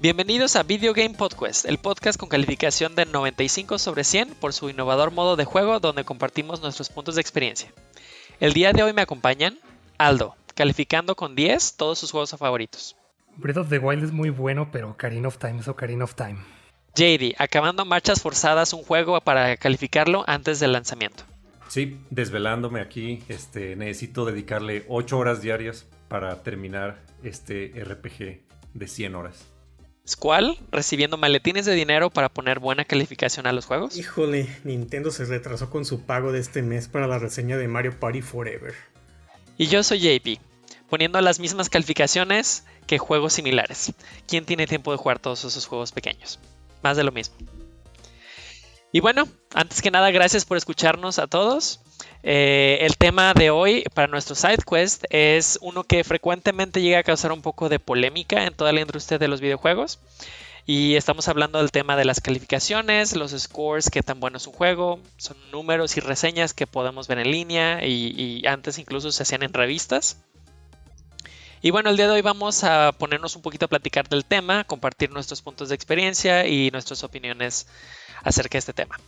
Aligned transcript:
Bienvenidos 0.00 0.54
a 0.54 0.62
Video 0.62 0.94
Game 0.94 1.16
Podcast, 1.16 1.64
el 1.64 1.78
podcast 1.78 2.20
con 2.20 2.28
calificación 2.28 2.94
de 2.94 3.04
95 3.04 3.78
sobre 3.78 4.04
100 4.04 4.36
por 4.40 4.52
su 4.52 4.70
innovador 4.70 5.10
modo 5.10 5.34
de 5.34 5.44
juego 5.44 5.80
donde 5.80 6.04
compartimos 6.04 6.62
nuestros 6.62 6.88
puntos 6.88 7.16
de 7.16 7.20
experiencia. 7.20 7.72
El 8.38 8.52
día 8.52 8.72
de 8.72 8.84
hoy 8.84 8.92
me 8.92 9.02
acompañan 9.02 9.58
Aldo, 9.98 10.36
calificando 10.54 11.16
con 11.16 11.34
10 11.34 11.74
todos 11.76 11.98
sus 11.98 12.12
juegos 12.12 12.30
favoritos. 12.30 12.94
Breath 13.38 13.56
of 13.56 13.70
the 13.70 13.80
Wild 13.80 14.04
es 14.04 14.12
muy 14.12 14.30
bueno, 14.30 14.68
pero 14.70 14.90
Ocarina 14.90 15.26
of 15.26 15.38
Time 15.38 15.58
es 15.58 15.66
Ocarina 15.66 16.04
of 16.04 16.14
Time. 16.14 16.38
JD, 16.94 17.34
acabando 17.36 17.84
marchas 17.84 18.22
forzadas 18.22 18.72
un 18.74 18.84
juego 18.84 19.20
para 19.20 19.56
calificarlo 19.56 20.22
antes 20.28 20.60
del 20.60 20.74
lanzamiento. 20.74 21.24
Sí, 21.66 21.98
desvelándome 22.10 22.80
aquí, 22.80 23.24
este, 23.28 23.74
necesito 23.74 24.24
dedicarle 24.24 24.84
8 24.86 25.18
horas 25.18 25.42
diarias 25.42 25.86
para 26.06 26.44
terminar 26.44 27.02
este 27.24 27.72
RPG 27.84 28.42
de 28.74 28.86
100 28.86 29.14
horas. 29.16 29.57
Squall 30.08 30.58
recibiendo 30.72 31.18
maletines 31.18 31.66
de 31.66 31.74
dinero 31.74 32.08
para 32.08 32.30
poner 32.30 32.60
buena 32.60 32.86
calificación 32.86 33.46
a 33.46 33.52
los 33.52 33.66
juegos. 33.66 33.96
Híjole, 33.96 34.48
Nintendo 34.64 35.10
se 35.10 35.26
retrasó 35.26 35.68
con 35.68 35.84
su 35.84 36.00
pago 36.00 36.32
de 36.32 36.40
este 36.40 36.62
mes 36.62 36.88
para 36.88 37.06
la 37.06 37.18
reseña 37.18 37.58
de 37.58 37.68
Mario 37.68 37.98
Party 38.00 38.22
Forever. 38.22 38.74
Y 39.58 39.66
yo 39.66 39.82
soy 39.82 40.00
JP, 40.00 40.40
poniendo 40.88 41.20
las 41.20 41.40
mismas 41.40 41.68
calificaciones 41.68 42.64
que 42.86 42.96
juegos 42.96 43.34
similares. 43.34 43.92
¿Quién 44.26 44.46
tiene 44.46 44.66
tiempo 44.66 44.92
de 44.92 44.98
jugar 44.98 45.18
todos 45.18 45.44
esos 45.44 45.66
juegos 45.66 45.92
pequeños? 45.92 46.38
Más 46.82 46.96
de 46.96 47.04
lo 47.04 47.12
mismo. 47.12 47.36
Y 48.90 49.00
bueno, 49.00 49.28
antes 49.54 49.82
que 49.82 49.90
nada, 49.90 50.10
gracias 50.10 50.46
por 50.46 50.56
escucharnos 50.56 51.18
a 51.18 51.26
todos. 51.26 51.80
Eh, 52.22 52.78
el 52.80 52.96
tema 52.96 53.34
de 53.34 53.50
hoy 53.50 53.84
para 53.94 54.08
nuestro 54.08 54.34
side 54.34 54.64
quest 54.68 55.04
es 55.10 55.58
uno 55.60 55.84
que 55.84 56.04
frecuentemente 56.04 56.80
llega 56.80 57.00
a 57.00 57.02
causar 57.02 57.32
un 57.32 57.42
poco 57.42 57.68
de 57.68 57.78
polémica 57.78 58.46
en 58.46 58.54
toda 58.54 58.72
la 58.72 58.80
industria 58.80 59.18
de 59.18 59.28
los 59.28 59.42
videojuegos. 59.42 60.00
Y 60.64 60.96
estamos 60.96 61.28
hablando 61.28 61.58
del 61.58 61.70
tema 61.70 61.96
de 61.96 62.04
las 62.04 62.20
calificaciones, 62.20 63.14
los 63.14 63.32
scores, 63.32 63.90
qué 63.90 64.02
tan 64.02 64.20
bueno 64.20 64.36
es 64.38 64.46
un 64.46 64.52
juego, 64.52 65.00
son 65.16 65.36
números 65.50 65.96
y 65.96 66.00
reseñas 66.00 66.52
que 66.52 66.66
podemos 66.66 67.08
ver 67.08 67.18
en 67.18 67.30
línea 67.30 67.86
y, 67.86 68.14
y 68.16 68.46
antes 68.46 68.78
incluso 68.78 69.10
se 69.10 69.22
hacían 69.22 69.42
en 69.42 69.52
revistas. 69.52 70.18
Y 71.60 71.70
bueno, 71.70 71.90
el 71.90 71.96
día 71.96 72.06
de 72.06 72.12
hoy 72.12 72.22
vamos 72.22 72.64
a 72.64 72.92
ponernos 72.92 73.34
un 73.34 73.42
poquito 73.42 73.64
a 73.64 73.68
platicar 73.68 74.08
del 74.08 74.24
tema, 74.24 74.64
compartir 74.64 75.10
nuestros 75.10 75.42
puntos 75.42 75.68
de 75.70 75.74
experiencia 75.74 76.46
y 76.46 76.70
nuestras 76.70 77.02
opiniones 77.02 77.66
acerca 78.22 78.54
de 78.54 78.58
este 78.60 78.72
tema. 78.72 78.98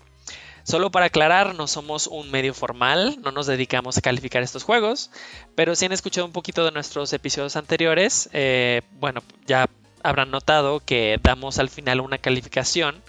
Solo 0.62 0.90
para 0.90 1.06
aclarar, 1.06 1.54
no 1.54 1.66
somos 1.66 2.06
un 2.06 2.30
medio 2.30 2.52
formal, 2.52 3.18
no 3.22 3.32
nos 3.32 3.46
dedicamos 3.46 3.96
a 3.96 4.02
calificar 4.02 4.42
estos 4.42 4.62
juegos, 4.62 5.10
pero 5.54 5.74
si 5.74 5.86
han 5.86 5.92
escuchado 5.92 6.26
un 6.26 6.32
poquito 6.32 6.64
de 6.64 6.70
nuestros 6.70 7.12
episodios 7.12 7.56
anteriores, 7.56 8.28
eh, 8.32 8.82
bueno, 8.92 9.22
ya 9.46 9.68
habrán 10.02 10.30
notado 10.30 10.80
que 10.80 11.18
damos 11.22 11.58
al 11.58 11.70
final 11.70 12.00
una 12.00 12.18
calificación 12.18 13.02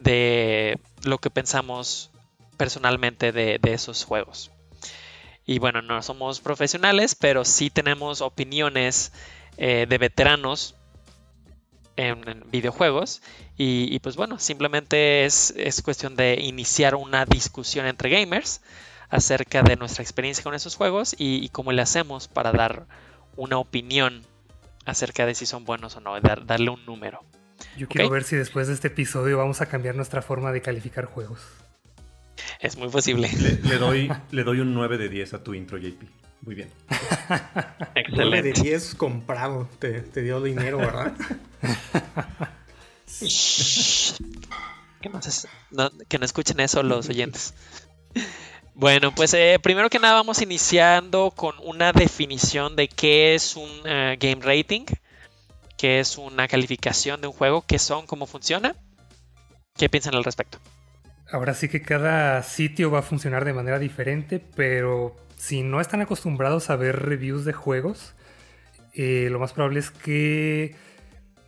de 0.00 0.78
lo 1.04 1.18
que 1.18 1.30
pensamos 1.30 2.10
personalmente 2.56 3.32
de, 3.32 3.60
esos 3.64 4.04
juegos. 4.04 4.50
Y 5.44 5.58
bueno, 5.58 5.82
no 5.82 6.02
somos 6.02 6.40
profesionales, 6.40 7.14
pero 7.14 7.44
sí 7.44 7.70
tenemos 7.70 8.20
opiniones 8.20 9.12
eh, 9.58 9.86
de 9.88 9.98
veteranos 9.98 10.75
en, 11.96 12.44
videojuegos. 12.50 13.22
Y, 13.56 13.98
pues 14.00 14.16
bueno, 14.16 14.38
simplemente 14.38 15.24
es, 15.24 15.54
cuestión 15.84 16.16
de 16.16 16.34
iniciar 16.40 16.94
una 16.94 17.24
discusión 17.24 17.86
entre 17.86 18.10
gamers 18.10 18.60
acerca 19.08 19.62
de 19.62 19.76
nuestra 19.76 20.02
experiencia 20.02 20.42
con 20.42 20.54
esos 20.54 20.76
juegos 20.76 21.14
y, 21.18 21.48
cómo 21.50 21.72
le 21.72 21.82
hacemos 21.82 22.28
para 22.28 22.52
dar 22.52 22.86
una 23.36 23.58
opinión 23.58 24.22
acerca 24.84 25.26
de 25.26 25.34
si 25.34 25.46
son 25.46 25.64
buenos 25.64 25.96
o 25.96 26.00
no, 26.00 26.18
darle 26.20 26.70
un 26.70 26.84
número. 26.86 27.22
Yo 27.76 27.88
quiero 27.88 28.10
ver 28.10 28.24
si 28.24 28.36
después 28.36 28.68
de 28.68 28.74
este 28.74 28.88
episodio 28.88 29.38
vamos 29.38 29.60
a 29.60 29.66
cambiar 29.66 29.94
nuestra 29.94 30.22
forma 30.22 30.52
de 30.52 30.62
calificar 30.62 31.06
juegos. 31.06 31.40
Es 32.60 32.76
muy 32.76 32.88
posible. 32.88 33.30
Le, 33.62 33.78
doy, 33.78 34.10
le 34.30 34.44
doy 34.44 34.60
un 34.60 34.74
9 34.74 34.98
de 34.98 35.08
10 35.08 35.34
a 35.34 35.42
tu 35.42 35.54
intro, 35.54 35.78
JP. 35.78 36.02
Muy 36.42 36.54
bien. 36.54 36.70
Excelente. 37.94 38.52
de 38.52 38.62
10 38.62 38.94
comprado. 38.94 39.68
Te, 39.78 40.02
dio 40.22 40.42
dinero, 40.42 40.78
¿verdad? 40.78 41.12
¿Qué 45.00 45.08
más 45.08 45.46
que 46.08 46.18
no 46.18 46.24
escuchen 46.24 46.60
eso 46.60 46.82
los 46.82 47.08
oyentes. 47.08 47.54
Bueno, 48.74 49.14
pues 49.14 49.32
eh, 49.34 49.58
primero 49.62 49.88
que 49.88 49.98
nada 49.98 50.14
vamos 50.14 50.42
iniciando 50.42 51.30
con 51.30 51.54
una 51.62 51.92
definición 51.92 52.76
de 52.76 52.88
qué 52.88 53.34
es 53.34 53.56
un 53.56 53.70
eh, 53.86 54.18
game 54.20 54.42
rating, 54.42 54.84
qué 55.78 56.00
es 56.00 56.18
una 56.18 56.46
calificación 56.46 57.20
de 57.20 57.28
un 57.28 57.32
juego, 57.32 57.64
qué 57.66 57.78
son, 57.78 58.06
cómo 58.06 58.26
funciona. 58.26 58.76
¿Qué 59.76 59.88
piensan 59.88 60.14
al 60.14 60.24
respecto? 60.24 60.58
Ahora 61.30 61.54
sí 61.54 61.68
que 61.68 61.82
cada 61.82 62.42
sitio 62.42 62.90
va 62.90 63.00
a 63.00 63.02
funcionar 63.02 63.44
de 63.44 63.52
manera 63.52 63.78
diferente, 63.78 64.44
pero 64.54 65.16
si 65.36 65.62
no 65.62 65.80
están 65.80 66.00
acostumbrados 66.00 66.70
a 66.70 66.76
ver 66.76 66.96
reviews 67.02 67.44
de 67.44 67.52
juegos, 67.52 68.14
eh, 68.94 69.28
lo 69.30 69.38
más 69.38 69.52
probable 69.52 69.80
es 69.80 69.90
que 69.90 70.74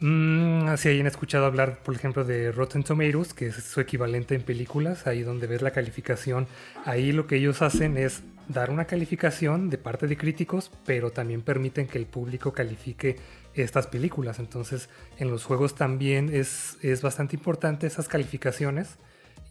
mm, 0.01 0.75
si 0.77 0.89
hayan 0.91 1.07
escuchado 1.07 1.47
hablar, 1.47 1.83
por 1.83 1.95
ejemplo, 1.95 2.25
de 2.25 2.53
Rotten 2.53 2.83
Tomatoes, 2.83 3.33
que 3.33 3.47
es 3.47 3.57
su 3.57 3.81
equivalente 3.81 4.35
en 4.35 4.43
películas, 4.43 5.07
ahí 5.07 5.23
donde 5.23 5.47
ves 5.47 5.63
la 5.63 5.71
calificación, 5.71 6.47
ahí 6.85 7.13
lo 7.13 7.27
que 7.27 7.37
ellos 7.37 7.63
hacen 7.63 7.97
es 7.97 8.23
dar 8.49 8.71
una 8.71 8.85
calificación 8.85 9.71
de 9.71 9.79
parte 9.79 10.07
de 10.07 10.17
críticos, 10.17 10.71
pero 10.85 11.11
también 11.11 11.43
permiten 11.43 11.87
que 11.87 11.99
el 11.99 12.07
público 12.07 12.53
califique 12.53 13.17
estas 13.55 13.87
películas. 13.87 14.39
Entonces, 14.39 14.91
en 15.19 15.31
los 15.31 15.45
juegos 15.45 15.75
también 15.75 16.31
es, 16.33 16.77
es 16.83 17.03
bastante 17.03 17.37
importante 17.37 17.87
esas 17.87 18.09
calificaciones 18.09 18.97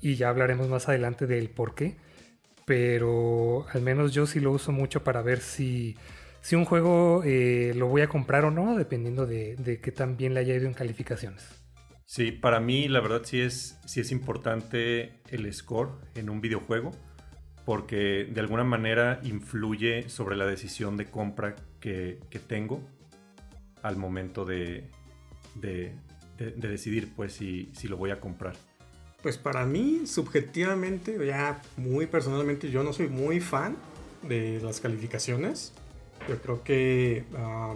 y 0.01 0.15
ya 0.15 0.29
hablaremos 0.29 0.67
más 0.67 0.87
adelante 0.87 1.25
del 1.25 1.49
por 1.49 1.73
qué 1.73 1.97
pero 2.67 3.65
al 3.71 3.81
menos 3.81 4.13
yo 4.13 4.27
sí 4.27 4.41
lo 4.41 4.51
uso 4.51 4.73
mucho 4.73 5.01
para 5.01 5.21
ver 5.21 5.39
si, 5.39 5.95
un 6.51 6.65
juego 6.65 7.23
eh, 7.23 7.71
lo 7.77 7.87
voy 7.87 8.01
a 8.01 8.09
comprar 8.09 8.43
o 8.43 8.51
no, 8.51 8.75
dependiendo 8.75 9.25
de, 9.25 9.55
de 9.55 9.79
qué 9.79 9.93
tan 9.93 10.17
bien 10.17 10.33
le 10.33 10.41
haya 10.41 10.53
ido 10.53 10.67
en 10.67 10.73
calificaciones. 10.73 11.47
Sí, 12.03 12.33
para 12.33 12.59
mí 12.59 12.89
la 12.89 12.99
verdad 12.99 13.21
sí 13.23 13.39
es, 13.39 13.79
sí 13.85 14.01
es 14.01 14.11
importante 14.11 15.13
el 15.29 15.53
score 15.53 15.91
en 16.15 16.29
un 16.29 16.41
videojuego, 16.41 16.91
porque 17.63 18.27
de 18.29 18.41
alguna 18.41 18.65
manera 18.65 19.21
influye 19.23 20.09
sobre 20.09 20.35
la 20.35 20.45
decisión 20.45 20.97
de 20.97 21.05
compra 21.05 21.55
que, 21.79 22.19
tengo 22.47 22.85
al 23.81 23.95
momento 23.95 24.43
de, 24.43 24.89
de, 25.55 25.95
decidir 26.37 27.13
pues 27.15 27.31
si, 27.31 27.71
si 27.73 27.87
lo 27.87 27.95
voy 27.95 28.11
a 28.11 28.19
comprar. 28.19 28.57
Pues 29.21 29.37
para 29.37 29.65
mí, 29.65 30.03
subjetivamente, 30.05 31.17
ya 31.25 31.61
muy 31.75 32.05
personalmente, 32.05 32.69
yo 32.69 32.83
no 32.83 32.93
soy 32.93 33.07
muy 33.07 33.39
fan 33.39 33.75
de 34.21 34.61
las 34.61 34.79
calificaciones. 34.79 35.73
Yo 36.29 36.39
creo 36.39 36.63
que 36.63 37.23
ah, 37.35 37.75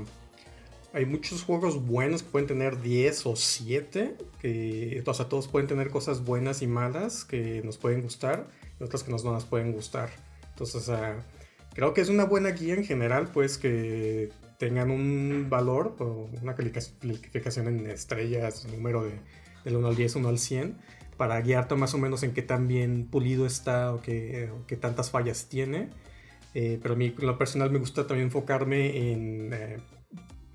hay 0.94 1.06
muchos 1.06 1.44
juegos 1.44 1.86
buenos 1.86 2.22
que 2.22 2.30
pueden 2.30 2.48
tener 2.48 2.82
10 2.82 3.26
o 3.26 3.36
7, 3.36 4.18
que 4.40 5.04
o 5.06 5.14
sea, 5.14 5.30
todos 5.30 5.48
pueden 5.48 5.68
tener 5.68 5.90
cosas 5.90 6.24
buenas 6.24 6.62
y 6.62 6.68
malas 6.68 7.26
que 7.26 7.62
nos 7.64 7.78
pueden 7.78 8.02
gustar 8.02 8.48
y 8.80 8.84
otras 8.84 9.04
que 9.04 9.12
nos 9.12 9.24
no 9.24 9.32
nos 9.32 9.46
pueden 9.46 9.72
gustar. 9.72 10.10
Entonces, 10.50 10.90
uh, 10.90 11.22
creo 11.74 11.94
que 11.94 12.02
es 12.02 12.10
una 12.10 12.26
buena 12.26 12.52
guía 12.52 12.76
en 12.76 12.84
general, 12.84 13.30
pues 13.32 13.58
que 13.58 14.30
tengan 14.60 14.92
un 14.92 15.48
valor 15.50 15.96
o 16.00 16.30
una 16.42 16.56
calificación 16.56 17.68
en 17.68 17.88
estrellas, 17.88 18.68
número 18.68 19.06
de, 19.06 19.14
del 19.64 19.78
1 19.78 19.88
al 19.88 19.96
10, 19.96 20.18
1 20.18 20.30
al 20.30 20.38
100 20.38 21.01
para 21.22 21.40
guiarte 21.40 21.76
más 21.76 21.94
o 21.94 22.00
menos 22.00 22.24
en 22.24 22.34
qué 22.34 22.42
tan 22.42 22.68
bien 22.68 23.06
pulido 23.06 23.46
está 23.46 23.94
o 23.94 24.02
qué, 24.02 24.50
tantas 24.80 25.12
fallas 25.12 25.46
tiene. 25.50 25.92
Eh, 26.56 26.80
pero 26.82 26.96
a 26.96 26.98
mí, 26.98 27.14
lo 27.16 27.38
personal, 27.38 27.70
me 27.70 27.78
gusta 27.78 28.08
también 28.08 28.30
enfocarme 28.30 29.12
en, 29.12 29.54
eh, 29.54 29.78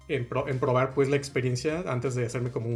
en, 0.08 0.58
probar 0.58 0.92
pues 0.92 1.08
la 1.08 1.14
experiencia 1.14 1.84
antes 1.86 2.16
de 2.16 2.26
hacerme 2.26 2.50
como 2.50 2.68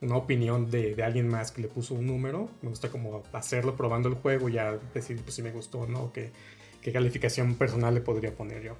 una 0.00 0.16
opinión 0.16 0.70
de, 0.70 0.96
alguien 1.04 1.28
más 1.28 1.52
que 1.52 1.60
le 1.60 1.68
puso 1.68 1.92
un 1.92 2.06
número. 2.06 2.48
Me 2.62 2.70
gusta 2.70 2.88
como 2.88 3.24
hacerlo 3.34 3.76
probando 3.76 4.08
el 4.08 4.14
juego 4.14 4.48
y 4.48 4.54
ya 4.54 4.78
decir 4.94 5.20
pues, 5.22 5.34
si 5.34 5.42
me 5.42 5.50
gustó 5.50 5.80
o 5.80 5.86
no, 5.86 6.14
qué, 6.14 6.32
qué 6.80 6.92
calificación 6.92 7.56
personal 7.56 7.92
le 7.92 8.00
podría 8.00 8.34
poner 8.34 8.62
yo. 8.62 8.78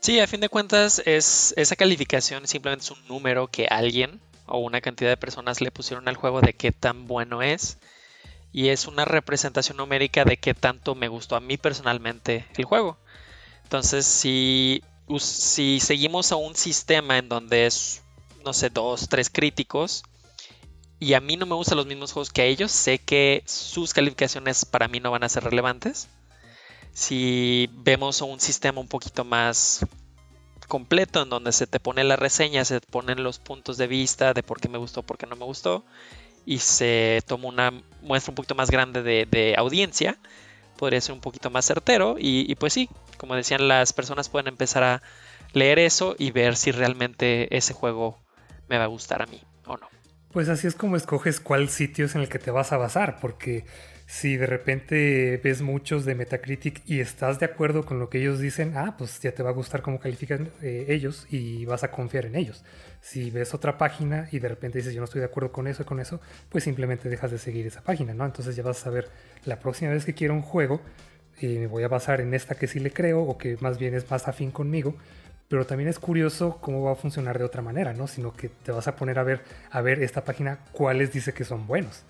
Sí, 0.00 0.18
a 0.18 0.26
fin 0.26 0.40
de 0.40 0.48
cuentas, 0.48 1.02
es, 1.04 1.52
esa 1.58 1.76
calificación 1.76 2.46
simplemente 2.46 2.84
es 2.84 2.90
un 2.90 3.06
número 3.06 3.48
que 3.48 3.66
alguien 3.66 4.18
o 4.46 4.58
una 4.58 4.80
cantidad 4.80 5.10
de 5.10 5.16
personas 5.16 5.60
le 5.60 5.70
pusieron 5.70 6.08
al 6.08 6.16
juego 6.16 6.40
de 6.40 6.54
qué 6.54 6.72
tan 6.72 7.06
bueno 7.06 7.42
es. 7.42 7.78
Y 8.52 8.68
es 8.68 8.86
una 8.86 9.04
representación 9.04 9.76
numérica 9.78 10.24
de 10.24 10.36
qué 10.36 10.54
tanto 10.54 10.94
me 10.94 11.08
gustó 11.08 11.36
a 11.36 11.40
mí 11.40 11.56
personalmente 11.56 12.46
el 12.56 12.64
juego. 12.64 12.98
Entonces, 13.64 14.06
si, 14.06 14.82
si 15.18 15.80
seguimos 15.80 16.30
a 16.30 16.36
un 16.36 16.54
sistema 16.54 17.18
en 17.18 17.28
donde 17.28 17.66
es, 17.66 18.02
no 18.44 18.52
sé, 18.52 18.70
dos, 18.70 19.08
tres 19.08 19.28
críticos, 19.30 20.04
y 21.00 21.14
a 21.14 21.20
mí 21.20 21.36
no 21.36 21.46
me 21.46 21.54
gustan 21.54 21.76
los 21.76 21.86
mismos 21.86 22.12
juegos 22.12 22.30
que 22.30 22.42
a 22.42 22.46
ellos, 22.46 22.70
sé 22.70 22.98
que 22.98 23.42
sus 23.46 23.92
calificaciones 23.92 24.64
para 24.64 24.88
mí 24.88 25.00
no 25.00 25.10
van 25.10 25.24
a 25.24 25.28
ser 25.28 25.44
relevantes. 25.44 26.08
Si 26.92 27.68
vemos 27.72 28.20
un 28.22 28.38
sistema 28.38 28.80
un 28.80 28.88
poquito 28.88 29.24
más 29.24 29.84
completo 30.74 31.22
en 31.22 31.30
donde 31.30 31.52
se 31.52 31.68
te 31.68 31.78
pone 31.78 32.02
la 32.02 32.16
reseña, 32.16 32.64
se 32.64 32.80
te 32.80 32.86
ponen 32.88 33.22
los 33.22 33.38
puntos 33.38 33.76
de 33.76 33.86
vista 33.86 34.34
de 34.34 34.42
por 34.42 34.60
qué 34.60 34.68
me 34.68 34.76
gustó, 34.76 35.04
por 35.04 35.16
qué 35.16 35.24
no 35.24 35.36
me 35.36 35.44
gustó, 35.44 35.84
y 36.44 36.58
se 36.58 37.22
toma 37.28 37.46
una 37.46 37.72
muestra 38.02 38.32
un 38.32 38.34
poquito 38.34 38.56
más 38.56 38.72
grande 38.72 39.04
de, 39.04 39.54
audiencia, 39.56 40.18
podría 40.76 41.00
ser 41.00 41.12
un 41.12 41.20
poquito 41.20 41.48
más 41.48 41.64
certero, 41.64 42.16
y, 42.18 42.50
y, 42.50 42.56
pues 42.56 42.72
sí, 42.72 42.90
como 43.18 43.36
decían, 43.36 43.68
las 43.68 43.92
personas 43.92 44.28
pueden 44.28 44.48
empezar 44.48 44.82
a 44.82 45.02
leer 45.52 45.78
eso 45.78 46.16
y 46.18 46.32
ver 46.32 46.56
si 46.56 46.72
realmente 46.72 47.56
ese 47.56 47.72
juego 47.72 48.18
me 48.68 48.76
va 48.76 48.82
a 48.82 48.88
gustar 48.88 49.22
a 49.22 49.26
mí 49.26 49.40
o 49.66 49.76
no. 49.76 49.86
Pues 50.32 50.48
así 50.48 50.66
es 50.66 50.74
como 50.74 50.96
escoges 50.96 51.38
cuál 51.38 51.68
sitio 51.68 52.06
es 52.06 52.16
en 52.16 52.22
el 52.22 52.28
que 52.28 52.40
te 52.40 52.50
vas 52.50 52.72
a 52.72 52.78
basar, 52.78 53.20
porque 53.20 53.64
si 54.06 54.36
de 54.36 54.46
repente 54.46 55.40
ves 55.42 55.62
muchos 55.62 56.04
de 56.04 56.14
Metacritic 56.14 56.82
y 56.86 57.00
estás 57.00 57.40
de 57.40 57.46
acuerdo 57.46 57.86
con 57.86 57.98
lo 57.98 58.10
que 58.10 58.18
ellos 58.18 58.38
dicen, 58.38 58.76
ah, 58.76 58.96
pues 58.98 59.18
ya 59.20 59.32
te 59.32 59.42
va 59.42 59.50
a 59.50 59.54
gustar 59.54 59.80
cómo 59.80 59.98
califican 59.98 60.50
eh, 60.62 60.86
ellos 60.88 61.26
y 61.30 61.64
vas 61.64 61.84
a 61.84 61.90
confiar 61.90 62.26
en 62.26 62.36
ellos. 62.36 62.64
Si 63.00 63.30
ves 63.30 63.54
otra 63.54 63.78
página 63.78 64.28
y 64.30 64.40
de 64.40 64.48
repente 64.48 64.78
dices 64.78 64.92
yo 64.92 65.00
no 65.00 65.06
estoy 65.06 65.20
de 65.20 65.26
acuerdo 65.26 65.52
con 65.52 65.66
eso 65.66 65.82
y 65.82 65.86
con 65.86 66.00
eso, 66.00 66.20
pues 66.50 66.64
simplemente 66.64 67.08
dejas 67.08 67.30
de 67.30 67.38
seguir 67.38 67.66
esa 67.66 67.80
página, 67.80 68.12
¿no? 68.12 68.26
Entonces 68.26 68.54
ya 68.56 68.62
vas 68.62 68.78
a 68.78 68.84
saber 68.84 69.08
la 69.46 69.58
próxima 69.58 69.90
vez 69.90 70.04
que 70.04 70.14
quiero 70.14 70.34
un 70.34 70.42
juego, 70.42 70.82
eh, 71.40 71.58
me 71.60 71.66
voy 71.66 71.82
a 71.82 71.88
basar 71.88 72.20
en 72.20 72.34
esta 72.34 72.54
que 72.56 72.66
sí 72.66 72.80
le 72.80 72.92
creo 72.92 73.22
o 73.22 73.38
que 73.38 73.56
más 73.60 73.78
bien 73.78 73.94
es 73.94 74.10
más 74.10 74.28
afín 74.28 74.50
conmigo. 74.50 74.96
Pero 75.48 75.66
también 75.66 75.88
es 75.90 75.98
curioso 75.98 76.58
cómo 76.60 76.82
va 76.82 76.92
a 76.92 76.94
funcionar 76.94 77.38
de 77.38 77.44
otra 77.44 77.60
manera, 77.60 77.92
¿no? 77.92 78.06
Sino 78.06 78.34
que 78.34 78.48
te 78.48 78.72
vas 78.72 78.88
a 78.88 78.96
poner 78.96 79.18
a 79.18 79.22
ver, 79.22 79.42
a 79.70 79.82
ver 79.82 80.02
esta 80.02 80.24
página 80.24 80.58
cuáles 80.72 81.12
dice 81.12 81.34
que 81.34 81.44
son 81.44 81.66
buenos 81.66 82.04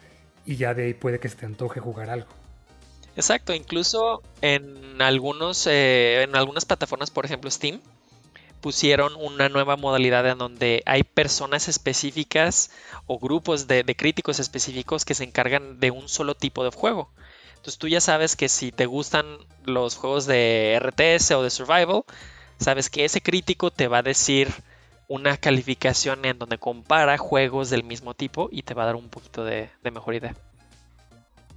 y 0.47 0.57
ya 0.57 0.75
de 0.75 0.85
ahí 0.85 0.95
puede 0.95 1.21
que 1.21 1.29
se 1.29 1.37
te 1.37 1.47
antoje 1.47 1.81
jugar 1.81 2.11
algo. 2.11 2.29
Exacto, 3.17 3.55
incluso 3.55 4.23
en 4.41 5.01
algunos 5.01 5.67
eh, 5.67 6.23
en 6.23 6.35
algunas 6.35 6.65
plataformas, 6.65 7.11
por 7.11 7.25
ejemplo 7.25 7.51
Steam, 7.51 7.81
pusieron 8.65 9.13
una 9.17 9.51
nueva 9.51 9.77
modalidad 9.77 10.27
en 10.27 10.39
donde 10.39 10.83
hay 10.87 11.03
personas 11.03 11.69
específicas 11.69 12.71
o 13.07 13.19
grupos 13.19 13.67
de, 13.67 13.85
críticos 13.95 14.41
específicos 14.41 15.05
que 15.05 15.15
se 15.15 15.25
encargan 15.25 15.79
de 15.81 15.91
un 15.91 16.09
solo 16.09 16.35
tipo 16.35 16.65
de 16.65 16.71
juego. 16.71 17.11
Entonces 17.57 17.77
tú 17.77 17.89
ya 17.89 18.01
sabes 18.01 18.37
que 18.37 18.49
si 18.49 18.73
te 18.73 18.87
gustan 18.87 19.27
los 19.65 19.97
juegos 19.97 20.25
de 20.25 20.81
RTS 20.81 21.33
o 21.33 21.43
de 21.43 21.51
Survival, 21.51 22.05
sabes 22.59 22.89
que 22.89 23.05
ese 23.05 23.21
crítico 23.21 23.71
te 23.71 23.87
va 23.87 23.99
a 23.99 24.03
decir 24.03 24.49
una 25.09 25.37
calificación 25.37 26.25
en 26.25 26.39
donde 26.39 26.59
compara 26.59 27.19
juegos 27.19 27.71
del 27.71 27.85
mismo 27.85 28.15
tipo 28.15 28.49
y 28.51 28.63
te 28.63 28.75
va 28.75 28.85
a 28.85 28.87
dar 28.87 28.97
un 28.97 29.09
poquito 29.09 29.45
de, 29.45 29.71
mejor 29.93 30.15
idea. 30.15 30.35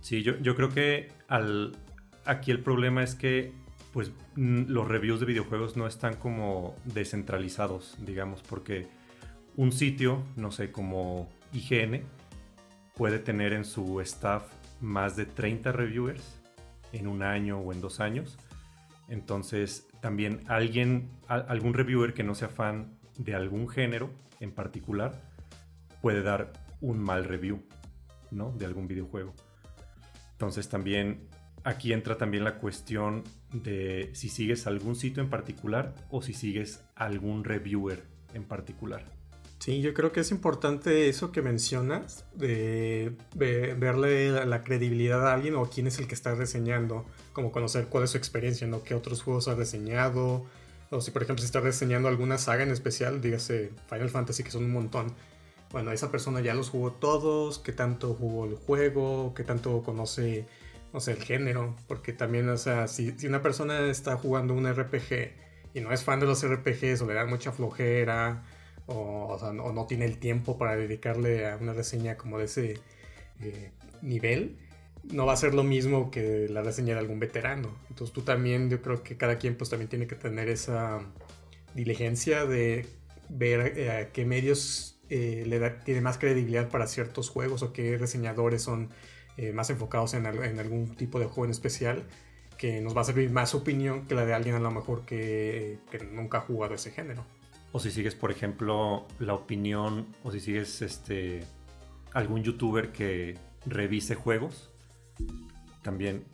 Sí, 0.01 0.23
yo, 0.23 0.37
yo 0.39 0.55
creo 0.55 0.69
que 0.69 1.11
al, 1.27 1.75
aquí 2.25 2.51
el 2.51 2.59
problema 2.59 3.03
es 3.03 3.15
que 3.15 3.53
pues 3.93 4.11
los 4.35 4.87
reviews 4.87 5.19
de 5.19 5.25
videojuegos 5.25 5.75
no 5.75 5.87
están 5.87 6.15
como 6.17 6.75
descentralizados, 6.83 7.95
digamos, 8.05 8.43
porque 8.43 8.87
un 9.55 9.71
sitio, 9.71 10.23
no 10.35 10.51
sé, 10.51 10.71
como 10.71 11.29
IGN, 11.51 12.03
puede 12.95 13.17
tener 13.17 13.53
en 13.53 13.65
su 13.65 13.99
staff 14.01 14.43
más 14.81 15.15
de 15.15 15.25
30 15.25 15.71
reviewers 15.71 16.39
en 16.91 17.07
un 17.07 17.23
año 17.23 17.57
o 17.57 17.73
en 17.73 17.81
dos 17.81 17.99
años. 17.99 18.37
Entonces, 19.07 19.87
también 19.99 20.41
alguien, 20.47 21.09
algún 21.27 21.73
reviewer 21.73 22.13
que 22.13 22.23
no 22.23 22.35
sea 22.35 22.49
fan 22.49 22.96
de 23.17 23.35
algún 23.35 23.67
género 23.67 24.09
en 24.39 24.51
particular 24.51 25.21
puede 26.01 26.21
dar 26.21 26.53
un 26.81 26.99
mal 26.99 27.25
review, 27.25 27.63
¿no? 28.31 28.51
De 28.51 28.65
algún 28.65 28.87
videojuego. 28.87 29.33
Entonces 30.33 30.69
también 30.69 31.27
aquí 31.63 31.93
entra 31.93 32.17
también 32.17 32.43
la 32.43 32.59
cuestión 32.59 33.23
de 33.51 34.11
si 34.13 34.29
sigues 34.29 34.67
algún 34.67 34.95
sitio 34.95 35.23
en 35.23 35.29
particular 35.29 35.95
o 36.09 36.21
si 36.21 36.33
sigues 36.33 36.83
algún 36.95 37.43
reviewer 37.43 38.03
en 38.33 38.43
particular. 38.43 39.17
Sí, 39.59 39.81
yo 39.81 39.93
creo 39.93 40.11
que 40.11 40.19
es 40.19 40.31
importante 40.31 41.09
eso 41.09 41.31
que 41.31 41.41
mencionas, 41.41 42.25
de, 42.35 43.17
verle 43.35 44.45
la, 44.45 44.63
credibilidad 44.63 45.27
a 45.27 45.33
alguien 45.33 45.55
o 45.55 45.65
quién 45.65 45.87
es 45.87 45.97
el 45.97 46.07
que 46.07 46.13
está 46.13 46.35
reseñando, 46.35 47.05
como 47.33 47.51
conocer 47.51 47.87
cuál 47.87 48.03
es 48.03 48.11
su 48.11 48.17
experiencia, 48.17 48.67
¿no? 48.67 48.83
qué 48.83 48.93
otros 48.93 49.23
juegos 49.23 49.47
ha 49.47 49.55
reseñado, 49.55 50.45
o 50.89 51.01
si 51.01 51.11
por 51.11 51.23
ejemplo 51.23 51.41
se 51.41 51.47
está 51.47 51.59
reseñando 51.59 52.07
alguna 52.07 52.37
saga 52.37 52.63
en 52.63 52.71
especial, 52.71 53.21
dígase 53.21 53.71
Final 53.89 54.09
Fantasy, 54.09 54.43
que 54.43 54.51
son 54.51 54.65
un 54.65 54.71
montón. 54.71 55.13
Bueno, 55.71 55.91
esa 55.91 56.11
persona 56.11 56.39
ya 56.39 56.53
los 56.53 56.69
jugó 56.69 56.93
todos, 56.93 57.59
qué 57.59 57.73
tanto 57.73 58.13
jugó 58.13 58.45
el 58.45 58.55
juego, 58.55 59.33
qué 59.35 59.43
tanto 59.43 59.83
conoce, 59.83 60.45
no 60.93 61.01
sé, 61.01 61.11
el 61.11 61.23
género. 61.23 61.75
Porque 61.87 62.13
también, 62.13 62.47
o 62.49 62.57
sea, 62.57 62.87
si, 62.87 63.13
una 63.27 63.41
persona 63.41 63.89
está 63.89 64.15
jugando 64.15 64.53
un 64.53 64.71
RPG 64.71 65.33
y 65.73 65.81
no 65.81 65.91
es 65.91 66.03
fan 66.03 66.21
de 66.21 66.25
los 66.25 66.45
RPGs 66.47 67.01
o 67.01 67.07
le 67.07 67.15
da 67.15 67.25
mucha 67.25 67.51
flojera 67.51 68.43
o, 68.85 69.37
no 69.73 69.85
tiene 69.87 70.05
el 70.05 70.17
tiempo 70.19 70.57
para 70.57 70.77
dedicarle 70.77 71.49
a 71.49 71.57
una 71.57 71.73
reseña 71.73 72.15
como 72.15 72.39
de 72.39 72.45
ese 72.45 72.79
eh, 73.41 73.71
nivel, 74.01 74.57
no 75.11 75.25
va 75.25 75.33
a 75.33 75.37
ser 75.37 75.53
lo 75.53 75.63
mismo 75.63 76.11
que 76.11 76.47
la 76.49 76.61
reseña 76.61 76.93
de 76.93 76.99
algún 76.99 77.19
veterano. 77.19 77.69
Entonces 77.89 78.13
tú 78.13 78.21
también, 78.21 78.69
yo 78.69 78.81
creo 78.81 79.03
que 79.03 79.17
cada 79.17 79.37
quien 79.37 79.55
pues 79.55 79.69
también 79.69 79.89
tiene 79.89 80.07
que 80.07 80.15
tener 80.15 80.49
esa 80.49 80.99
diligencia 81.73 82.45
de 82.45 82.85
ver 83.29 83.73
eh, 83.75 84.09
qué 84.13 84.25
medios 84.25 84.99
eh, 85.09 85.43
le 85.45 85.69
tiene 85.85 86.01
más 86.01 86.17
credibilidad 86.17 86.69
para 86.69 86.87
ciertos 86.87 87.29
juegos 87.29 87.63
o 87.63 87.73
qué 87.73 87.97
reseñadores 87.97 88.61
son 88.61 88.89
eh, 89.37 89.53
más 89.53 89.69
enfocados 89.69 90.13
en, 90.13 90.25
algún 90.25 90.95
tipo 90.95 91.19
de 91.19 91.25
juego 91.25 91.45
en 91.45 91.51
especial 91.51 92.03
que 92.57 92.81
nos 92.81 92.97
va 92.97 93.01
a 93.01 93.03
servir 93.03 93.29
más 93.29 93.53
opinión 93.53 94.07
que 94.07 94.15
la 94.15 94.25
de 94.25 94.33
alguien 94.33 94.55
a 94.55 94.59
lo 94.59 94.71
mejor 94.71 95.05
que, 95.05 95.77
que 95.91 95.99
nunca 95.99 96.39
ha 96.39 96.41
jugado 96.41 96.73
ese 96.73 96.91
género. 96.91 97.23
O 97.71 97.79
si 97.79 97.91
sigues, 97.91 98.15
por 98.15 98.31
ejemplo, 98.31 99.05
la 99.19 99.35
opinión, 99.35 100.07
o 100.23 100.31
si 100.31 100.39
sigues 100.39 100.81
este 100.81 101.43
algún 102.13 102.41
youtuber 102.41 102.91
que 102.91 103.37
revise 103.67 104.15
juegos, 104.15 104.71
también 105.81 106.25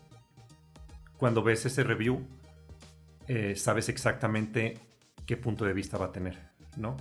cuando 1.17 1.43
ves 1.43 1.65
ese 1.65 1.83
review, 1.83 2.25
eh, 3.27 3.55
sabes 3.55 3.87
exactamente 3.89 4.77
qué 5.25 5.37
punto 5.37 5.63
de 5.63 5.73
vista 5.73 5.97
va 5.97 6.07
a 6.07 6.11
tener, 6.11 6.37
¿no? 6.75 6.97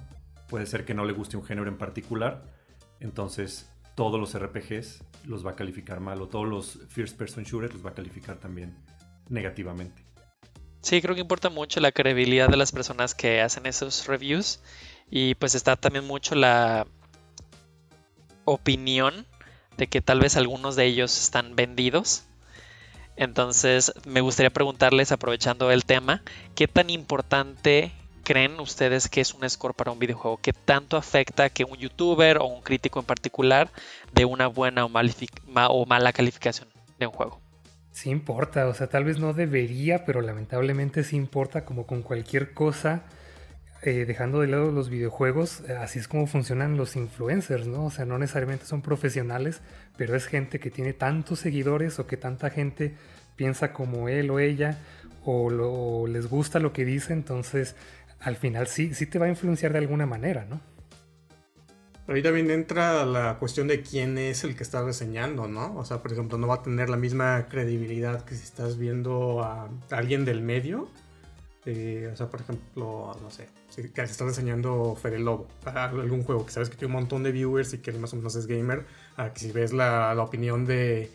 Puede 0.49 0.67
ser 0.67 0.85
que 0.85 0.95
no 0.95 1.05
le 1.05 1.13
guste 1.13 1.37
un 1.37 1.45
género 1.45 1.69
en 1.69 1.79
particular, 1.79 2.45
entonces 3.01 3.71
todos 3.95 4.21
los 4.21 4.39
RPGs 4.39 5.03
los 5.25 5.45
va 5.45 5.53
a 5.53 5.57
calificar 5.57 6.01
mal 6.01 6.21
o 6.23 6.29
todos 6.29 6.47
los 6.47 6.79
first 6.89 7.17
person 7.17 7.45
shooters 7.45 7.75
los 7.75 7.85
va 7.85 7.91
a 7.91 7.95
calificar 7.95 8.39
también 8.39 8.77
negativamente. 9.29 10.05
Sí, 10.83 11.01
creo 11.01 11.15
que 11.15 11.21
importa 11.21 11.49
mucho 11.49 11.81
la 11.81 11.93
credibilidad 11.93 12.49
de 12.49 12.57
las 12.57 12.73
personas 12.73 13.15
que 13.15 13.41
hacen 13.41 13.67
esos 13.67 14.07
reviews 14.07 14.61
y 15.11 15.35
pues 15.37 15.55
está 15.55 15.77
también 15.77 16.07
mucho 16.07 16.35
la 16.35 16.87
opinión 18.45 19.27
de 19.83 19.89
que 19.89 20.01
tal 20.01 20.21
vez 20.21 20.37
algunos 20.37 20.77
de 20.77 20.85
ellos 20.85 21.21
están 21.21 21.57
vendidos. 21.57 22.23
Entonces 23.17 23.93
me 24.07 24.21
gustaría 24.21 24.51
preguntarles, 24.51 25.11
aprovechando 25.11 25.73
el 25.73 25.85
tema, 25.85 26.23
¿qué 26.55 26.69
tan 26.69 26.89
importante 26.89 27.91
creen 28.23 28.61
ustedes 28.61 29.09
que 29.09 29.21
es 29.21 29.35
un 29.35 29.49
score 29.51 29.75
para 29.75 29.91
un 29.91 29.99
videojuego? 29.99 30.39
¿Qué 30.41 30.53
tanto 30.53 30.97
afecta 30.97 31.51
que 31.51 31.65
un 31.65 31.77
youtuber 31.79 32.39
o 32.39 32.45
un 32.45 32.63
crítico 32.63 33.01
en 33.01 33.07
particular 33.07 33.71
dé 34.13 34.25
una 34.25 34.47
buena 34.47 34.85
o, 34.85 34.89
o 34.89 35.87
mala 35.87 36.13
calificación 36.13 36.69
de 37.01 37.09
un 37.09 37.13
juego? 37.13 37.41
Sí 37.91 38.09
importa, 38.09 38.69
o 38.69 38.75
sea, 38.75 38.87
tal 38.87 39.03
vez 39.03 39.19
no 39.19 39.33
debería, 39.33 40.05
pero 40.05 40.21
lamentablemente 40.21 41.03
sí 41.03 41.17
importa 41.17 41.65
como 41.65 41.89
con 41.89 42.03
cualquier 42.03 42.55
cosa 42.55 43.03
eh, 43.85 44.05
dejando 44.07 44.41
de 44.41 44.47
lado 44.47 44.71
los 44.71 44.91
videojuegos, 44.91 45.63
eh, 45.69 45.73
así 45.73 45.99
es 45.99 46.07
como 46.07 46.29
funcionan 46.29 46.77
los 46.77 46.95
influencers, 46.95 47.67
¿no? 47.67 47.87
O 47.87 47.91
sea, 47.91 48.05
no 48.05 48.17
necesariamente 48.17 48.65
son 48.65 48.81
profesionales, 48.81 49.61
pero 49.97 50.15
es 50.15 50.27
gente 50.27 50.61
que 50.61 50.71
tiene 50.71 50.93
tantos 50.93 51.41
seguidores 51.41 51.99
o 51.99 52.07
que 52.07 52.17
tanta 52.17 52.51
gente 52.51 52.95
piensa 53.35 53.73
como 53.73 54.09
él 54.09 54.31
o 54.31 54.39
ella 54.39 54.79
o, 55.25 56.07
les 56.07 56.29
gusta 56.29 56.61
lo 56.61 56.73
que 56.73 56.85
dice, 56.85 57.13
entonces 57.13 57.75
al 58.21 58.37
final 58.37 58.69
sí, 58.69 58.95
sí 58.95 59.07
te 59.07 59.19
va 59.19 59.27
a 59.27 59.31
influenciar 59.31 59.73
de 59.73 59.79
alguna 59.79 60.07
manera, 60.07 60.45
¿no? 60.45 60.61
ahí 62.09 62.23
también 62.23 62.51
entra 62.51 63.07
la 63.07 63.39
cuestión 63.39 63.69
de 63.69 63.81
quién 63.81 64.19
es 64.19 64.45
el 64.45 64.55
que 64.55 64.63
está 64.63 64.83
reseñando, 64.85 65.49
¿no? 65.49 65.75
O 65.77 65.85
sea, 65.85 66.03
por 66.03 66.13
ejemplo, 66.13 66.37
no 66.37 66.47
va 66.47 66.57
a 66.57 66.63
tener 66.63 66.91
la 66.91 66.99
misma 66.99 67.49
credibilidad 67.49 68.25
que 68.25 68.35
si 68.35 68.43
estás 68.43 68.77
viendo 68.77 69.43
a 69.43 69.71
alguien 69.91 70.25
del 70.25 70.43
medio 70.43 70.89
eh, 71.65 72.11
o 72.13 72.17
sea, 72.17 72.29
por 72.29 72.41
ejemplo, 72.41 73.17
no 73.23 73.31
sé, 73.31 73.47
si 73.75 73.89
te 73.89 74.03
estás 74.03 74.29
enseñando 74.29 74.95
Fede 75.01 75.19
Lobo 75.19 75.49
para 75.65 75.85
algún 75.85 76.25
juego 76.25 76.45
que 76.45 76.53
sabes 76.53 76.69
que 76.69 76.77
tiene 76.77 76.95
un 76.95 77.01
montón 77.01 77.23
de 77.23 77.33
viewers 77.33 77.73
y 77.73 77.79
que 77.79 77.91
más 77.93 78.13
o 78.13 78.17
menos 78.17 78.35
es 78.37 78.47
gamer, 78.47 78.85
a 79.17 79.33
que 79.33 79.41
si 79.41 79.51
ves 79.51 79.73
la, 79.73 80.15
opinión 80.23 80.67
de, 80.67 81.11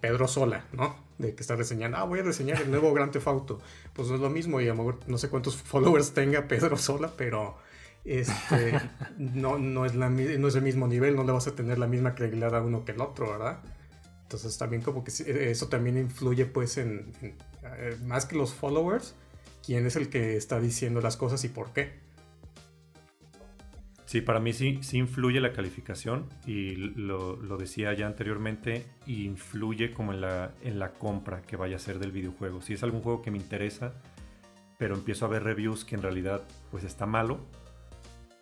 Pedro 0.00 0.28
Sola, 0.28 0.64
¿no? 0.72 0.96
De 1.18 1.34
que 1.34 1.42
está 1.42 1.56
reseñando, 1.56 1.98
ah, 1.98 2.04
voy 2.04 2.20
a 2.20 2.22
reseñar 2.22 2.62
el 2.62 2.70
nuevo 2.70 2.94
Grand 2.94 3.10
Theft 3.10 3.26
Auto. 3.26 3.60
Pues 3.92 4.08
no 4.08 4.14
es 4.14 4.20
lo 4.20 4.30
mismo 4.30 4.60
y 4.60 4.64
a 4.64 4.68
lo 4.68 4.76
mejor 4.76 5.00
no 5.08 5.18
sé 5.18 5.28
cuántos 5.28 5.56
followers 5.62 6.12
tenga 6.12 6.46
Pedro 6.46 6.76
Sola, 6.78 7.12
pero 7.16 7.56
este, 8.04 8.80
no, 9.18 9.58
no, 9.58 9.84
es 9.84 9.94
la, 9.96 10.08
no 10.08 10.48
es 10.48 10.54
el 10.54 10.62
mismo 10.62 10.86
nivel, 10.86 11.16
no 11.16 11.24
le 11.24 11.32
vas 11.32 11.48
a 11.48 11.54
tener 11.56 11.78
la 11.78 11.88
misma 11.88 12.14
credibilidad 12.14 12.54
a 12.54 12.62
uno 12.62 12.84
que 12.84 12.92
el 12.92 13.00
otro, 13.00 13.30
¿verdad? 13.30 13.58
Entonces 14.22 14.56
también 14.56 14.82
como 14.82 15.02
que 15.04 15.10
eso 15.50 15.68
también 15.68 15.98
influye 15.98 16.46
pues 16.46 16.78
en, 16.78 17.12
en 17.20 17.34
eh, 17.64 17.96
más 18.04 18.24
que 18.24 18.36
los 18.36 18.54
followers, 18.54 19.14
quién 19.68 19.84
es 19.84 19.96
el 19.96 20.08
que 20.08 20.34
está 20.34 20.60
diciendo 20.60 21.02
las 21.02 21.18
cosas 21.18 21.44
y 21.44 21.50
por 21.50 21.74
qué. 21.74 21.92
Sí, 24.06 24.22
para 24.22 24.40
mí 24.40 24.54
sí, 24.54 24.78
sí 24.80 24.96
influye 24.96 25.42
la 25.42 25.52
calificación 25.52 26.26
y 26.46 26.74
lo, 26.74 27.36
decía 27.58 27.92
ya 27.92 28.06
anteriormente, 28.06 28.86
influye 29.06 29.92
como 29.92 30.14
en 30.14 30.22
la, 30.22 30.54
en 30.62 30.78
la 30.78 30.92
compra 30.92 31.42
que 31.42 31.56
vaya 31.56 31.76
a 31.76 31.78
ser 31.78 31.98
del 31.98 32.12
videojuego. 32.12 32.62
Si 32.62 32.72
es 32.72 32.82
algún 32.82 33.02
juego 33.02 33.20
que 33.20 33.30
me 33.30 33.36
interesa, 33.36 33.92
pero 34.78 34.94
empiezo 34.94 35.26
a 35.26 35.28
ver 35.28 35.42
reviews 35.42 35.84
que 35.84 35.96
en 35.96 36.02
realidad 36.02 36.48
pues 36.70 36.84
está 36.84 37.04
malo, 37.04 37.38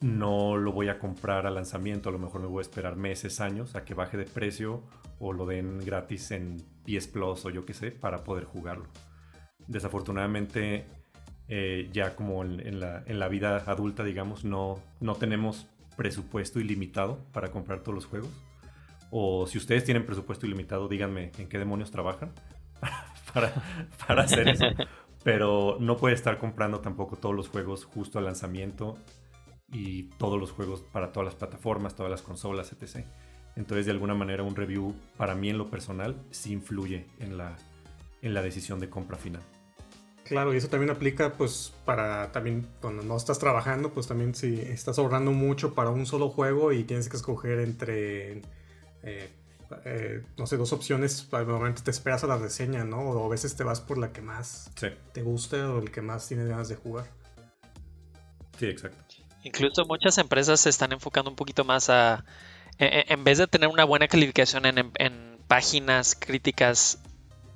no 0.00 0.56
lo 0.56 0.71
voy 0.71 0.90
a 0.90 1.00
comprar 1.00 1.45
al 1.45 1.56
lanzamiento, 1.56 2.09
a 2.09 2.12
lo 2.12 2.21
mejor 2.21 2.40
me 2.40 2.47
voy 2.47 2.61
a 2.61 2.62
esperar 2.62 2.95
meses, 2.95 3.40
años 3.40 3.75
a 3.75 3.85
que 3.85 3.95
baje 3.95 4.16
de 4.16 4.26
precio 4.26 4.85
o 5.18 5.33
lo 5.33 5.45
den 5.45 5.85
gratis 5.85 6.30
en 6.30 6.62
PS 6.85 7.09
Plus 7.09 7.45
o 7.47 7.50
yo 7.50 7.66
qué 7.66 7.75
sé 7.75 7.90
para 7.90 8.23
poder 8.23 8.45
jugarlo. 8.45 8.87
Desafortunadamente 9.66 10.87
eh, 11.49 11.88
ya 11.93 12.17
como 12.17 12.43
en, 12.43 12.81
la, 12.81 13.29
vida 13.29 13.62
adulta, 13.67 14.03
digamos, 14.03 14.45
no, 14.45 14.83
no 15.00 15.15
tenemos 15.15 15.69
presupuesto 15.97 16.59
ilimitado 16.61 17.25
para 17.33 17.50
comprar 17.50 17.81
todos 17.81 17.95
los 17.95 18.07
juegos. 18.07 18.31
O 19.11 19.47
si 19.47 19.59
ustedes 19.59 19.85
tienen 19.85 20.05
presupuesto 20.05 20.47
ilimitado, 20.47 20.88
díganme 20.88 21.31
en 21.38 21.49
qué 21.49 21.59
demonios 21.59 21.91
trabajan 21.91 22.33
para, 23.33 23.53
para 24.07 24.23
hacer 24.23 24.49
eso. 24.49 24.67
Pero 25.23 25.76
no 25.81 25.97
puede 25.97 26.15
estar 26.15 26.38
comprando 26.38 26.81
tampoco 26.81 27.17
todos 27.17 27.35
los 27.35 27.49
juegos 27.49 27.85
justo 27.85 28.19
al 28.19 28.25
lanzamiento 28.25 28.99
y 29.73 30.05
todos 30.19 30.38
los 30.38 30.50
juegos 30.53 30.83
para 30.83 31.12
todas 31.12 31.26
las 31.26 31.35
plataformas, 31.35 31.95
todas 31.95 32.11
las 32.11 32.23
consolas, 32.23 32.73
etc. 32.73 33.07
Entonces, 33.57 33.87
de 33.87 33.93
alguna 33.93 34.15
manera, 34.15 34.43
un 34.43 34.55
review 34.55 34.95
para 35.17 35.35
mí 35.35 35.50
en 35.50 35.59
lo 35.59 35.71
personal 35.71 36.17
sí 36.31 36.53
influye 36.53 37.07
en 37.21 37.38
la, 37.38 37.57
en 38.23 38.35
la 38.35 38.43
decisión 38.43 38.81
de 38.81 38.91
compra 38.91 39.17
final. 39.17 39.43
Claro, 40.28 40.52
y 40.52 40.56
eso 40.56 40.68
también 40.68 40.90
aplica 40.90 41.35
pues 41.35 41.73
para 41.85 42.33
también 42.33 42.66
cuando 42.80 43.02
no 43.02 43.16
estás 43.16 43.38
trabajando, 43.38 43.92
pues 43.92 44.06
también 44.09 44.35
si 44.35 44.61
estás 44.61 44.99
ahorrando 44.99 45.30
mucho 45.30 45.75
para 45.75 45.90
un 45.90 46.04
solo 46.04 46.30
juego 46.30 46.73
y 46.73 46.85
tienes 46.85 47.09
que 47.09 47.16
escoger 47.16 47.61
entre, 47.61 48.42
eh, 49.02 49.30
eh, 49.85 50.23
no 50.37 50.47
sé, 50.47 50.56
dos 50.56 50.73
opciones, 50.73 51.28
momento 51.30 51.83
te 51.83 51.90
esperas 51.90 52.25
a 52.25 52.26
la 52.26 52.38
reseña, 52.38 52.85
¿no? 52.85 52.99
O 52.99 53.26
a 53.26 53.28
veces 53.28 53.56
te 53.56 53.62
vas 53.62 53.80
por 53.80 53.99
la 53.99 54.12
que 54.12 54.21
más 54.21 54.71
te 55.12 55.23
gusta 55.23 55.73
o 55.73 55.78
el 55.78 55.90
que 55.90 56.02
más 56.02 56.26
tienes 56.26 56.49
ganas 56.49 56.68
de 56.68 56.75
jugar. 56.75 57.06
Sí, 58.59 58.66
exacto. 58.66 59.14
Incluso 59.45 59.85
muchas 59.85 60.18
empresas 60.18 60.61
se 60.61 60.71
están 60.71 60.92
enfocando 60.92 61.30
un 61.30 61.37
poquito 61.37 61.64
más 61.64 61.88
a, 61.88 62.25
e, 62.78 62.87
e, 62.87 63.12
en, 63.12 63.23
vez 63.23 63.38
de 63.38 63.47
tener 63.47 63.68
una 63.68 63.85
buena 63.85 64.09
calificación 64.09 64.66
en, 64.66 64.90
en 64.97 65.38
páginas 65.47 66.16
críticas 66.18 66.99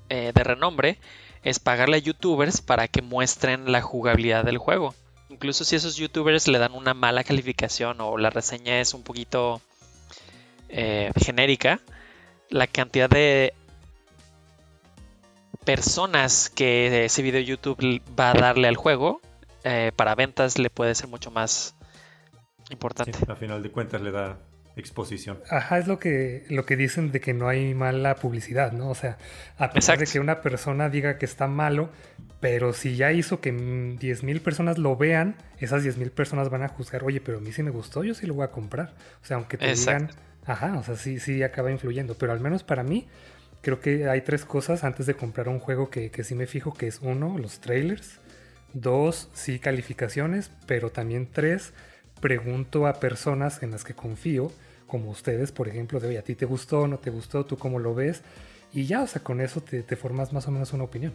eh, 0.09 0.33
de 0.35 0.45
renombre, 0.45 0.99
es 1.43 1.59
pagarle 1.59 1.97
a 1.97 2.01
youtubers 2.01 2.61
para 2.61 2.89
que 2.89 3.03
muestren 3.03 3.73
la 3.73 3.81
jugabilidad 3.83 4.45
del 4.45 4.59
juego. 4.59 4.95
Incluso 5.29 5.65
si 5.65 5.77
esos 5.77 5.97
youtubers 5.97 6.49
le 6.49 6.59
dan 6.59 6.73
una 6.73 6.95
mala 6.95 7.25
calificación 7.25 8.01
o 8.01 8.19
la 8.19 8.31
reseña 8.31 8.81
es 8.81 8.95
un 8.95 9.03
poquito 9.03 9.61
eh, 10.69 11.13
genérica, 11.17 11.81
la 12.49 12.67
cantidad 12.67 13.09
de 13.09 13.55
personas 15.65 16.51
que 16.51 17.05
ese 17.05 17.23
video 17.23 17.41
YouTube 17.41 18.03
va 18.19 18.31
a 18.31 18.35
darle 18.35 18.67
al 18.67 18.77
juego 18.77 19.21
eh, 19.63 19.93
para 19.95 20.15
ventas 20.15 20.59
le 20.59 20.71
puede 20.71 20.95
ser 20.95 21.09
mucho 21.09 21.31
más 21.31 21.75
importante. 22.71 23.19
a 23.29 23.37
final 23.37 23.63
de 23.63 23.71
cuentas 23.71 24.01
le 24.01 24.11
da 24.11 24.39
exposición. 24.81 25.39
Ajá, 25.49 25.79
es 25.79 25.87
lo 25.87 25.99
que, 25.99 26.45
lo 26.49 26.67
que 26.67 26.77
dicen 26.77 27.13
de 27.13 27.21
que 27.21 27.35
no 27.35 27.49
hay 27.49 27.75
mala 27.75 28.17
publicidad, 28.17 28.73
¿no? 28.73 28.91
O 28.91 28.95
sea, 28.95 29.19
a 29.59 29.71
pesar 29.71 29.99
de 29.99 30.07
que 30.07 30.19
una 30.19 30.41
persona 30.41 30.89
diga 30.89 31.19
que 31.19 31.27
está 31.27 31.47
malo, 31.47 31.91
pero 32.41 32.73
si 32.73 32.97
ya 32.97 33.13
hizo 33.13 33.41
que 33.41 33.53
10.000 33.53 34.41
personas 34.41 34.79
lo 34.79 34.97
vean, 34.97 35.37
esas 35.59 35.85
10.000 35.85 36.11
personas 36.11 36.49
van 36.49 36.63
a 36.63 36.69
juzgar, 36.69 37.05
oye, 37.05 37.21
pero 37.21 37.39
a 37.39 37.41
mí 37.41 37.53
sí 37.53 37.63
me 37.63 37.71
gustó, 37.71 38.03
yo 38.03 38.15
sí 38.15 38.27
lo 38.27 38.35
voy 38.35 38.45
a 38.45 38.51
comprar. 38.51 38.95
O 39.23 39.27
sea, 39.27 39.37
aunque 39.37 39.59
te 39.59 39.73
digan, 39.73 40.11
ajá, 40.47 40.79
o 40.79 40.83
sea, 40.83 40.97
sí, 40.97 41.21
sí 41.21 41.43
acaba 41.43 41.71
influyendo, 41.71 42.15
pero 42.15 42.33
al 42.33 42.41
menos 42.41 42.63
para 42.63 42.83
mí, 42.83 43.07
creo 43.61 43.81
que 43.81 44.09
hay 44.09 44.23
tres 44.23 44.45
cosas 44.45 44.85
antes 44.85 45.07
de 45.07 45.15
comprar 45.15 45.49
un 45.49 45.59
juego 45.59 45.91
que, 45.91 46.11
que 46.11 46.25
sí 46.25 46.35
me 46.35 46.47
fijo, 46.47 46.73
que 46.73 46.87
es 46.87 47.01
uno, 47.03 47.37
los 47.39 47.61
trailers, 47.61 48.21
dos, 48.73 49.29
sí, 49.35 49.59
calificaciones, 49.59 50.51
pero 50.67 50.91
también 50.91 51.29
tres, 51.31 51.73
pregunto 52.21 52.87
a 52.87 53.01
personas 53.01 53.63
en 53.63 53.71
las 53.71 53.85
que 53.85 53.95
confío, 53.95 54.53
como 54.91 55.11
ustedes, 55.11 55.53
por 55.53 55.69
ejemplo, 55.69 56.01
de, 56.01 56.09
oye, 56.09 56.19
a 56.19 56.23
ti 56.23 56.35
te 56.35 56.45
gustó, 56.45 56.89
no 56.89 56.99
te 56.99 57.11
gustó, 57.11 57.47
tú 57.47 57.57
cómo 57.57 57.79
lo 57.79 57.95
ves, 57.95 58.23
y 58.73 58.87
ya, 58.87 59.03
o 59.03 59.07
sea, 59.07 59.23
con 59.23 59.41
eso 59.41 59.61
te, 59.61 59.83
formas 59.97 60.33
más 60.33 60.47
o 60.49 60.51
menos 60.51 60.73
una 60.73 60.85
opinión. 60.85 61.15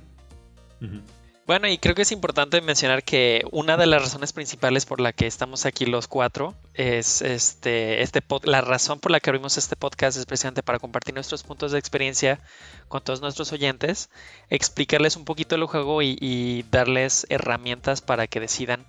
Bueno, 1.47 1.67
y 1.67 1.77
creo 1.77 1.93
que 1.93 2.01
es 2.01 2.11
importante 2.11 2.59
mencionar 2.61 3.03
que 3.03 3.43
una 3.51 3.77
de 3.77 3.85
las 3.85 4.01
razones 4.01 4.33
principales 4.33 4.85
por 4.85 4.99
la 4.99 5.13
que 5.13 5.27
estamos 5.27 5.65
aquí 5.65 5.85
los 5.85 6.07
cuatro 6.07 6.55
es 6.73 7.21
este, 7.21 8.01
este 8.01 8.23
la 8.43 8.61
razón 8.61 8.99
por 8.99 9.11
la 9.11 9.19
que 9.19 9.29
abrimos 9.29 9.57
este 9.57 9.75
podcast 9.75 10.17
es 10.17 10.25
precisamente 10.25 10.63
para 10.63 10.79
compartir 10.79 11.13
nuestros 11.13 11.43
puntos 11.43 11.71
de 11.71 11.79
experiencia 11.79 12.39
con 12.87 13.03
todos 13.03 13.21
nuestros 13.21 13.53
oyentes, 13.53 14.09
explicarles 14.49 15.17
un 15.17 15.25
poquito 15.25 15.55
el 15.55 15.65
juego 15.65 16.01
y 16.01 16.65
darles 16.71 17.27
herramientas 17.29 18.01
para 18.01 18.27
que 18.27 18.39
decidan 18.39 18.85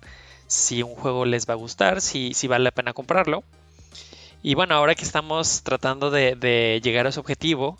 si 0.47 0.81
un 0.81 0.95
juego 0.95 1.25
les 1.25 1.47
va 1.47 1.53
a 1.53 1.57
gustar, 1.57 2.01
si, 2.01 2.33
si 2.33 2.47
vale 2.47 2.63
la 2.63 2.71
pena 2.71 2.93
comprarlo. 2.93 3.43
Y 4.43 4.55
bueno, 4.55 4.75
ahora 4.75 4.95
que 4.95 5.03
estamos 5.03 5.63
tratando 5.63 6.11
de, 6.11 6.79
llegar 6.83 7.05
a 7.05 7.09
ese 7.09 7.19
objetivo 7.19 7.77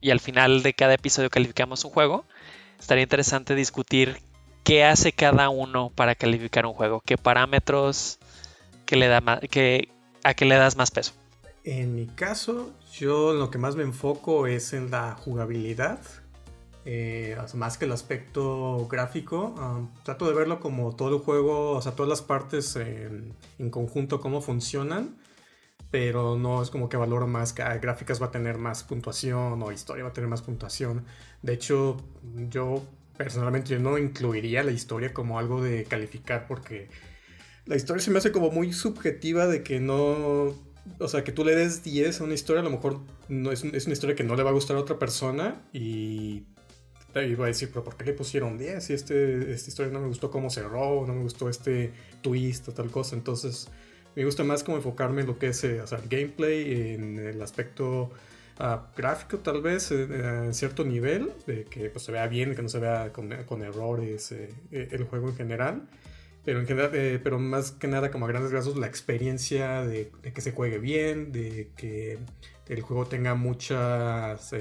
y 0.00 0.10
al 0.10 0.20
final 0.20 0.62
de 0.62 0.74
cada 0.74 0.94
episodio 0.94 1.30
calificamos 1.30 1.84
un 1.84 1.90
juego, 1.90 2.24
estaría 2.78 3.02
interesante 3.02 3.54
discutir 3.54 4.18
qué 4.64 4.84
hace 4.84 5.12
cada 5.12 5.48
uno 5.48 5.90
para 5.94 6.14
calificar 6.14 6.66
un 6.66 6.74
juego, 6.74 7.02
qué 7.04 7.16
parámetros, 7.16 8.18
qué 8.84 8.96
le 8.96 9.08
da 9.08 9.20
más, 9.20 9.40
qué, 9.50 9.88
a 10.24 10.34
qué 10.34 10.44
le 10.44 10.56
das 10.56 10.76
más 10.76 10.90
peso. 10.90 11.12
En 11.64 11.94
mi 11.94 12.06
caso, 12.06 12.72
yo 12.92 13.32
lo 13.32 13.50
que 13.50 13.58
más 13.58 13.76
me 13.76 13.84
enfoco 13.84 14.48
es 14.48 14.72
en 14.72 14.90
la 14.90 15.14
jugabilidad 15.14 16.00
eh, 16.84 17.36
más 17.54 17.78
que 17.78 17.84
el 17.84 17.92
aspecto 17.92 18.88
gráfico, 18.88 19.54
um, 19.56 19.88
trato 20.02 20.26
de 20.26 20.34
verlo 20.34 20.58
como 20.58 20.96
todo 20.96 21.16
el 21.16 21.22
juego, 21.22 21.72
o 21.72 21.82
sea, 21.82 21.92
todas 21.92 22.10
las 22.10 22.22
partes 22.22 22.74
en, 22.74 23.36
conjunto, 23.70 24.20
cómo 24.20 24.40
funcionan, 24.40 25.16
pero 25.92 26.38
no 26.38 26.62
es 26.62 26.70
como 26.70 26.88
que 26.88 26.96
valoro 26.96 27.28
más 27.28 27.52
que 27.52 27.62
gráficas 27.78 28.20
va 28.20 28.26
a 28.26 28.30
tener 28.30 28.56
más 28.56 28.82
puntuación 28.82 29.62
o 29.62 29.70
historia 29.70 30.02
va 30.02 30.10
a 30.10 30.12
tener 30.14 30.28
más 30.28 30.40
puntuación. 30.40 31.04
De 31.42 31.52
hecho, 31.52 31.98
yo 32.48 32.82
personalmente 33.16 33.68
yo 33.68 33.78
no 33.78 33.98
incluiría 33.98 34.64
la 34.64 34.72
historia 34.72 35.12
como 35.12 35.38
algo 35.38 35.62
de 35.62 35.84
calificar 35.84 36.46
porque 36.48 36.88
la 37.66 37.76
historia 37.76 38.02
se 38.02 38.10
me 38.10 38.18
hace 38.18 38.32
como 38.32 38.50
muy 38.50 38.72
subjetiva 38.72 39.46
de 39.46 39.62
que 39.62 39.80
no 39.80 40.54
o 40.98 41.08
sea, 41.08 41.22
que 41.24 41.30
tú 41.30 41.44
le 41.44 41.54
des 41.54 41.84
10 41.84 42.22
a 42.22 42.24
una 42.24 42.34
historia, 42.34 42.60
a 42.60 42.64
lo 42.64 42.70
mejor 42.70 43.00
no 43.28 43.52
es, 43.52 43.62
es, 43.62 43.84
una 43.84 43.92
historia 43.92 44.16
que 44.16 44.24
no 44.24 44.34
le 44.34 44.42
va 44.42 44.50
a 44.50 44.54
gustar 44.54 44.76
a 44.78 44.80
otra 44.80 44.98
persona 44.98 45.62
y 45.74 46.44
iba 47.14 47.44
a 47.44 47.48
decir, 47.48 47.68
pero 47.68 47.84
¿por 47.84 47.96
qué 47.96 48.06
le 48.06 48.14
pusieron 48.14 48.56
10? 48.56 48.82
Si 48.82 48.94
este, 48.94 49.52
esta 49.52 49.68
historia 49.68 49.92
no 49.92 50.00
me 50.00 50.08
gustó 50.08 50.30
cómo 50.30 50.48
cerró, 50.48 51.06
no 51.06 51.12
me 51.12 51.22
gustó 51.22 51.50
este 51.50 51.92
twist 52.22 52.68
o 52.68 52.72
tal 52.72 52.90
cosa. 52.90 53.14
Entonces, 53.14 53.68
me 54.14 54.24
gusta 54.24 54.44
más 54.44 54.62
como 54.62 54.76
enfocarme 54.76 55.22
en 55.22 55.26
lo 55.26 55.38
que 55.38 55.48
es 55.48 55.64
eh, 55.64 55.78
el 55.78 56.08
gameplay, 56.08 56.94
en 56.94 57.18
el 57.18 57.40
aspecto 57.40 58.10
ah, 58.58 58.90
gráfico 58.96 59.38
tal 59.38 59.62
vez, 59.62 59.90
eh, 59.90 60.06
en 60.44 60.54
cierto 60.54 60.84
nivel, 60.84 61.32
de 61.46 61.64
que 61.64 61.88
pues, 61.90 62.04
se 62.04 62.12
vea 62.12 62.26
bien, 62.26 62.54
que 62.54 62.62
no 62.62 62.68
se 62.68 62.78
vea 62.78 63.12
con, 63.12 63.62
errores 63.62 64.32
eh, 64.32 64.50
el 64.70 65.04
juego 65.04 65.28
en 65.28 65.36
general. 65.36 65.82
Pero, 66.44 66.58
en 66.58 66.66
general, 66.66 66.90
pero 67.22 67.38
más 67.38 67.70
que 67.70 67.86
nada, 67.86 68.10
como 68.10 68.26
a 68.26 68.28
grandes 68.28 68.50
rasgos, 68.50 68.76
la 68.76 68.88
experiencia 68.88 69.82
de, 69.82 70.10
de, 70.22 70.32
que 70.32 70.40
se 70.40 70.50
juegue 70.50 70.78
bien, 70.78 71.30
de 71.30 71.70
que 71.76 72.18
el 72.68 72.80
juego 72.80 73.06
tenga 73.06 73.36
muchas 73.36 74.52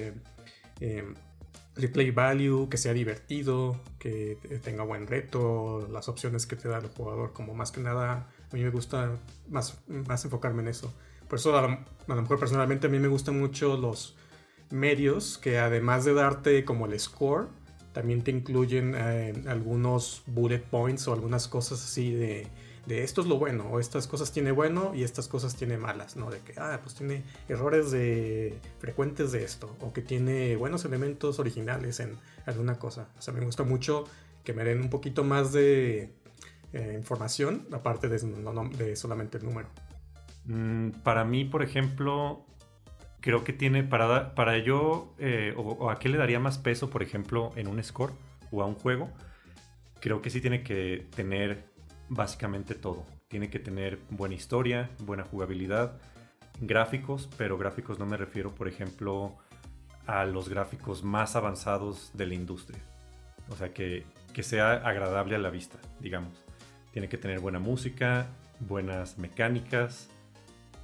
replay 1.76 2.12
value, 2.12 2.70
que 2.70 2.78
sea 2.78 2.94
divertido, 2.94 3.82
que 3.98 4.38
tenga 4.64 4.84
buen 4.84 5.08
reto, 5.08 5.88
las 5.92 6.08
opciones 6.08 6.46
que 6.46 6.56
te 6.56 6.70
da 6.70 6.78
el 6.78 6.88
jugador, 6.88 7.34
como 7.34 7.56
más 7.56 7.72
que 7.72 7.82
nada 7.82 8.28
a 8.52 8.56
mí 8.56 8.64
me 8.64 8.70
gusta 8.70 9.12
más, 9.50 9.80
más 9.88 10.26
enfocarme 10.26 10.62
en 10.62 10.70
eso. 10.70 10.94
Por 11.28 11.40
eso 11.40 11.58
a 11.58 11.62
lo, 12.08 12.16
mejor 12.22 12.40
personalmente 12.40 12.88
a 12.88 12.90
mí 12.90 13.00
me 13.00 13.08
gustan 13.08 13.40
mucho 13.40 13.78
los 13.78 14.16
medios 14.70 15.38
que 15.38 15.60
además 15.60 16.06
de 16.06 16.14
darte 16.14 16.66
como 16.66 16.86
el 16.86 17.00
score, 17.00 17.48
también 17.94 18.24
te 18.24 18.32
incluyen 18.32 18.96
eh, 18.96 19.34
algunos 19.48 20.24
bullet 20.28 20.64
points 20.64 21.08
o 21.08 21.14
algunas 21.14 21.48
cosas 21.48 21.84
así 21.84 22.14
de 22.14 22.48
de 22.86 23.04
esto 23.04 23.22
es 23.22 23.28
lo 23.28 23.38
bueno, 23.38 23.70
o 23.72 23.80
estas 23.80 24.08
cosas 24.08 24.32
tiene 24.32 24.52
bueno 24.52 24.94
y 24.96 25.04
estas 25.04 25.28
cosas 25.28 25.56
tiene 25.56 25.78
malas, 25.78 26.16
¿no? 26.16 26.30
De 26.30 26.40
que, 26.40 26.54
ah, 26.58 26.80
pues 26.82 26.96
tiene 26.96 27.24
errores 27.48 27.92
de 27.92 28.58
frecuentes 28.80 29.32
de 29.32 29.44
esto, 29.44 29.76
o 29.82 29.94
que 29.94 30.02
tiene 30.02 30.56
buenos 30.56 30.84
elementos 30.86 31.40
originales 31.40 32.00
en 32.00 32.18
alguna 32.46 32.80
cosa. 32.80 33.08
O 33.18 33.22
sea, 33.22 33.34
me 33.34 33.46
gusta 33.46 33.64
mucho 33.64 34.06
que 34.44 34.54
me 34.54 34.64
den 34.64 34.82
un 34.82 34.90
poquito 34.90 35.24
más 35.24 35.54
de 35.54 36.12
eh, 36.74 36.96
información, 36.98 37.68
aparte 37.72 38.08
de, 38.08 38.96
solamente 38.96 39.38
el 39.38 39.46
número. 39.46 39.70
Mm, 40.46 40.90
para 41.04 41.26
mí, 41.26 41.46
por 41.46 41.64
ejemplo, 41.64 42.46
creo 43.20 43.44
que 43.44 43.54
tiene, 43.54 43.84
para, 43.84 44.36
para 44.36 44.58
yo, 44.58 45.14
eh, 45.20 45.54
o, 45.58 45.62
o 45.62 45.90
a 45.90 46.00
qué 46.00 46.10
le 46.10 46.18
daría 46.18 46.40
más 46.40 46.58
peso, 46.58 46.90
por 46.90 47.04
ejemplo, 47.04 47.52
en 47.56 47.68
un 47.68 47.84
score 47.84 48.14
o 48.52 48.62
a 48.62 48.66
un 48.66 48.76
juego, 48.76 49.10
creo 50.00 50.22
que 50.22 50.30
sí 50.30 50.42
tiene 50.42 50.64
que 50.64 51.08
tener 51.16 51.72
básicamente 52.10 52.76
todo. 52.76 53.06
Tiene 53.28 53.50
que 53.50 53.60
tener 53.60 54.00
buena 54.10 54.36
historia, 54.36 54.90
buena 55.00 55.24
jugabilidad, 55.24 55.98
gráficos, 56.60 57.30
pero 57.38 57.58
gráficos 57.58 58.00
no 58.00 58.06
me 58.06 58.18
refiero, 58.18 58.54
por 58.54 58.68
ejemplo, 58.68 59.38
a 60.06 60.26
los 60.26 60.50
gráficos 60.50 61.04
más 61.04 61.36
avanzados 61.36 62.12
de 62.14 62.26
la 62.28 62.34
industria. 62.34 62.80
O 63.50 63.56
sea, 63.56 63.74
que, 63.74 64.06
que 64.34 64.44
sea 64.44 64.74
agradable 64.74 65.36
a 65.36 65.40
la 65.40 65.50
vista, 65.50 65.78
digamos. 66.00 66.44
Tiene 66.92 67.10
que 67.10 67.18
tener 67.18 67.40
buena 67.40 67.60
música, 67.60 68.28
buenas 68.60 69.18
mecánicas, 69.18 70.10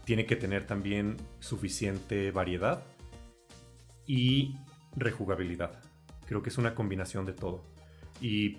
tiene 0.06 0.26
que 0.26 0.36
tener 0.36 0.66
también 0.66 1.18
suficiente 1.40 2.32
variedad 2.32 2.84
y 4.06 4.56
rejugabilidad. 4.96 5.82
Creo 6.26 6.42
que 6.42 6.50
es 6.50 6.58
una 6.58 6.76
combinación 6.76 7.26
de 7.26 7.34
todo. 7.34 7.64
Y 8.22 8.58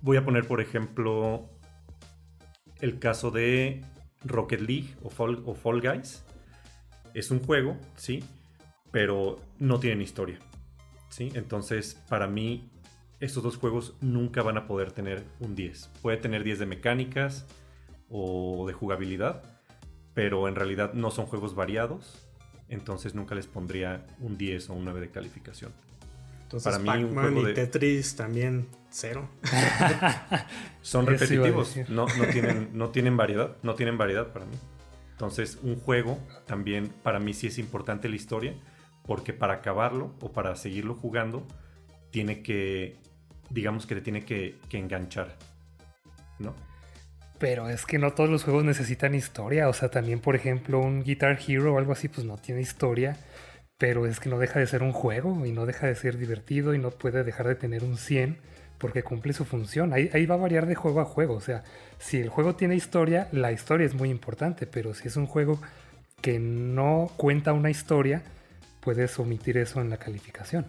voy 0.00 0.16
a 0.16 0.24
poner, 0.24 0.46
por 0.46 0.60
ejemplo, 0.60 1.50
el 2.80 2.98
caso 2.98 3.30
de 3.30 3.84
Rocket 4.24 4.60
League 4.60 4.94
o 5.02 5.10
Fall, 5.10 5.80
Guys. 5.80 6.24
Es 7.12 7.30
un 7.30 7.40
juego, 7.40 7.76
sí, 7.96 8.24
pero 8.90 9.38
no 9.58 9.80
tienen 9.80 10.00
historia. 10.00 10.38
¿sí? 11.10 11.30
Entonces, 11.34 12.02
para 12.08 12.26
mí, 12.26 12.70
estos 13.20 13.42
dos 13.42 13.56
juegos 13.56 13.94
nunca 14.00 14.42
van 14.42 14.56
a 14.56 14.66
poder 14.66 14.92
tener 14.92 15.24
un 15.38 15.54
10. 15.54 15.90
Puede 16.02 16.16
tener 16.16 16.42
10 16.42 16.60
de 16.60 16.66
mecánicas 16.66 17.46
o 18.08 18.66
de 18.66 18.72
jugabilidad, 18.72 19.42
pero 20.14 20.48
en 20.48 20.56
realidad 20.56 20.94
no 20.94 21.10
son 21.10 21.26
juegos 21.26 21.54
variados. 21.54 22.26
Entonces 22.68 23.14
nunca 23.14 23.34
les 23.34 23.46
pondría 23.46 24.06
un 24.20 24.38
10 24.38 24.70
o 24.70 24.74
un 24.74 24.84
9 24.84 25.00
de 25.00 25.10
calificación. 25.10 25.72
Entonces, 26.42 26.78
para 26.78 26.96
mí, 26.98 27.04
un 27.04 27.14
juego 27.14 27.48
y 27.48 27.54
Tetris 27.54 28.16
también 28.16 28.66
cero. 28.88 29.28
son 30.82 31.06
repetitivos, 31.06 31.76
no, 31.88 32.06
no, 32.06 32.26
tienen, 32.32 32.70
no 32.72 32.88
tienen 32.90 33.16
variedad, 33.16 33.56
no 33.62 33.76
tienen 33.76 33.96
variedad 33.96 34.32
para 34.32 34.46
mí. 34.46 34.56
Entonces, 35.12 35.58
un 35.62 35.76
juego 35.76 36.18
también 36.46 36.88
para 36.88 37.20
mí 37.20 37.34
sí 37.34 37.46
es 37.46 37.58
importante 37.58 38.08
la 38.08 38.16
historia, 38.16 38.56
porque 39.06 39.32
para 39.32 39.54
acabarlo 39.54 40.14
o 40.20 40.32
para 40.32 40.56
seguirlo 40.56 40.94
jugando, 40.94 41.46
tiene 42.10 42.42
que, 42.42 42.98
digamos 43.50 43.86
que 43.86 43.96
le 43.96 44.00
tiene 44.00 44.24
que, 44.24 44.56
enganchar, 44.72 45.36
¿no? 46.38 46.54
Pero 47.38 47.68
es 47.68 47.86
que 47.86 47.98
no 47.98 48.12
todos 48.12 48.30
los 48.30 48.44
juegos 48.44 48.64
necesitan 48.64 49.14
historia. 49.14 49.68
O 49.68 49.72
sea, 49.72 49.90
también, 49.90 50.20
por 50.20 50.36
ejemplo, 50.36 50.78
un 50.78 51.02
Guitar 51.02 51.38
Hero 51.46 51.74
o 51.74 51.78
algo 51.78 51.92
así, 51.92 52.08
pues 52.08 52.26
no 52.26 52.36
tiene 52.36 52.60
historia. 52.60 53.16
Pero 53.78 54.06
es 54.06 54.20
que 54.20 54.28
no 54.28 54.38
deja 54.38 54.60
de 54.60 54.66
ser 54.66 54.82
un 54.82 54.92
juego 54.92 55.46
y 55.46 55.52
no 55.52 55.64
deja 55.64 55.86
de 55.86 55.94
ser 55.94 56.18
divertido 56.18 56.74
y 56.74 56.78
no 56.78 56.90
puede 56.90 57.24
dejar 57.24 57.48
de 57.48 57.54
tener 57.54 57.82
un 57.82 57.96
100 57.96 58.36
porque 58.76 59.02
cumple 59.02 59.32
su 59.32 59.46
función. 59.46 59.94
Ahí, 59.94 60.10
ahí 60.12 60.26
va 60.26 60.34
a 60.34 60.38
variar 60.38 60.66
de 60.66 60.74
juego 60.74 61.00
a 61.00 61.06
juego. 61.06 61.34
O 61.34 61.40
sea, 61.40 61.64
si 61.98 62.18
el 62.18 62.28
juego 62.28 62.56
tiene 62.56 62.74
historia, 62.74 63.28
la 63.32 63.52
historia 63.52 63.86
es 63.86 63.94
muy 63.94 64.10
importante, 64.10 64.66
pero 64.66 64.92
si 64.92 65.08
es 65.08 65.16
un 65.16 65.26
juego 65.26 65.60
que 66.20 66.38
no 66.38 67.10
cuenta 67.16 67.54
una 67.54 67.70
historia, 67.70 68.22
puedes 68.80 69.18
omitir 69.18 69.56
eso 69.56 69.80
en 69.80 69.88
la 69.88 69.96
calificación. 69.96 70.66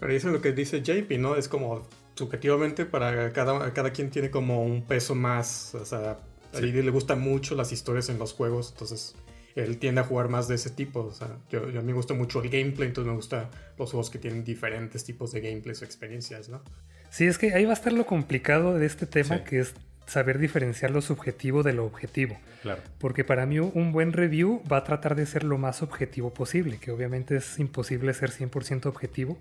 Pero 0.00 0.12
eso 0.12 0.28
es 0.28 0.34
lo 0.34 0.40
que 0.40 0.52
dice 0.52 0.82
JP, 0.82 1.18
¿no? 1.18 1.36
Es 1.36 1.48
como 1.48 1.88
subjetivamente 2.14 2.86
para 2.86 3.32
cada, 3.32 3.72
cada 3.72 3.90
quien 3.92 4.10
tiene 4.10 4.30
como 4.30 4.62
un 4.62 4.82
peso 4.82 5.14
más, 5.14 5.74
o 5.74 5.84
sea, 5.84 6.18
a 6.52 6.58
él 6.58 6.72
le 6.84 6.90
gustan 6.90 7.20
mucho 7.20 7.54
las 7.54 7.72
historias 7.72 8.08
en 8.08 8.18
los 8.18 8.32
juegos, 8.32 8.70
entonces 8.72 9.16
él 9.56 9.78
tiende 9.78 10.00
a 10.00 10.04
jugar 10.04 10.28
más 10.28 10.48
de 10.48 10.56
ese 10.56 10.70
tipo, 10.70 11.00
o 11.00 11.12
sea, 11.12 11.28
yo, 11.50 11.68
yo 11.70 11.80
a 11.80 11.82
mí 11.82 11.88
me 11.88 11.94
gusta 11.94 12.14
mucho 12.14 12.42
el 12.42 12.50
gameplay, 12.50 12.88
entonces 12.88 13.08
me 13.08 13.16
gustan 13.16 13.48
los 13.78 13.90
juegos 13.90 14.10
que 14.10 14.18
tienen 14.18 14.44
diferentes 14.44 15.04
tipos 15.04 15.32
de 15.32 15.40
gameplays 15.40 15.82
o 15.82 15.84
experiencias, 15.84 16.48
¿no? 16.48 16.62
Sí, 17.10 17.26
es 17.26 17.38
que 17.38 17.54
ahí 17.54 17.64
va 17.64 17.70
a 17.70 17.74
estar 17.74 17.92
lo 17.92 18.06
complicado 18.06 18.74
de 18.74 18.86
este 18.86 19.06
tema, 19.06 19.44
que 19.44 19.60
es 19.60 19.74
saber 20.06 20.38
diferenciar 20.38 20.90
lo 20.90 21.00
subjetivo 21.00 21.62
de 21.62 21.72
lo 21.72 21.84
objetivo. 21.84 22.36
Claro. 22.62 22.82
Porque 22.98 23.24
para 23.24 23.46
mí 23.46 23.58
un 23.58 23.92
buen 23.92 24.12
review 24.12 24.62
va 24.70 24.78
a 24.78 24.84
tratar 24.84 25.14
de 25.14 25.24
ser 25.24 25.44
lo 25.44 25.56
más 25.56 25.82
objetivo 25.82 26.34
posible, 26.34 26.78
que 26.78 26.90
obviamente 26.90 27.36
es 27.36 27.58
imposible 27.58 28.12
ser 28.14 28.30
100% 28.30 28.86
objetivo, 28.86 29.38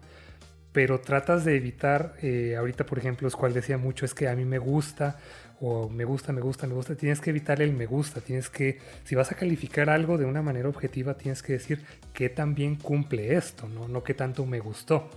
pero 0.74 1.00
tratas 1.00 1.46
de 1.46 1.56
evitar, 1.56 2.16
eh, 2.22 2.56
ahorita 2.58 2.86
por 2.86 3.00
ejemplo, 3.00 3.28
es 3.28 3.36
cual 3.36 3.54
decía 3.54 3.78
mucho, 3.78 4.06
es 4.06 4.14
que 4.14 4.28
a 4.28 4.36
mí 4.36 4.44
me 4.44 4.58
gusta, 4.58 5.18
o 5.62 5.88
me 5.88 6.04
gusta, 6.04 6.34
me 6.34 6.42
gusta, 6.42 6.68
me 6.68 6.74
gusta, 6.74 6.96
tienes 6.96 7.22
que 7.22 7.30
evitar 7.30 7.62
el 7.62 7.74
me 7.74 7.86
gusta, 7.86 8.20
tienes 8.20 8.50
que, 8.50 8.80
si 9.06 9.16
vas 9.16 9.32
a 9.32 9.36
calificar 9.36 9.90
algo 9.90 10.18
de 10.18 10.26
una 10.26 10.42
manera 10.42 10.68
objetiva, 10.68 11.14
tienes 11.14 11.42
que 11.42 11.54
decir 11.54 11.86
qué 12.12 12.28
también 12.30 12.76
cumple 12.76 13.36
esto, 13.36 13.70
no, 13.70 13.88
no 13.88 14.04
qué 14.04 14.14
tanto 14.14 14.46
me 14.46 14.60
gustó. 14.60 15.10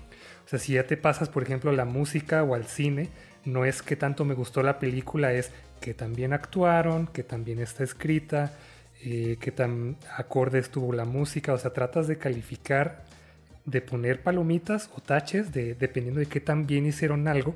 O 0.45 0.49
sea, 0.49 0.59
si 0.59 0.75
ya 0.75 0.87
te 0.87 0.97
pasas, 0.97 1.29
por 1.29 1.43
ejemplo, 1.43 1.71
a 1.71 1.75
la 1.75 1.85
música 1.85 2.45
o 2.45 2.55
al 2.55 2.67
cine, 2.67 3.09
no 3.45 3.65
es 3.65 3.83
que 3.83 3.97
tanto 3.97 4.25
me 4.25 4.35
gustó 4.35 4.63
la 4.63 4.79
película, 4.79 5.33
es 5.33 5.51
que 5.81 5.95
también 5.95 6.33
actuaron, 6.33 7.07
que 7.09 7.23
también 7.23 7.59
está 7.59 7.83
escrita, 7.83 8.53
eh, 9.03 9.39
que 9.41 9.51
tan 9.51 9.97
acorde 10.17 10.59
estuvo 10.59 10.93
la 10.93 11.05
música. 11.05 11.53
O 11.53 11.59
sea, 11.59 11.73
tratas 11.73 12.07
de 12.09 12.19
calificar, 12.19 13.05
de 13.67 13.81
poner 13.81 14.23
palomitas 14.23 14.91
o 14.97 15.01
taches, 15.01 15.53
de, 15.53 15.75
dependiendo 15.75 16.21
de 16.21 16.27
qué 16.27 16.41
tan 16.41 16.67
bien 16.67 16.87
hicieron 16.87 17.29
algo. 17.29 17.55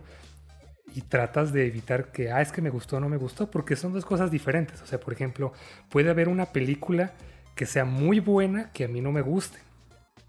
Y 0.95 1.03
tratas 1.03 1.53
de 1.53 1.67
evitar 1.67 2.11
que, 2.11 2.33
ah, 2.33 2.43
es 2.43 2.51
que 2.51 2.61
me 2.61 2.71
gustó 2.71 2.97
o 2.97 3.01
no 3.01 3.09
me 3.09 3.17
gustó, 3.17 3.51
porque 3.51 3.77
son 3.77 3.93
dos 3.93 4.05
cosas 4.05 4.31
diferentes. 4.31 4.83
O 4.83 4.87
sea, 4.87 4.99
por 4.99 5.13
ejemplo, 5.13 5.53
puede 5.89 6.11
haber 6.11 6.29
una 6.29 6.47
película 6.47 7.13
que 7.55 7.65
sea 7.65 7.85
muy 7.85 8.19
buena 8.19 8.73
que 8.73 8.85
a 8.85 8.89
mí 8.89 9.01
no 9.01 9.13
me 9.13 9.21
guste 9.21 9.59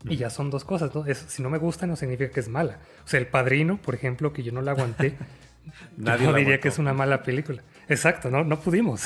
y 0.06 0.18
ya 0.18 0.30
son 0.30 0.50
dos 0.50 0.64
cosas, 0.64 0.94
¿no? 0.96 1.06
si 1.14 1.44
no 1.44 1.50
me 1.50 1.58
gusta 1.58 1.86
no 1.86 1.96
significa 1.96 2.32
que 2.32 2.40
es 2.40 2.50
mala. 2.50 2.80
O 3.06 3.08
sea, 3.08 3.20
El 3.20 3.28
Padrino, 3.28 3.78
por 3.78 3.94
ejemplo, 3.94 4.34
que 4.34 4.44
yo 4.44 4.52
no 4.52 4.62
la 4.62 4.72
aguanté, 4.72 5.16
Nadie 5.98 6.26
no 6.26 6.34
diría 6.34 6.60
que 6.60 6.70
es 6.70 6.80
una 6.80 6.94
mala 6.94 7.22
película. 7.22 7.62
Exacto, 7.88 8.32
no, 8.32 8.44
no 8.44 8.60
pudimos. 8.60 9.04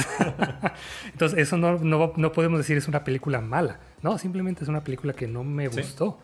Entonces, 1.12 1.40
eso 1.40 1.58
no, 1.58 1.78
no, 1.80 2.32
podemos 2.32 2.60
decir 2.60 2.78
es 2.78 2.88
una 2.88 3.04
película 3.04 3.42
mala. 3.42 3.80
No, 4.02 4.18
simplemente 4.18 4.64
es 4.64 4.70
una 4.70 4.82
película 4.82 5.14
que 5.14 5.28
no 5.28 5.44
me 5.44 5.68
gustó. 5.68 6.20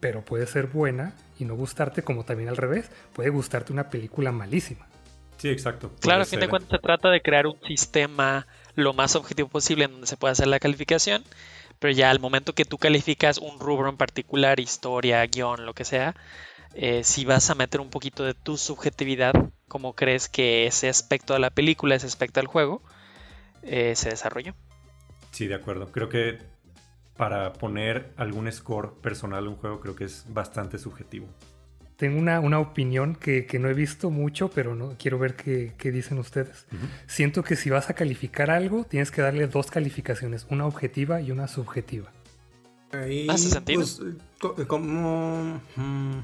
Pero 0.00 0.24
puede 0.24 0.46
ser 0.46 0.66
buena 0.66 1.14
y 1.38 1.44
no 1.44 1.54
gustarte, 1.54 2.02
como 2.02 2.24
también 2.24 2.48
al 2.48 2.56
revés. 2.56 2.90
Puede 3.12 3.30
gustarte 3.30 3.72
una 3.72 3.88
película 3.88 4.32
malísima. 4.32 4.86
Sí, 5.38 5.48
exacto. 5.48 5.92
Claro, 6.00 6.22
a 6.22 6.26
fin 6.26 6.40
de 6.40 6.48
cuentas 6.48 6.70
se 6.70 6.78
trata 6.78 7.10
de 7.10 7.20
crear 7.20 7.46
un 7.46 7.60
sistema 7.66 8.46
lo 8.74 8.92
más 8.92 9.16
objetivo 9.16 9.48
posible 9.48 9.84
en 9.84 9.92
donde 9.92 10.06
se 10.06 10.16
pueda 10.16 10.32
hacer 10.32 10.46
la 10.46 10.58
calificación 10.58 11.24
pero 11.78 11.92
ya 11.92 12.10
al 12.10 12.20
momento 12.20 12.54
que 12.54 12.64
tú 12.64 12.78
calificas 12.78 13.38
un 13.38 13.60
rubro 13.60 13.88
en 13.88 13.96
particular, 13.96 14.60
historia, 14.60 15.24
guion, 15.26 15.66
lo 15.66 15.74
que 15.74 15.84
sea, 15.84 16.14
eh, 16.74 17.04
si 17.04 17.24
vas 17.24 17.50
a 17.50 17.54
meter 17.54 17.80
un 17.80 17.90
poquito 17.90 18.24
de 18.24 18.34
tu 18.34 18.56
subjetividad, 18.56 19.32
como 19.68 19.94
crees 19.94 20.28
que 20.28 20.66
ese 20.66 20.88
aspecto 20.88 21.34
de 21.34 21.40
la 21.40 21.50
película, 21.50 21.94
ese 21.94 22.06
aspecto 22.06 22.40
del 22.40 22.46
juego, 22.46 22.82
eh, 23.62 23.94
se 23.96 24.10
desarrolló. 24.10 24.54
Sí, 25.32 25.46
de 25.46 25.54
acuerdo. 25.54 25.92
Creo 25.92 26.08
que 26.08 26.38
para 27.16 27.52
poner 27.52 28.12
algún 28.16 28.50
score 28.50 28.92
personal 29.00 29.46
a 29.46 29.48
un 29.48 29.56
juego 29.56 29.80
creo 29.80 29.96
que 29.96 30.04
es 30.04 30.26
bastante 30.28 30.78
subjetivo 30.78 31.26
tengo 31.96 32.18
una, 32.18 32.40
una 32.40 32.58
opinión 32.58 33.14
que, 33.14 33.46
no 33.58 33.68
he 33.68 33.74
visto 33.74 34.10
mucho, 34.10 34.50
pero 34.50 34.74
no 34.74 34.94
quiero 34.98 35.18
ver 35.18 35.34
qué, 35.34 35.72
dicen 35.90 36.18
ustedes. 36.18 36.66
Siento 37.06 37.42
que 37.42 37.56
si 37.56 37.70
vas 37.70 37.88
a 37.88 37.94
calificar 37.94 38.50
algo, 38.50 38.84
tienes 38.84 39.10
que 39.10 39.22
darle 39.22 39.46
dos 39.46 39.70
calificaciones, 39.70 40.46
una 40.50 40.66
objetiva 40.66 41.20
y 41.20 41.30
una 41.30 41.48
subjetiva. 41.48 42.12
¿Hace 43.28 43.48
sentido? 43.48 43.82
Pues, 44.40 44.66
como... 44.66 45.60
Mm, 45.76 46.18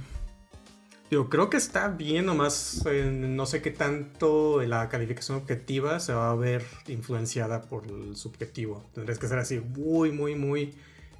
yo 1.12 1.28
creo 1.28 1.50
que 1.50 1.58
está 1.58 1.88
bien, 1.88 2.24
nomás 2.24 2.82
no 2.86 3.44
sé 3.44 3.60
qué 3.60 3.70
tanto 3.70 4.62
la 4.62 4.88
calificación 4.88 5.36
objetiva 5.36 6.00
se 6.00 6.14
va 6.14 6.30
a 6.30 6.34
ver 6.34 6.64
influenciada 6.88 7.60
por 7.60 7.86
el 7.86 8.16
subjetivo. 8.16 8.88
Tendrías 8.94 9.18
que 9.18 9.28
ser 9.28 9.38
así 9.38 9.60
muy, 9.60 10.10
muy, 10.10 10.36
muy... 10.36 10.74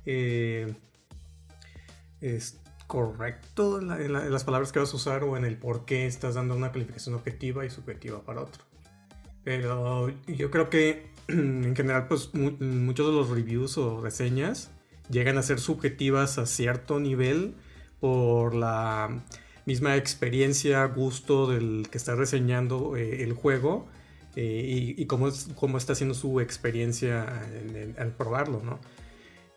Eh, 0.06 0.74
correcto 2.86 3.80
en, 3.80 4.12
las 4.12 4.44
palabras 4.44 4.72
que 4.72 4.78
vas 4.78 4.94
a 4.94 4.96
usar 4.96 5.24
o 5.24 5.36
en 5.36 5.44
el 5.44 5.58
por 5.58 5.84
qué 5.84 6.06
estás 6.06 6.36
dando 6.36 6.56
una 6.56 6.72
calificación 6.72 7.14
objetiva 7.14 7.66
y 7.66 7.70
subjetiva 7.70 8.22
para 8.22 8.40
otro. 8.40 8.64
Pero 9.44 10.08
yo 10.26 10.50
creo 10.50 10.70
que 10.70 11.10
en 11.28 11.76
general 11.76 12.08
pues 12.08 12.30
muchos 12.32 13.06
de 13.06 13.12
los 13.12 13.28
reviews 13.28 13.76
o 13.76 14.00
reseñas 14.00 14.70
llegan 15.10 15.36
a 15.36 15.42
ser 15.42 15.60
subjetivas 15.60 16.38
a 16.38 16.46
cierto 16.46 16.98
nivel 16.98 17.56
por 18.00 18.54
la 18.54 19.22
misma 19.66 19.96
experiencia, 19.96 20.84
gusto 20.86 21.46
del 21.46 21.88
que 21.90 21.98
está 21.98 22.14
reseñando 22.14 22.96
eh, 22.96 23.22
el 23.22 23.32
juego 23.32 23.86
eh, 24.36 24.94
y, 24.96 25.06
cómo, 25.06 25.28
cómo, 25.54 25.78
está 25.78 25.92
haciendo 25.92 26.14
su 26.14 26.40
experiencia 26.40 27.26
al 27.98 28.12
probarlo, 28.12 28.62
¿no? 28.64 28.78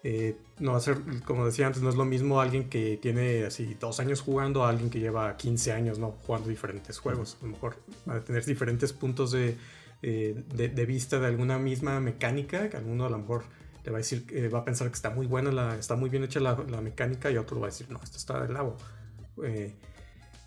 Eh, 0.08 0.38
no 0.60 0.74
va 0.74 0.78
a 0.78 0.82
ser, 0.82 1.00
como 1.26 1.48
decía 1.48 1.66
antes, 1.66 1.82
no 1.82 1.90
es 1.90 1.96
lo 1.96 2.06
mismo 2.06 2.40
alguien 2.40 2.70
que 2.70 2.96
tiene 3.02 3.44
así 3.44 3.76
dos 3.80 4.00
años 4.00 4.22
jugando 4.22 4.64
a 4.64 4.70
alguien 4.70 4.92
que 4.92 5.00
lleva 5.00 5.36
15 5.36 5.72
años 5.72 5.98
no 5.98 6.12
jugando 6.12 6.48
diferentes 6.48 7.00
juegos. 7.00 7.40
A 7.42 7.46
lo 7.46 7.54
mejor 7.54 7.78
va 8.08 8.18
a 8.18 8.22
tener 8.22 8.46
diferentes 8.46 8.94
puntos 8.94 9.32
de, 9.32 9.58
eh, 10.04 10.44
de, 10.54 10.86
vista 10.86 11.20
de 11.20 11.26
alguna 11.26 11.58
misma 11.58 12.00
mecánica, 12.02 12.70
que 12.70 12.78
alguno 12.78 13.08
a 13.08 13.10
lo 13.10 13.18
mejor 13.18 13.46
le 13.84 13.90
va 13.90 13.98
a 13.98 14.02
decir, 14.02 14.28
eh, 14.30 14.48
va 14.48 14.60
a 14.60 14.64
pensar 14.64 14.90
que 14.90 14.94
está 14.94 15.10
muy 15.10 15.26
buena, 15.26 15.52
la, 15.52 15.76
está 15.76 15.96
muy 15.96 16.12
bien 16.12 16.24
hecha 16.24 16.40
la, 16.40 16.56
la, 16.70 16.82
mecánica 16.82 17.32
y 17.32 17.38
otro 17.38 17.60
va 17.60 17.66
a 17.66 17.72
decir, 17.72 17.90
no, 17.90 18.00
esto 18.04 18.18
está 18.18 18.40
del 18.44 18.54
lado. 18.54 18.78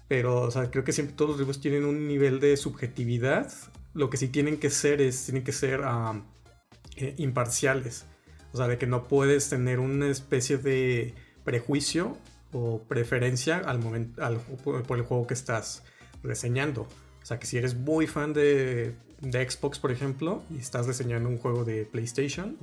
Pero 0.09 0.41
o 0.41 0.51
sea, 0.51 0.71
creo 0.71 0.85
que 0.85 0.93
siempre 0.93 1.15
todos 1.15 1.33
los 1.33 1.39
reviews 1.39 1.61
tienen 1.61 1.85
un 1.85 2.09
nivel 2.09 2.41
de 2.41 2.57
subjetividad. 2.57 3.53
Lo 3.95 4.11
que 4.11 4.17
sí 4.17 4.29
tienen 4.29 4.59
que 4.59 4.71
ser 4.71 5.01
es, 5.01 5.27
tienen 5.27 5.45
que 5.45 5.53
ser 5.53 5.83
eh, 6.97 7.15
imparciales. 7.19 8.07
O 8.53 8.57
sea, 8.57 8.67
de 8.67 8.79
que 8.79 8.87
no 8.87 9.07
puedes 9.07 9.51
tener 9.51 9.79
una 9.79 10.09
especie 10.09 10.57
de 10.57 11.15
prejuicio 11.45 12.17
o 12.53 12.83
preferencia 12.83 13.59
al 13.59 13.79
momento, 13.79 14.23
por 14.63 14.99
el 14.99 15.05
juego 15.05 15.27
que 15.27 15.35
estás 15.35 15.85
reseñando. 16.23 16.83
O 17.23 17.27
sea, 17.27 17.39
que 17.39 17.47
si 17.47 17.59
eres 17.59 17.77
muy 17.77 18.07
fan 18.07 18.33
de, 18.33 18.95
de 19.21 19.51
Xbox, 19.51 19.79
por 19.79 19.93
ejemplo, 19.93 20.43
y 20.51 20.57
estás 20.59 20.87
diseñando 20.87 21.29
un 21.29 21.37
juego 21.37 21.65
de 21.65 21.85
PlayStation, 21.85 22.57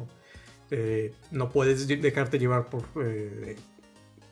eh, 0.71 1.13
no 1.31 1.51
puedes 1.51 1.87
dejarte 1.87 2.39
llevar 2.39 2.69
por, 2.69 2.85
eh, 3.03 3.55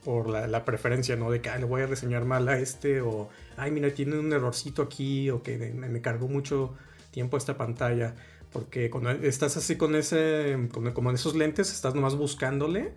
por 0.04 0.30
la, 0.30 0.66
preferencia, 0.66 1.16
¿no? 1.16 1.32
De 1.32 1.42
que 1.42 1.50
le 1.58 1.66
voy 1.66 1.82
a 1.82 1.88
reseñar 1.88 2.26
mal 2.26 2.48
a 2.48 2.58
este, 2.60 3.02
o 3.02 3.30
ay, 3.58 3.72
mira, 3.72 3.92
tiene 3.92 4.18
un 4.18 4.32
errorcito 4.32 4.82
aquí, 4.82 5.30
o 5.30 5.42
que 5.44 5.58
me, 5.58 6.02
cargó 6.02 6.28
mucho 6.28 6.76
tiempo 7.12 7.38
esta 7.38 7.58
pantalla. 7.58 8.16
Porque 8.52 8.90
cuando 8.90 9.10
estás 9.12 9.58
así 9.58 9.78
con 9.78 9.96
ese, 9.96 10.58
como 10.94 11.10
en 11.10 11.16
esos 11.16 11.36
lentes, 11.36 11.72
estás 11.72 11.96
nomás 11.96 12.16
buscándole 12.16 12.92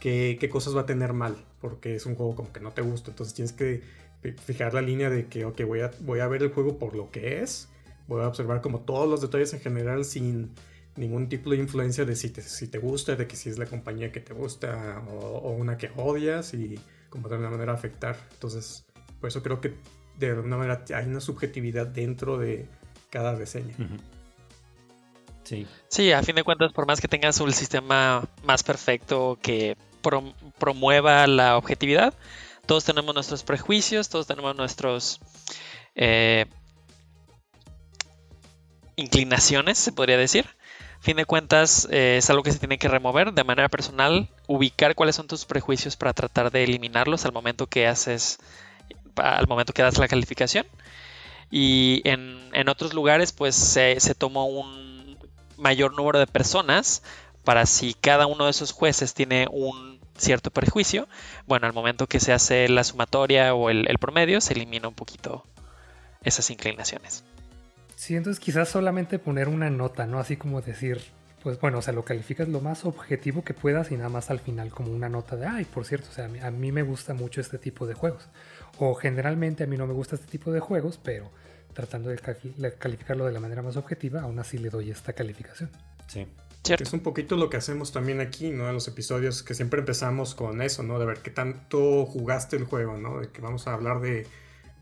qué, 0.00 0.38
qué, 0.40 0.48
cosas 0.48 0.74
va 0.74 0.82
a 0.82 0.86
tener 0.86 1.12
mal, 1.12 1.36
porque 1.60 1.96
es 1.96 2.06
un 2.06 2.14
juego 2.14 2.34
como 2.34 2.52
que 2.52 2.60
no 2.60 2.72
te 2.72 2.82
gusta. 2.82 3.10
Entonces 3.10 3.34
tienes 3.34 3.52
que 3.52 3.82
fijar 4.32 4.72
la 4.72 4.80
línea 4.80 5.10
de 5.10 5.26
que, 5.26 5.44
ok, 5.44 5.62
voy 5.66 5.80
a, 5.80 5.90
voy 6.00 6.20
a 6.20 6.26
ver 6.26 6.42
el 6.42 6.50
juego 6.50 6.78
por 6.78 6.94
lo 6.94 7.10
que 7.10 7.42
es, 7.42 7.68
voy 8.08 8.22
a 8.22 8.28
observar 8.28 8.60
como 8.60 8.80
todos 8.80 9.08
los 9.08 9.20
detalles 9.20 9.52
en 9.52 9.60
general 9.60 10.04
sin 10.04 10.50
ningún 10.96 11.28
tipo 11.28 11.50
de 11.50 11.56
influencia 11.56 12.04
de 12.04 12.14
si 12.14 12.30
te, 12.30 12.42
si 12.42 12.68
te 12.68 12.78
gusta, 12.78 13.16
de 13.16 13.26
que 13.26 13.36
si 13.36 13.50
es 13.50 13.58
la 13.58 13.66
compañía 13.66 14.12
que 14.12 14.20
te 14.20 14.32
gusta 14.32 15.02
o, 15.08 15.50
una 15.50 15.76
que 15.76 15.90
odias 15.96 16.54
y 16.54 16.78
como 17.08 17.28
de 17.28 17.34
alguna 17.34 17.50
manera 17.50 17.72
afectar. 17.72 18.16
Entonces, 18.32 18.84
por 19.20 19.28
eso 19.28 19.42
creo 19.42 19.60
que 19.60 19.74
de 20.18 20.30
alguna 20.30 20.56
manera 20.56 20.84
hay 20.94 21.06
una 21.06 21.20
subjetividad 21.20 21.86
dentro 21.86 22.38
de 22.38 22.66
cada 23.10 23.34
reseña. 23.34 23.74
Sí. 25.42 25.66
Sí, 25.88 26.12
a 26.12 26.22
fin 26.22 26.36
de 26.36 26.44
cuentas, 26.44 26.72
por 26.72 26.86
más 26.86 27.00
que 27.00 27.08
tengas 27.08 27.40
un 27.40 27.52
sistema 27.52 28.26
más 28.44 28.62
perfecto 28.62 29.38
que 29.42 29.76
promueva 30.58 31.26
la 31.26 31.56
objetividad, 31.56 32.14
todos 32.66 32.84
tenemos 32.84 33.14
nuestros 33.14 33.42
prejuicios, 33.42 34.08
todos 34.08 34.26
tenemos 34.26 34.56
nuestros 34.56 35.20
eh, 35.94 36.46
inclinaciones, 38.96 39.78
se 39.78 39.92
podría 39.92 40.16
decir 40.16 40.46
fin 41.04 41.18
de 41.18 41.26
cuentas 41.26 41.86
eh, 41.90 42.16
es 42.16 42.30
algo 42.30 42.42
que 42.42 42.50
se 42.50 42.58
tiene 42.58 42.78
que 42.78 42.88
remover 42.88 43.34
de 43.34 43.44
manera 43.44 43.68
personal, 43.68 44.26
ubicar 44.46 44.94
cuáles 44.94 45.14
son 45.14 45.26
tus 45.26 45.44
prejuicios 45.44 45.96
para 45.96 46.14
tratar 46.14 46.50
de 46.50 46.64
eliminarlos 46.64 47.26
al 47.26 47.32
momento 47.32 47.66
que 47.66 47.86
haces, 47.86 48.38
al 49.16 49.46
momento 49.46 49.74
que 49.74 49.82
das 49.82 49.98
la 49.98 50.08
calificación. 50.08 50.66
Y 51.50 52.00
en, 52.04 52.68
otros 52.70 52.94
lugares 52.94 53.32
pues 53.32 53.54
se, 53.54 54.00
se 54.00 54.14
tomó 54.14 54.46
un 54.46 55.18
mayor 55.58 55.94
número 55.94 56.18
de 56.18 56.26
personas 56.26 57.02
para 57.44 57.66
si 57.66 57.92
cada 57.92 58.26
uno 58.26 58.46
de 58.46 58.52
esos 58.52 58.72
jueces 58.72 59.12
tiene 59.12 59.46
un 59.50 60.00
cierto 60.16 60.50
prejuicio, 60.50 61.06
bueno, 61.46 61.66
al 61.66 61.74
momento 61.74 62.06
que 62.06 62.18
se 62.18 62.32
hace 62.32 62.66
la 62.70 62.82
sumatoria 62.82 63.52
o 63.54 63.68
el 63.68 63.98
promedio, 63.98 64.40
se 64.40 64.54
elimina 64.54 64.88
un 64.88 64.94
poquito 64.94 65.44
esas 66.22 66.48
inclinaciones. 66.48 67.24
Sí, 67.96 68.16
entonces 68.16 68.42
quizás 68.42 68.68
solamente 68.68 69.18
poner 69.18 69.48
una 69.48 69.70
nota, 69.70 70.06
¿no? 70.06 70.18
Así 70.18 70.36
como 70.36 70.60
decir, 70.60 71.00
pues 71.42 71.60
bueno, 71.60 71.78
o 71.78 71.82
sea, 71.82 71.92
lo 71.92 72.04
calificas 72.04 72.48
lo 72.48 72.60
más 72.60 72.84
objetivo 72.84 73.44
que 73.44 73.54
puedas 73.54 73.90
y 73.92 73.96
nada 73.96 74.08
más 74.08 74.30
al 74.30 74.40
final 74.40 74.70
como 74.70 74.92
una 74.92 75.08
nota 75.08 75.36
de, 75.36 75.46
ay, 75.46 75.64
por 75.64 75.84
cierto, 75.84 76.08
o 76.10 76.12
sea, 76.12 76.30
a 76.42 76.50
mí 76.50 76.72
me 76.72 76.82
gusta 76.82 77.14
mucho 77.14 77.40
este 77.40 77.58
tipo 77.58 77.86
de 77.86 77.94
juegos. 77.94 78.28
O 78.78 78.94
generalmente 78.94 79.64
a 79.64 79.66
mí 79.66 79.76
no 79.76 79.86
me 79.86 79.92
gusta 79.92 80.16
este 80.16 80.26
tipo 80.26 80.50
de 80.52 80.60
juegos, 80.60 80.98
pero 81.02 81.30
tratando 81.74 82.08
de 82.08 82.18
calificarlo 82.78 83.26
de 83.26 83.32
la 83.32 83.40
manera 83.40 83.62
más 83.62 83.76
objetiva, 83.76 84.22
aún 84.22 84.38
así 84.38 84.58
le 84.58 84.70
doy 84.70 84.90
esta 84.90 85.12
calificación. 85.12 85.70
Sí. 86.06 86.26
Es 86.66 86.94
un 86.94 87.00
poquito 87.00 87.36
lo 87.36 87.50
que 87.50 87.58
hacemos 87.58 87.92
también 87.92 88.20
aquí, 88.20 88.50
¿no? 88.50 88.66
En 88.68 88.74
los 88.74 88.88
episodios 88.88 89.42
que 89.42 89.52
siempre 89.52 89.80
empezamos 89.80 90.34
con 90.34 90.62
eso, 90.62 90.82
¿no? 90.82 90.98
De 90.98 91.04
ver 91.04 91.18
qué 91.18 91.30
tanto 91.30 92.06
jugaste 92.06 92.56
el 92.56 92.64
juego, 92.64 92.96
¿no? 92.96 93.20
De 93.20 93.28
que 93.28 93.42
vamos 93.42 93.66
a 93.66 93.74
hablar 93.74 94.00
de, 94.00 94.26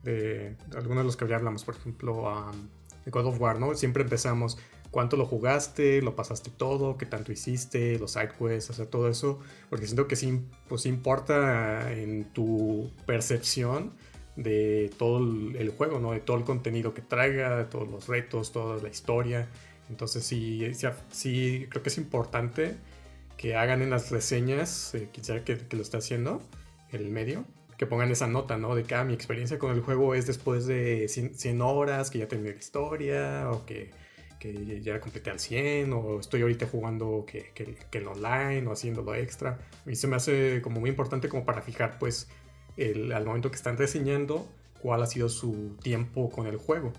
de 0.05 0.57
algunos 0.77 0.99
de 0.99 1.05
los 1.05 1.17
que 1.17 1.27
ya 1.27 1.37
hablamos, 1.37 1.65
por 1.65 1.75
ejemplo, 1.75 2.53
de 2.82 2.82
God 3.11 3.27
of 3.27 3.41
War, 3.41 3.59
¿no? 3.59 3.75
Siempre 3.75 4.03
empezamos, 4.03 4.59
¿cuánto 4.91 5.17
lo 5.17 5.27
jugaste? 5.27 6.03
¿Lo 6.03 6.15
pasaste 6.15 6.51
todo? 6.51 6.97
¿Qué 6.97 7.07
tanto 7.07 7.33
hiciste? 7.33 7.99
Los 7.99 8.13
sidequests, 8.13 8.71
o 8.71 8.73
sea, 8.75 8.87
todo 8.87 9.09
eso. 9.09 9.41
Porque 9.71 9.87
siento 9.87 10.07
que 10.07 10.17
sí, 10.17 10.41
pues 10.69 10.87
importa 10.87 11.93
en 11.93 12.25
tu 12.33 12.91
percepción 13.07 13.93
de 14.37 14.91
todo 14.99 15.19
el 15.19 15.71
juego, 15.77 15.99
¿no? 15.99 16.13
De 16.13 16.21
todo 16.21 16.37
el 16.37 16.45
contenido 16.45 16.95
que 16.95 17.03
traiga, 17.03 17.57
de 17.57 17.65
todos 17.65 17.89
los 17.89 18.09
retos, 18.09 18.53
toda 18.53 18.83
la 18.83 18.89
historia. 18.89 19.49
Entonces 19.89 20.25
sí, 20.25 20.63
sí 21.11 21.67
creo 21.69 21.83
que 21.83 21.89
es 21.89 21.99
importante 21.99 22.77
que 23.37 23.57
hagan 23.57 23.83
en 23.83 23.91
las 23.91 24.11
reseñas, 24.11 24.95
eh, 24.95 25.09
quizá 25.13 25.45
que, 25.45 25.59
que 25.59 25.77
lo 25.77 25.83
está 25.83 25.99
haciendo 25.99 26.41
el 26.93 27.11
medio, 27.11 27.45
que 27.83 27.87
pongan 27.89 28.13
esa 28.13 28.29
nota, 28.29 28.57
¿no? 28.59 28.77
De 28.77 28.85
que 28.85 28.95
ah, 28.95 29.03
mi 29.03 29.13
experiencia 29.13 29.59
con 29.59 29.73
el 29.73 29.81
juego 29.81 30.15
es 30.15 30.25
después 30.25 30.67
de 30.67 31.09
100, 31.09 31.61
horas, 31.63 32.11
que 32.11 32.19
ya 32.21 32.29
terminé 32.29 32.53
la 32.53 32.59
historia, 32.61 33.51
o 33.51 33.67
que, 33.67 33.91
que 34.39 34.81
ya 34.81 35.01
completé 35.01 35.31
al 35.31 35.41
100, 35.41 35.93
o 35.93 36.21
estoy 36.21 36.43
ahorita 36.43 36.69
jugando 36.69 37.25
que, 37.27 37.51
que, 37.53 37.75
que 37.91 37.99
el 37.99 38.07
online, 38.07 38.69
o 38.69 38.73
haciéndolo 38.73 39.17
extra. 39.17 39.59
Mí 39.85 39.97
se 39.97 40.07
me 40.07 40.15
hace 40.15 40.63
como 40.63 40.79
muy 40.79 40.91
importante 40.91 41.29
como 41.29 41.45
para 41.45 41.61
fijar, 41.61 41.99
pues, 41.99 42.29
el, 42.77 43.13
al 43.13 43.25
momento 43.27 43.51
que 43.51 43.57
están 43.57 43.77
reseñando, 43.77 44.47
cuál 44.81 45.03
ha 45.03 45.07
sido 45.07 45.29
su 45.29 45.77
tiempo 45.83 46.31
con 46.31 46.47
el 46.47 46.59
juego. 46.59 46.93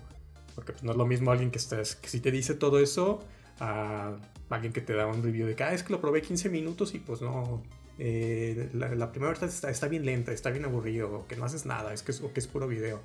Porque 0.54 0.72
pues, 0.72 0.82
no 0.82 0.90
es 0.92 0.98
lo 0.98 1.06
mismo 1.06 1.30
alguien 1.30 1.50
que, 1.50 1.56
está, 1.56 1.78
que 1.78 2.08
si 2.10 2.20
te 2.20 2.30
dice 2.30 2.52
todo 2.52 2.78
eso, 2.78 3.24
a 3.58 4.18
alguien 4.50 4.74
que 4.74 4.82
te 4.82 4.92
da 4.92 5.06
un 5.06 5.22
review 5.22 5.46
de 5.46 5.56
que, 5.56 5.64
ah, 5.64 5.72
es 5.72 5.82
que 5.82 5.94
lo 5.94 6.00
probé 6.02 6.20
15 6.20 6.50
minutos 6.50 6.94
y 6.94 6.98
pues 6.98 7.22
no, 7.22 7.62
eh, 7.98 8.70
la, 8.72 9.10
primera 9.10 9.32
verdad 9.32 9.48
está, 9.48 9.88
bien 9.88 10.04
lenta, 10.04 10.32
está 10.32 10.50
bien 10.50 10.64
aburrido, 10.64 11.26
que 11.28 11.36
no 11.36 11.44
haces 11.44 11.66
nada, 11.66 11.92
es 11.92 12.02
que 12.02 12.12
es, 12.12 12.20
que 12.20 12.40
es 12.40 12.46
puro 12.46 12.66
video. 12.68 13.02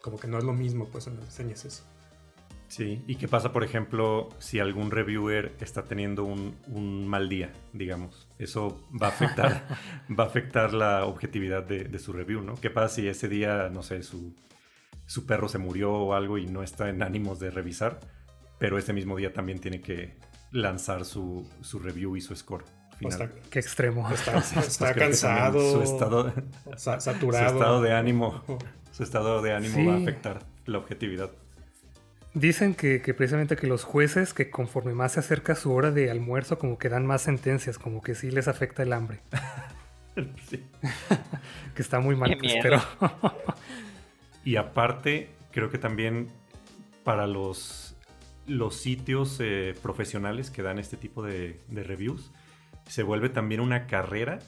como 0.00 0.18
que 0.18 0.28
no 0.28 0.38
es 0.38 0.44
lo 0.44 0.52
mismo, 0.52 0.88
pues 0.88 1.06
en 1.06 1.16
las 1.16 1.26
reseñas 1.26 1.64
eso. 1.64 1.84
Sí, 2.70 3.02
¿y 3.08 3.16
qué 3.16 3.26
pasa, 3.26 3.52
por 3.52 3.64
ejemplo, 3.64 4.28
si 4.38 4.60
algún 4.60 4.92
reviewer 4.92 5.56
está 5.58 5.86
teniendo 5.86 6.22
un, 6.22 7.08
mal 7.08 7.28
día, 7.28 7.52
digamos? 7.72 8.28
Eso 8.38 8.86
va 8.90 9.08
a 9.08 9.10
afectar, 9.10 9.66
va 10.18 10.22
a 10.22 10.26
afectar 10.28 10.72
la 10.72 11.04
objetividad 11.04 11.64
de, 11.64 11.98
su 11.98 12.12
review, 12.12 12.42
¿no? 12.42 12.54
¿Qué 12.54 12.70
pasa 12.70 12.94
si 12.94 13.08
ese 13.08 13.28
día, 13.28 13.68
no 13.70 13.82
sé, 13.82 14.04
su, 14.04 14.36
su 15.04 15.26
perro 15.26 15.48
se 15.48 15.58
murió 15.58 15.92
o 15.92 16.14
algo 16.14 16.38
y 16.38 16.46
no 16.46 16.62
está 16.62 16.88
en 16.90 17.02
ánimos 17.02 17.40
de 17.40 17.50
revisar, 17.50 17.98
pero 18.60 18.78
ese 18.78 18.92
mismo 18.92 19.16
día 19.16 19.32
también 19.32 19.58
tiene 19.58 19.80
que 19.80 20.14
lanzar 20.52 21.04
su, 21.04 21.50
su 21.62 21.80
review 21.80 22.14
y 22.14 22.20
su 22.20 22.36
score? 22.36 22.64
Qué 23.50 23.58
extremo. 23.58 24.08
Está, 24.10 24.94
cansado. 24.94 25.60
Su 25.60 25.82
estado, 25.82 26.32
saturado. 26.76 27.48
Su 27.48 27.56
estado 27.56 27.82
de 27.82 27.92
ánimo. 27.92 28.42
Su 28.92 29.02
estado 29.02 29.42
de 29.42 29.54
ánimo 29.54 29.90
va 29.90 29.96
a 29.96 29.98
afectar 29.98 30.40
la 30.66 30.78
objetividad. 30.78 31.30
Dicen 32.34 32.74
que, 32.74 33.00
precisamente 33.14 33.56
que 33.56 33.66
los 33.66 33.82
jueces, 33.82 34.34
que 34.34 34.50
conforme 34.50 34.94
más 34.94 35.12
se 35.12 35.20
acerca 35.20 35.56
su 35.56 35.72
hora 35.72 35.90
de 35.90 36.10
almuerzo, 36.10 36.58
como 36.58 36.78
que 36.78 36.88
dan 36.88 37.04
más 37.04 37.22
sentencias, 37.22 37.78
como 37.78 38.02
que 38.02 38.14
sí 38.14 38.30
les 38.30 38.46
afecta 38.46 38.82
el 38.82 38.92
hambre. 38.92 39.20
que 41.74 41.82
está 41.82 42.00
muy 42.00 42.14
mal, 42.16 42.36
pues, 42.38 42.54
pero. 42.62 42.80
y 44.44 44.56
aparte, 44.56 45.30
creo 45.50 45.70
que 45.70 45.78
también 45.78 46.28
para 47.04 47.26
los, 47.26 47.96
los 48.46 48.76
sitios 48.76 49.38
eh, 49.40 49.74
profesionales 49.82 50.50
que 50.50 50.62
dan 50.62 50.78
este 50.78 50.96
tipo 50.96 51.22
de, 51.22 51.60
de 51.68 51.82
reviews, 51.82 52.30
se 52.90 53.04
vuelve 53.04 53.28
también 53.28 53.60
una 53.60 53.86
carrera 53.86 54.40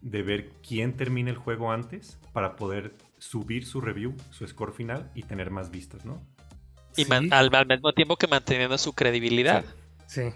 de 0.00 0.22
ver 0.22 0.52
quién 0.66 0.96
termina 0.96 1.28
el 1.28 1.36
juego 1.36 1.70
antes 1.70 2.18
para 2.32 2.56
poder 2.56 2.94
subir 3.18 3.66
su 3.66 3.82
review, 3.82 4.16
su 4.30 4.46
score 4.46 4.72
final 4.72 5.10
y 5.14 5.24
tener 5.24 5.50
más 5.50 5.70
vistas, 5.70 6.06
¿no? 6.06 6.22
Y 6.96 7.06
al, 7.12 7.50
mismo 7.68 7.92
tiempo 7.92 8.16
que 8.16 8.26
manteniendo 8.26 8.78
su 8.78 8.94
credibilidad. 8.94 9.64
Sí. 10.06 10.32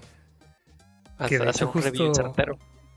que 1.26 1.38
de 1.38 1.48
hecho 1.48 1.66
justo, 1.68 2.12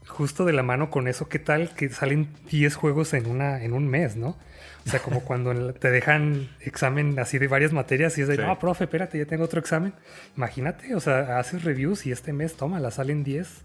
justo 0.06 0.46
de 0.46 0.54
la 0.54 0.64
mano 0.64 0.90
con 0.90 1.08
eso, 1.08 1.30
¿qué 1.30 1.40
tal 1.40 1.74
que 1.74 1.90
salen 1.90 2.34
10 2.52 2.76
juegos 2.76 3.14
en, 3.14 3.28
una, 3.28 3.64
en 3.64 3.72
un 3.72 3.88
mes, 3.88 4.18
¿no? 4.18 4.38
O 4.86 4.90
sea, 4.90 5.00
como 5.02 5.22
cuando 5.26 5.74
te 5.74 5.90
dejan 5.90 6.50
examen 6.60 7.18
así 7.20 7.38
de 7.38 7.48
varias 7.48 7.72
materias 7.72 8.18
y 8.18 8.22
es 8.22 8.28
de, 8.28 8.38
no, 8.38 8.60
profe, 8.60 8.84
espérate, 8.84 9.18
ya 9.18 9.26
tengo 9.26 9.46
otro 9.46 9.62
examen. 9.62 9.94
Imagínate, 10.36 10.94
o 10.94 11.00
sea, 11.00 11.40
haces 11.40 11.64
reviews 11.64 12.06
y 12.06 12.12
este 12.12 12.34
mes, 12.34 12.58
toma, 12.58 12.82
la 12.82 12.92
salen 12.92 13.24
10 13.24 13.64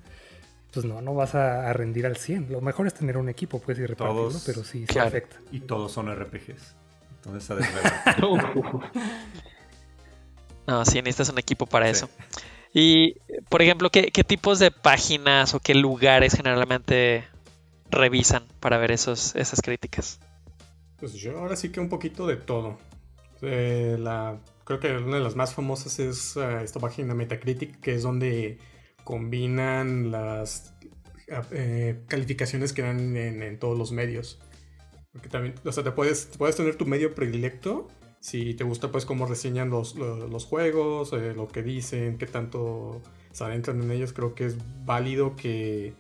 pues 0.72 0.86
no, 0.86 1.00
no 1.02 1.14
vas 1.14 1.34
a, 1.34 1.72
rendir 1.72 2.06
al 2.06 2.16
100. 2.16 2.50
Lo 2.50 2.60
mejor 2.60 2.86
es 2.86 2.94
tener 2.94 3.16
un 3.16 3.28
equipo, 3.28 3.60
pues, 3.60 3.78
y 3.78 3.86
repartirlo, 3.86 4.40
pero 4.46 4.64
sí, 4.64 4.86
se 4.86 5.00
afecta. 5.00 5.36
Y 5.50 5.60
todos 5.60 5.92
son 5.92 6.12
RPGs. 6.14 6.74
Entonces, 7.16 7.50
a 7.50 8.16
No, 10.66 10.84
sí, 10.84 11.02
necesitas 11.02 11.28
un 11.28 11.38
equipo 11.38 11.66
para 11.66 11.88
eso. 11.88 12.08
Y, 12.72 13.16
por 13.48 13.60
ejemplo, 13.62 13.90
¿qué, 13.90 14.10
tipos 14.24 14.58
de 14.58 14.70
páginas 14.70 15.54
o 15.54 15.60
qué 15.60 15.74
lugares 15.74 16.34
generalmente 16.34 17.24
revisan 17.90 18.44
para 18.60 18.78
ver 18.78 18.92
esos, 18.92 19.36
esas 19.36 19.60
críticas? 19.60 20.20
Pues 20.98 21.12
yo 21.14 21.38
ahora 21.38 21.56
sí 21.56 21.70
que 21.70 21.80
un 21.80 21.90
poquito 21.90 22.26
de 22.26 22.36
todo. 22.36 22.78
Eh, 23.42 23.96
la, 23.98 24.38
creo 24.64 24.80
que 24.80 24.96
una 24.96 25.16
de 25.16 25.22
las 25.22 25.36
más 25.36 25.52
famosas 25.52 25.98
es 25.98 26.36
eh, 26.36 26.60
esta 26.62 26.80
página 26.80 27.12
Metacritic, 27.14 27.80
que 27.80 27.94
es 27.94 28.02
donde 28.02 28.58
combinan 29.04 30.10
las 30.10 30.74
eh, 31.50 32.02
calificaciones 32.08 32.72
que 32.72 32.82
dan 32.82 33.16
en, 33.16 33.58
todos 33.58 33.76
los 33.78 33.92
medios. 33.92 34.38
Porque 35.12 35.28
también, 35.28 35.54
o 35.64 35.72
sea, 35.72 35.84
te 35.84 35.92
puedes, 35.92 36.30
puedes 36.38 36.56
tener 36.56 36.76
tu 36.76 36.86
medio 36.86 37.14
predilecto 37.14 37.88
si 38.22 38.54
te 38.54 38.62
gusta 38.62 38.92
pues 38.92 39.04
cómo 39.04 39.26
reseñan 39.26 39.68
los, 39.68 39.96
los, 39.96 40.44
juegos, 40.44 41.12
lo 41.12 41.48
que 41.48 41.64
dicen, 41.64 42.18
qué 42.18 42.26
tanto 42.26 43.02
se 43.32 43.42
adentran 43.42 43.82
en 43.82 43.90
ellos, 43.90 44.12
creo 44.12 44.36
que 44.36 44.46
es 44.46 44.56
válido 44.84 45.34
que 45.34 45.92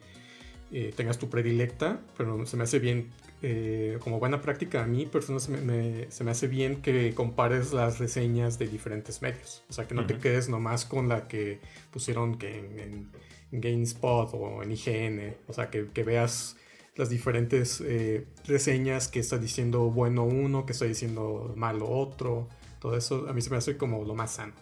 tengas 0.96 1.18
tu 1.18 1.28
predilecta, 1.28 2.00
pero 2.16 2.46
se 2.46 2.56
me 2.56 2.64
hace 2.64 2.78
bien 2.78 3.10
eh, 3.44 3.98
como 3.98 4.20
buena 4.20 4.40
práctica 4.40 4.84
a 4.84 4.86
mí, 4.86 5.04
personas 5.04 5.42
se 5.42 5.50
me, 5.50 6.08
se 6.12 6.22
me, 6.22 6.30
hace 6.30 6.46
bien 6.46 6.80
que 6.80 7.12
compares 7.12 7.72
las 7.72 7.98
reseñas 7.98 8.56
de 8.56 8.68
diferentes 8.68 9.20
medios. 9.20 9.64
O 9.68 9.72
sea, 9.72 9.88
que 9.88 9.96
no 9.96 10.06
te 10.06 10.16
quedes 10.16 10.48
nomás 10.48 10.84
con 10.84 11.08
la 11.08 11.26
que 11.26 11.58
pusieron 11.90 12.38
que 12.38 12.56
en, 12.56 13.10
GameSpot 13.50 14.30
o 14.32 14.62
en 14.62 14.70
IGN. 14.70 15.34
O 15.48 15.52
sea, 15.52 15.70
que, 15.70 15.88
que 15.88 16.04
veas 16.04 16.56
las 16.94 17.10
diferentes 17.10 17.82
eh, 17.84 18.28
reseñas 18.46 19.08
que 19.08 19.18
está 19.18 19.38
diciendo 19.38 19.90
bueno 19.90 20.22
uno, 20.22 20.64
que 20.64 20.72
está 20.72 20.84
diciendo 20.84 21.52
malo 21.56 21.90
otro. 21.90 22.48
Todo 22.78 22.96
eso 22.96 23.28
a 23.28 23.32
mí 23.32 23.40
se 23.40 23.50
me 23.50 23.56
hace 23.56 23.76
como 23.76 24.04
lo 24.04 24.14
más 24.14 24.34
sano. 24.34 24.54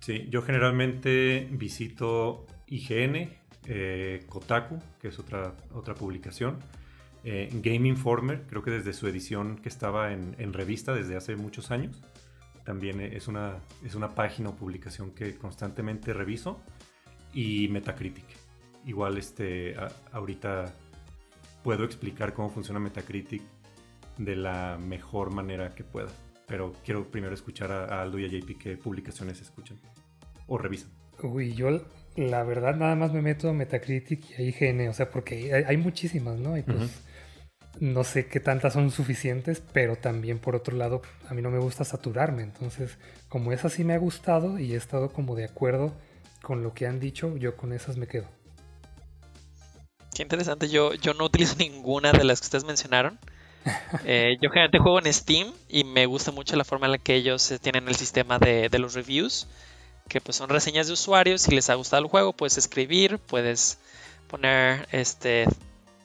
Sí, 0.00 0.26
yo 0.30 0.42
generalmente 0.42 1.48
visito 1.52 2.44
IGN, 2.66 3.30
eh, 3.68 4.24
Kotaku, 4.28 4.78
que 5.00 5.08
es 5.08 5.18
otra, 5.18 5.54
otra 5.72 5.94
publicación 5.94 6.58
eh, 7.28 7.50
Game 7.54 7.88
Informer, 7.88 8.44
creo 8.46 8.62
que 8.62 8.70
desde 8.70 8.92
su 8.92 9.08
edición 9.08 9.56
que 9.56 9.68
estaba 9.68 10.12
en, 10.12 10.52
revista 10.52 10.94
desde 10.94 11.16
hace 11.16 11.34
muchos 11.34 11.72
años. 11.72 12.00
También 12.64 13.00
es 13.00 13.26
una, 13.26 13.56
es 13.84 13.96
una 13.96 14.14
página 14.14 14.50
o 14.50 14.54
publicación 14.54 15.10
que 15.10 15.34
constantemente 15.34 16.12
reviso. 16.12 16.60
Y 17.34 17.66
Metacritic. 17.68 18.24
Igual 18.86 19.18
este, 19.18 19.74
ahorita 20.12 20.72
puedo 21.64 21.82
explicar 21.82 22.32
cómo 22.32 22.48
funciona 22.48 22.78
Metacritic 22.78 23.42
de 24.18 24.36
la 24.36 24.78
mejor 24.80 25.34
manera 25.34 25.74
que 25.74 25.82
pueda. 25.82 26.10
Pero 26.46 26.74
quiero 26.84 27.10
primero 27.10 27.34
escuchar 27.34 27.72
a, 27.72 28.00
Aldo 28.02 28.20
y 28.20 28.24
a 28.24 28.28
JP 28.28 28.56
qué 28.56 28.76
publicaciones 28.76 29.40
escuchan 29.40 29.78
o 30.46 30.58
revisan. 30.58 30.90
Uy, 31.24 31.54
yo 31.54 31.80
la 32.16 32.42
verdad 32.44 32.74
nada 32.74 32.94
más 32.94 33.12
me 33.12 33.22
meto 33.22 33.48
a 33.48 33.52
Metacritic 33.52 34.30
y 34.30 34.34
a 34.34 34.42
IGN, 34.42 34.88
o 34.88 34.94
sea, 34.94 35.10
porque 35.10 35.64
hay, 35.66 35.76
muchísimas, 35.76 36.38
¿no? 36.38 36.56
Y 36.56 36.62
pues 36.62 37.02
no 37.80 38.04
sé 38.04 38.26
qué 38.26 38.40
tantas 38.40 38.72
son 38.72 38.90
suficientes, 38.90 39.62
pero 39.72 39.96
también 39.96 40.38
por 40.38 40.56
otro 40.56 40.76
lado 40.76 41.02
a 41.28 41.34
mí 41.34 41.42
no 41.42 41.50
me 41.50 41.58
gusta 41.58 41.84
saturarme. 41.84 42.42
Entonces, 42.42 42.98
como 43.28 43.52
esa 43.52 43.68
sí 43.68 43.84
me 43.84 43.94
ha 43.94 43.98
gustado 43.98 44.58
y 44.58 44.72
he 44.72 44.76
estado 44.76 45.12
como 45.12 45.36
de 45.36 45.44
acuerdo 45.44 45.94
con 46.42 46.62
lo 46.62 46.72
que 46.74 46.86
han 46.86 47.00
dicho, 47.00 47.36
yo 47.36 47.56
con 47.56 47.72
esas 47.72 47.96
me 47.96 48.06
quedo. 48.06 48.28
Qué 50.14 50.22
interesante, 50.22 50.68
yo, 50.68 50.94
yo 50.94 51.12
no 51.12 51.24
utilizo 51.24 51.56
ninguna 51.58 52.12
de 52.12 52.24
las 52.24 52.40
que 52.40 52.46
ustedes 52.46 52.64
mencionaron. 52.64 53.18
Eh, 54.04 54.38
yo 54.40 54.48
generalmente 54.50 54.78
juego 54.78 55.00
en 55.00 55.12
Steam 55.12 55.52
y 55.68 55.82
me 55.82 56.06
gusta 56.06 56.30
mucho 56.30 56.54
la 56.54 56.62
forma 56.62 56.86
en 56.86 56.92
la 56.92 56.98
que 56.98 57.16
ellos 57.16 57.50
eh, 57.50 57.58
tienen 57.58 57.88
el 57.88 57.96
sistema 57.96 58.38
de, 58.38 58.68
de 58.68 58.78
los 58.78 58.94
reviews, 58.94 59.48
que 60.08 60.20
pues 60.20 60.36
son 60.36 60.48
reseñas 60.48 60.86
de 60.86 60.92
usuarios. 60.92 61.42
Si 61.42 61.54
les 61.54 61.70
ha 61.70 61.74
gustado 61.74 62.02
el 62.02 62.08
juego, 62.08 62.32
puedes 62.32 62.58
escribir, 62.58 63.18
puedes 63.18 63.78
poner 64.28 64.88
este 64.92 65.46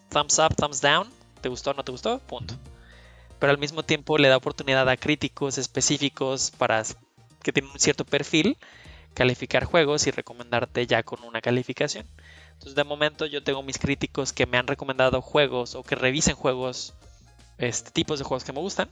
thumbs 0.09 0.39
up, 0.39 0.55
thumbs 0.55 0.81
down 0.81 1.07
¿Te 1.41 1.49
gustó 1.49 1.71
o 1.71 1.73
no 1.73 1.83
te 1.83 1.91
gustó? 1.91 2.19
Punto. 2.19 2.53
Pero 3.39 3.51
al 3.51 3.57
mismo 3.57 3.83
tiempo 3.83 4.17
le 4.17 4.29
da 4.29 4.37
oportunidad 4.37 4.87
a 4.87 4.97
críticos 4.97 5.57
específicos 5.57 6.51
para 6.51 6.83
que 7.41 7.51
tienen 7.51 7.71
un 7.71 7.79
cierto 7.79 8.05
perfil 8.05 8.57
calificar 9.15 9.65
juegos 9.65 10.07
y 10.07 10.11
recomendarte 10.11 10.85
ya 10.85 11.03
con 11.03 11.23
una 11.23 11.41
calificación. 11.41 12.05
Entonces 12.53 12.75
de 12.75 12.83
momento 12.83 13.25
yo 13.25 13.43
tengo 13.43 13.63
mis 13.63 13.79
críticos 13.79 14.31
que 14.31 14.45
me 14.45 14.57
han 14.57 14.67
recomendado 14.67 15.21
juegos 15.21 15.73
o 15.75 15.83
que 15.83 15.95
revisen 15.95 16.35
juegos, 16.35 16.93
este, 17.57 17.89
tipos 17.89 18.19
de 18.19 18.25
juegos 18.25 18.43
que 18.43 18.53
me 18.53 18.59
gustan. 18.59 18.89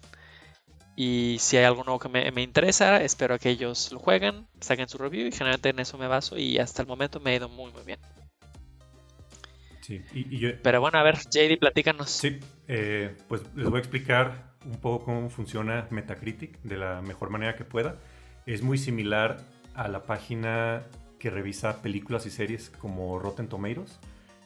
Y 0.95 1.37
si 1.39 1.57
hay 1.57 1.63
algo 1.63 1.83
nuevo 1.83 1.99
que 1.99 2.09
me, 2.09 2.29
me, 2.31 2.41
interesa, 2.41 3.01
espero 3.01 3.39
que 3.39 3.49
ellos 3.49 3.91
lo 3.91 3.99
jueguen, 3.99 4.47
saquen 4.59 4.89
su 4.89 4.97
review 4.97 5.27
y 5.27 5.31
generalmente 5.31 5.69
en 5.69 5.79
eso 5.79 5.97
me 5.97 6.07
baso 6.07 6.37
y 6.37 6.57
hasta 6.57 6.81
el 6.81 6.87
momento 6.87 7.19
me 7.19 7.31
ha 7.31 7.35
ido 7.35 7.47
muy 7.47 7.71
muy 7.71 7.83
bien. 7.83 7.99
Pero 10.61 10.81
bueno, 10.81 10.99
a 10.99 11.03
ver, 11.03 11.17
JD, 11.17 11.57
platícanos. 11.59 12.09
Sí, 12.09 12.39
eh, 12.67 13.15
pues 13.27 13.41
les 13.55 13.69
voy 13.69 13.77
a 13.77 13.79
explicar 13.79 14.53
un 14.65 14.79
poco 14.79 15.05
cómo 15.05 15.29
funciona 15.29 15.87
Metacritic 15.89 16.61
de 16.61 16.77
la 16.77 17.01
mejor 17.01 17.29
manera 17.29 17.55
que 17.55 17.63
pueda. 17.63 17.95
Es 18.45 18.61
muy 18.61 18.77
similar 18.77 19.37
a 19.73 19.87
la 19.87 20.03
página 20.03 20.83
que 21.17 21.29
revisa 21.29 21.81
películas 21.81 22.25
y 22.25 22.29
series 22.29 22.69
como 22.69 23.17
Rotten 23.19 23.47
Tomatoes. 23.47 23.99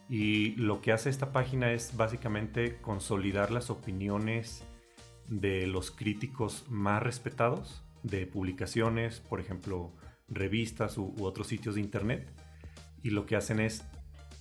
Y 0.09 0.55
lo 0.55 0.81
que 0.81 0.91
hace 0.91 1.09
esta 1.09 1.31
página 1.31 1.71
es 1.71 1.95
básicamente 1.95 2.77
consolidar 2.81 3.51
las 3.51 3.69
opiniones 3.69 4.63
de 5.27 5.67
los 5.67 5.91
críticos 5.91 6.65
más 6.69 7.01
respetados 7.01 7.83
de 8.03 8.27
publicaciones, 8.27 9.19
por 9.21 9.39
ejemplo, 9.39 9.93
revistas 10.27 10.97
u, 10.97 11.15
otros 11.21 11.47
sitios 11.47 11.75
de 11.75 11.81
internet. 11.81 12.31
Y 13.01 13.09
lo 13.09 13.25
que 13.25 13.35
hacen 13.35 13.59
es 13.59 13.83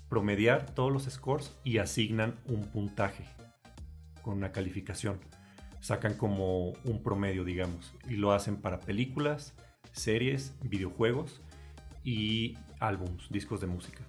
promediar 0.09 0.75
todos 0.75 0.93
los 0.93 1.05
scores 1.05 1.57
y 1.65 1.79
asignan 1.79 2.37
un 2.47 2.67
puntaje 2.71 3.25
con 4.23 4.35
una 4.35 4.53
calificación. 4.53 5.19
Sacan 5.81 6.15
como 6.15 6.71
un 6.85 7.03
promedio, 7.03 7.45
digamos, 7.45 7.93
y 8.09 8.17
lo 8.17 8.33
hacen 8.33 8.57
para 8.57 8.81
películas, 8.81 9.55
series, 9.93 10.55
videojuegos 10.63 11.41
y 12.05 12.57
álbums, 12.79 13.29
discos 13.31 13.61
de 13.61 13.67
música. 13.67 14.05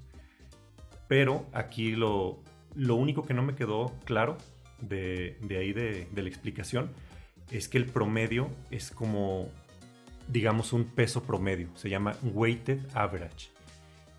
Pero 1.07 1.47
aquí 1.51 1.95
lo, 1.95 2.43
lo 2.75 2.95
único 2.95 3.23
que 3.23 3.33
no 3.33 3.41
me 3.43 3.55
quedó 3.55 3.93
claro 4.05 4.37
de, 4.81 5.37
ahí 5.51 5.73
de, 5.73 6.07
de 6.11 6.21
la 6.21 6.29
explicación 6.29 6.91
es 7.51 7.67
que 7.67 7.77
el 7.77 7.85
promedio 7.85 8.49
es 8.71 8.91
como, 8.91 9.49
digamos, 10.27 10.73
un 10.73 10.85
peso 10.85 11.23
promedio. 11.23 11.69
Se 11.75 11.89
llama 11.89 12.15
weighted 12.23 12.79
average 12.93 13.49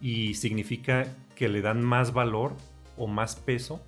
y 0.00 0.34
significa 0.34 1.06
que 1.34 1.48
le 1.48 1.62
dan 1.62 1.82
más 1.82 2.12
valor 2.12 2.54
o 2.96 3.06
más 3.06 3.36
peso 3.36 3.84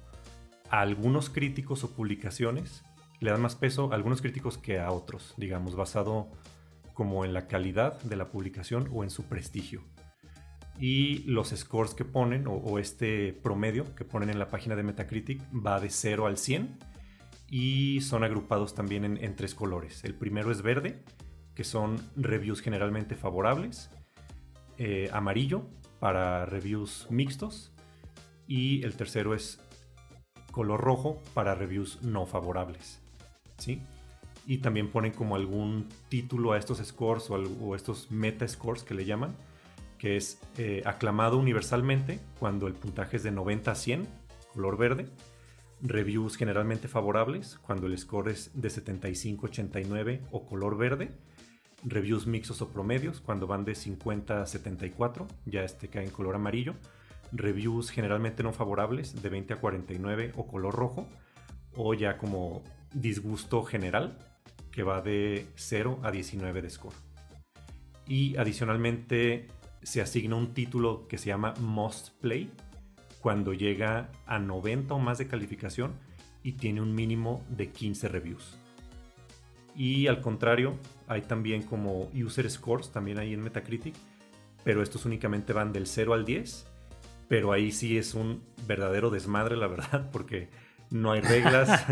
a 0.71 0.81
algunos 0.81 1.31
críticos 1.31 1.85
o 1.85 1.93
publicaciones, 1.93 2.85
le 3.21 3.31
dan 3.31 3.41
más 3.41 3.55
peso 3.55 3.93
a 3.93 3.95
algunos 3.95 4.21
críticos 4.21 4.59
que 4.59 4.79
a 4.79 4.91
otros, 4.91 5.35
digamos, 5.37 5.77
basado 5.77 6.29
como 6.95 7.25
en 7.25 7.35
la 7.35 7.47
calidad 7.47 8.01
de 8.03 8.17
la 8.17 8.31
publicación 8.31 8.89
o 8.93 9.05
en 9.05 9.11
su 9.11 9.25
prestigio. 9.25 9.83
Y 10.79 11.19
los 11.25 11.49
scores 11.51 11.95
que 11.95 12.05
ponen, 12.05 12.47
o, 12.47 12.79
este 12.79 13.33
promedio 13.33 13.95
que 13.95 14.05
ponen 14.05 14.31
en 14.31 14.39
la 14.39 14.49
página 14.49 14.77
de 14.77 14.83
Metacritic, 14.83 15.43
va 15.55 15.81
de 15.81 15.91
0 15.91 16.27
al 16.27 16.37
100 16.37 16.79
y 17.49 18.01
son 18.03 18.25
agrupados 18.25 18.75
también 18.75 19.05
en, 19.05 19.37
tres 19.37 19.55
colores. 19.55 20.05
El 20.05 20.15
primero 20.15 20.51
es 20.51 20.63
verde, 20.63 21.03
que 21.55 21.65
son 21.65 21.97
reviews 22.17 22.61
generalmente 22.61 23.15
favorables. 23.15 23.91
Eh, 24.79 25.09
amarillo, 25.13 25.65
para 25.99 26.45
reviews 26.45 27.07
mixtos 27.11 27.73
y 28.47 28.85
el 28.85 28.95
tercero 28.95 29.35
es 29.35 29.61
color 30.53 30.81
rojo 30.81 31.21
para 31.35 31.55
reviews 31.55 32.03
no 32.03 32.27
favorables. 32.27 33.01
¿sí? 33.59 33.83
Y 34.47 34.59
también 34.59 34.91
ponen 34.91 35.13
como 35.13 35.37
algún 35.37 35.89
título 36.09 36.53
a 36.53 36.59
estos 36.59 36.79
scores 36.79 37.29
o, 37.31 37.75
estos 37.75 38.11
meta 38.11 38.47
scores 38.47 38.83
que 38.83 38.95
le 38.95 39.05
llaman, 39.05 39.35
que 39.99 40.17
es 40.17 40.41
eh, 40.59 40.83
aclamado 40.85 41.39
universalmente 41.39 42.21
cuando 42.39 42.67
el 42.67 42.75
puntaje 42.75 43.17
es 43.17 43.23
de 43.23 43.31
90 43.31 43.71
a 43.71 43.75
100, 43.75 44.09
color 44.53 44.77
verde. 44.77 45.07
Reviews 45.83 46.37
generalmente 46.37 46.89
favorables 46.89 47.59
cuando 47.59 47.87
el 47.87 47.97
score 47.99 48.31
es 48.31 48.51
de 48.55 48.71
75 48.71 49.47
a 49.47 49.51
89 49.51 50.23
o 50.31 50.47
color 50.47 50.77
verde 50.77 51.11
reviews 51.85 52.27
mixtos 52.27 52.63
o 52.63 52.69
promedios 52.69 53.21
cuando 53.21 53.47
van 53.47 53.65
de 53.65 53.75
50 53.75 54.43
a 54.43 54.47
74, 54.47 55.27
ya 55.45 55.63
este 55.63 55.89
cae 55.89 56.05
en 56.05 56.11
color 56.11 56.35
amarillo, 56.35 56.75
reviews 57.33 57.91
generalmente 57.91 58.43
no 58.43 58.53
favorables 58.53 59.21
de 59.23 59.29
20 59.29 59.55
a 59.55 59.57
49 59.61 60.33
o 60.37 60.47
color 60.47 60.75
rojo, 60.75 61.09
o 61.75 61.95
ya 61.95 62.19
como 62.19 62.63
disgusto 62.93 63.63
general 63.63 64.19
que 64.73 64.83
va 64.83 65.01
de 65.01 65.47
0 65.55 66.01
a 66.03 66.11
19 66.11 66.63
de 66.63 66.71
score. 66.71 66.97
Y 68.07 68.37
adicionalmente 68.37 69.49
se 69.87 70.03
asigna 70.03 70.35
un 70.35 70.53
título 70.53 71.07
que 71.07 71.17
se 71.17 71.29
llama 71.29 71.55
Must 71.61 72.11
Play 72.21 72.51
cuando 73.21 73.53
llega 73.53 74.11
a 74.27 74.41
90 74.41 74.93
o 74.93 74.99
más 74.99 75.19
de 75.19 75.29
calificación 75.29 75.93
y 76.43 76.55
tiene 76.55 76.81
un 76.81 76.93
mínimo 76.93 77.45
de 77.51 77.71
15 77.71 78.09
reviews. 78.09 78.59
Y 79.77 80.09
al 80.09 80.21
contrario, 80.21 80.77
hay 81.07 81.23
también 81.23 81.63
como 81.63 82.11
user 82.13 82.51
scores, 82.51 82.91
también 82.91 83.21
ahí 83.21 83.33
en 83.33 83.41
Metacritic, 83.41 83.95
pero 84.65 84.83
estos 84.83 85.07
únicamente 85.07 85.53
van 85.53 85.73
del 85.73 85.87
0 85.87 86.15
al 86.15 86.25
10, 86.25 86.67
pero 87.29 87.53
ahí 87.53 87.71
sí 87.71 87.97
es 87.97 88.15
un 88.15 88.43
verdadero 88.67 89.11
desmadre, 89.11 89.57
la 89.57 89.69
verdad, 89.69 90.11
porque 90.13 90.51
No 90.91 91.13
hay 91.13 91.21
reglas, 91.21 91.85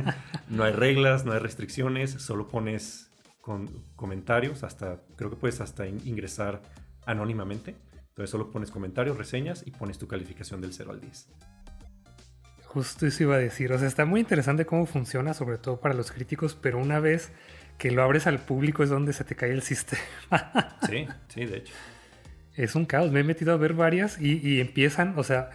no 0.48 0.64
hay 0.64 0.72
reglas, 0.72 1.24
no 1.24 1.32
hay 1.32 1.38
restricciones, 1.38 2.10
solo 2.10 2.48
pones 2.48 3.08
con 3.40 3.68
comentarios, 3.94 4.64
hasta 4.64 5.00
creo 5.14 5.30
que 5.30 5.36
puedes 5.36 5.60
hasta 5.60 5.86
ingresar 5.86 6.60
anónimamente. 7.06 7.76
Entonces 8.10 8.30
solo 8.30 8.50
pones 8.50 8.70
comentarios, 8.70 9.18
reseñas 9.18 9.64
y 9.66 9.70
pones 9.72 9.98
tu 9.98 10.06
calificación 10.06 10.60
del 10.60 10.72
0 10.72 10.92
al 10.92 11.00
10. 11.00 11.28
Justo 12.66 13.06
eso 13.06 13.22
iba 13.24 13.36
a 13.36 13.38
decir, 13.38 13.72
o 13.72 13.78
sea, 13.78 13.88
está 13.88 14.04
muy 14.04 14.20
interesante 14.20 14.66
cómo 14.66 14.86
funciona, 14.86 15.34
sobre 15.34 15.58
todo 15.58 15.80
para 15.80 15.94
los 15.94 16.10
críticos, 16.10 16.56
pero 16.60 16.78
una 16.78 17.00
vez 17.00 17.30
que 17.78 17.90
lo 17.90 18.02
abres 18.02 18.26
al 18.26 18.38
público 18.38 18.82
es 18.82 18.90
donde 18.90 19.12
se 19.12 19.24
te 19.24 19.34
cae 19.34 19.50
el 19.50 19.62
sistema. 19.62 20.00
sí, 20.88 21.06
sí, 21.28 21.44
de 21.44 21.58
hecho. 21.58 21.74
Es 22.56 22.74
un 22.74 22.84
caos, 22.84 23.10
me 23.10 23.20
he 23.20 23.24
metido 23.24 23.52
a 23.52 23.56
ver 23.56 23.74
varias 23.74 24.20
y, 24.20 24.40
y 24.46 24.60
empiezan, 24.60 25.14
o 25.16 25.24
sea, 25.24 25.50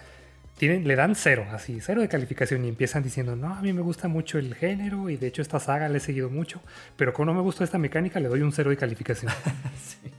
tienen, 0.58 0.86
le 0.86 0.98
dan 0.98 1.16
cero, 1.16 1.48
así, 1.54 1.80
cero 1.80 2.02
de 2.02 2.10
calificación 2.10 2.66
y 2.66 2.68
empiezan 2.68 3.02
diciendo, 3.02 3.38
no, 3.38 3.56
a 3.56 3.62
mí 3.62 3.72
me 3.72 3.82
gusta 3.82 4.10
mucho 4.10 4.38
el 4.38 4.54
género 4.54 5.10
y 5.10 5.16
de 5.16 5.28
hecho 5.28 5.42
esta 5.42 5.60
saga 5.60 5.88
le 5.88 5.98
he 5.98 6.02
seguido 6.02 6.30
mucho, 6.30 6.62
pero 6.98 7.14
como 7.14 7.28
no 7.28 7.34
me 7.34 7.42
gustó 7.42 7.64
esta 7.64 7.78
mecánica 7.78 8.20
le 8.20 8.28
doy 8.28 8.42
un 8.42 8.52
cero 8.52 8.70
de 8.70 8.78
calificación. 8.78 9.32
sí. 9.82 10.12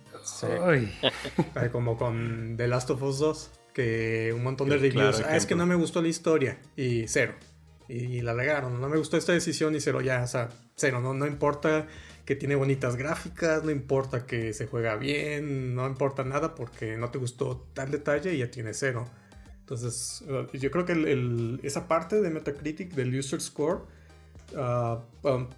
Como 1.72 1.96
con 1.96 2.56
The 2.56 2.68
Last 2.68 2.90
of 2.90 3.02
Us 3.02 3.18
2, 3.18 3.50
que 3.72 4.32
un 4.34 4.42
montón 4.42 4.68
de 4.68 4.78
reviews, 4.78 5.22
ah, 5.26 5.36
es 5.36 5.46
que 5.46 5.54
no 5.54 5.66
me 5.66 5.74
gustó 5.74 6.02
la 6.02 6.08
historia 6.08 6.58
y 6.76 7.06
cero. 7.08 7.34
Y, 7.88 8.20
la 8.20 8.34
regaron, 8.34 8.80
no 8.80 8.88
me 8.88 8.96
gustó 8.98 9.16
esta 9.16 9.32
decisión 9.32 9.74
y 9.74 9.80
cero 9.80 10.00
ya, 10.00 10.22
o 10.22 10.26
sea, 10.28 10.48
cero, 10.76 11.00
no, 11.00 11.12
no 11.12 11.26
importa 11.26 11.88
que 12.24 12.36
tiene 12.36 12.54
bonitas 12.54 12.94
gráficas, 12.94 13.64
no 13.64 13.72
importa 13.72 14.26
que 14.26 14.52
se 14.52 14.68
juega 14.68 14.94
bien, 14.94 15.74
no 15.74 15.88
importa 15.88 16.22
nada 16.22 16.54
porque 16.54 16.96
no 16.96 17.10
te 17.10 17.18
gustó 17.18 17.66
tal 17.74 17.90
detalle 17.90 18.34
y 18.34 18.38
ya 18.38 18.50
tiene 18.50 18.74
cero. 18.74 19.06
Entonces, 19.58 20.22
uh, 20.28 20.56
yo 20.56 20.70
creo 20.70 20.84
que 20.84 21.58
esa 21.64 21.88
parte 21.88 22.20
de 22.20 22.30
Metacritic, 22.30 22.94
del 22.94 23.16
user 23.18 23.40
score, 23.40 23.82
uh, 24.54 25.28
um, 25.28 25.48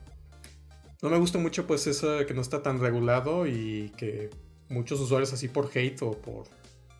no 1.02 1.10
me 1.10 1.18
gusta 1.18 1.38
mucho 1.38 1.66
pues 1.66 1.86
eso 1.86 2.24
que 2.26 2.32
no 2.32 2.40
está 2.40 2.62
tan 2.62 2.80
regulado 2.80 3.46
y 3.46 3.92
que 3.96 4.30
muchos 4.68 5.00
usuarios 5.00 5.32
así 5.32 5.48
por 5.48 5.70
hate 5.74 6.02
o 6.02 6.12
por 6.12 6.46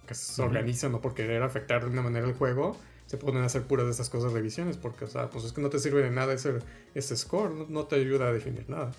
que 0.07 0.15
se 0.15 0.43
organizan 0.43 0.95
o 0.95 1.01
por 1.01 1.15
querer 1.15 1.43
afectar 1.43 1.85
de 1.85 1.91
una 1.91 2.03
manera 2.03 2.27
el 2.27 2.35
juego, 2.35 2.77
se 3.07 3.17
ponen 3.17 3.43
a 3.43 3.47
hacer 3.47 3.63
puras 3.63 3.87
de 3.87 3.93
estas 3.93 4.11
cosas 4.11 4.33
revisiones 4.33 4.77
porque, 4.77 5.05
o 5.05 5.09
sea, 5.09 5.31
pues 5.31 5.45
es 5.45 5.53
que 5.53 5.61
no 5.61 5.71
te 5.71 5.79
sirve 5.79 6.03
de 6.03 6.11
nada 6.11 6.33
ese, 6.33 6.59
ese 6.95 7.17
score, 7.17 7.69
no, 7.69 7.85
te 7.85 7.97
ayuda 7.97 8.29
a 8.29 8.33
definir 8.33 8.69
nada. 8.69 8.91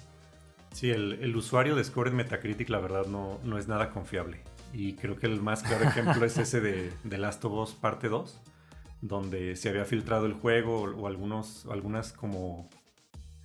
Sí, 0.71 0.89
el, 0.89 1.35
usuario 1.35 1.75
de 1.75 1.83
score 1.83 2.07
en 2.07 2.15
Metacritic 2.15 2.69
la 2.69 2.79
verdad 2.79 3.05
no, 3.05 3.39
no 3.43 3.57
es 3.57 3.67
nada 3.67 3.91
confiable. 3.91 4.41
Y 4.73 4.93
creo 4.93 5.17
que 5.17 5.27
el 5.27 5.41
más 5.41 5.61
claro 5.61 5.85
ejemplo 5.85 6.25
es 6.25 6.37
ese 6.37 6.61
de, 6.61 6.91
de 7.03 7.17
Last 7.17 7.45
of 7.45 7.53
Us 7.53 7.75
parte 7.75 8.09
2, 8.09 8.41
donde 9.01 9.55
se 9.55 9.69
había 9.69 9.85
filtrado 9.85 10.25
el 10.25 10.33
juego 10.33 10.83
o, 10.83 11.07
algunos, 11.07 11.65
algunas 11.69 12.13
como 12.13 12.69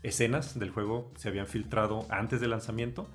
escenas 0.03 0.59
del 0.59 0.71
juego 0.71 1.13
se 1.17 1.29
habían 1.29 1.47
filtrado 1.47 2.07
antes 2.09 2.41
del 2.41 2.51
lanzamiento 2.51 3.09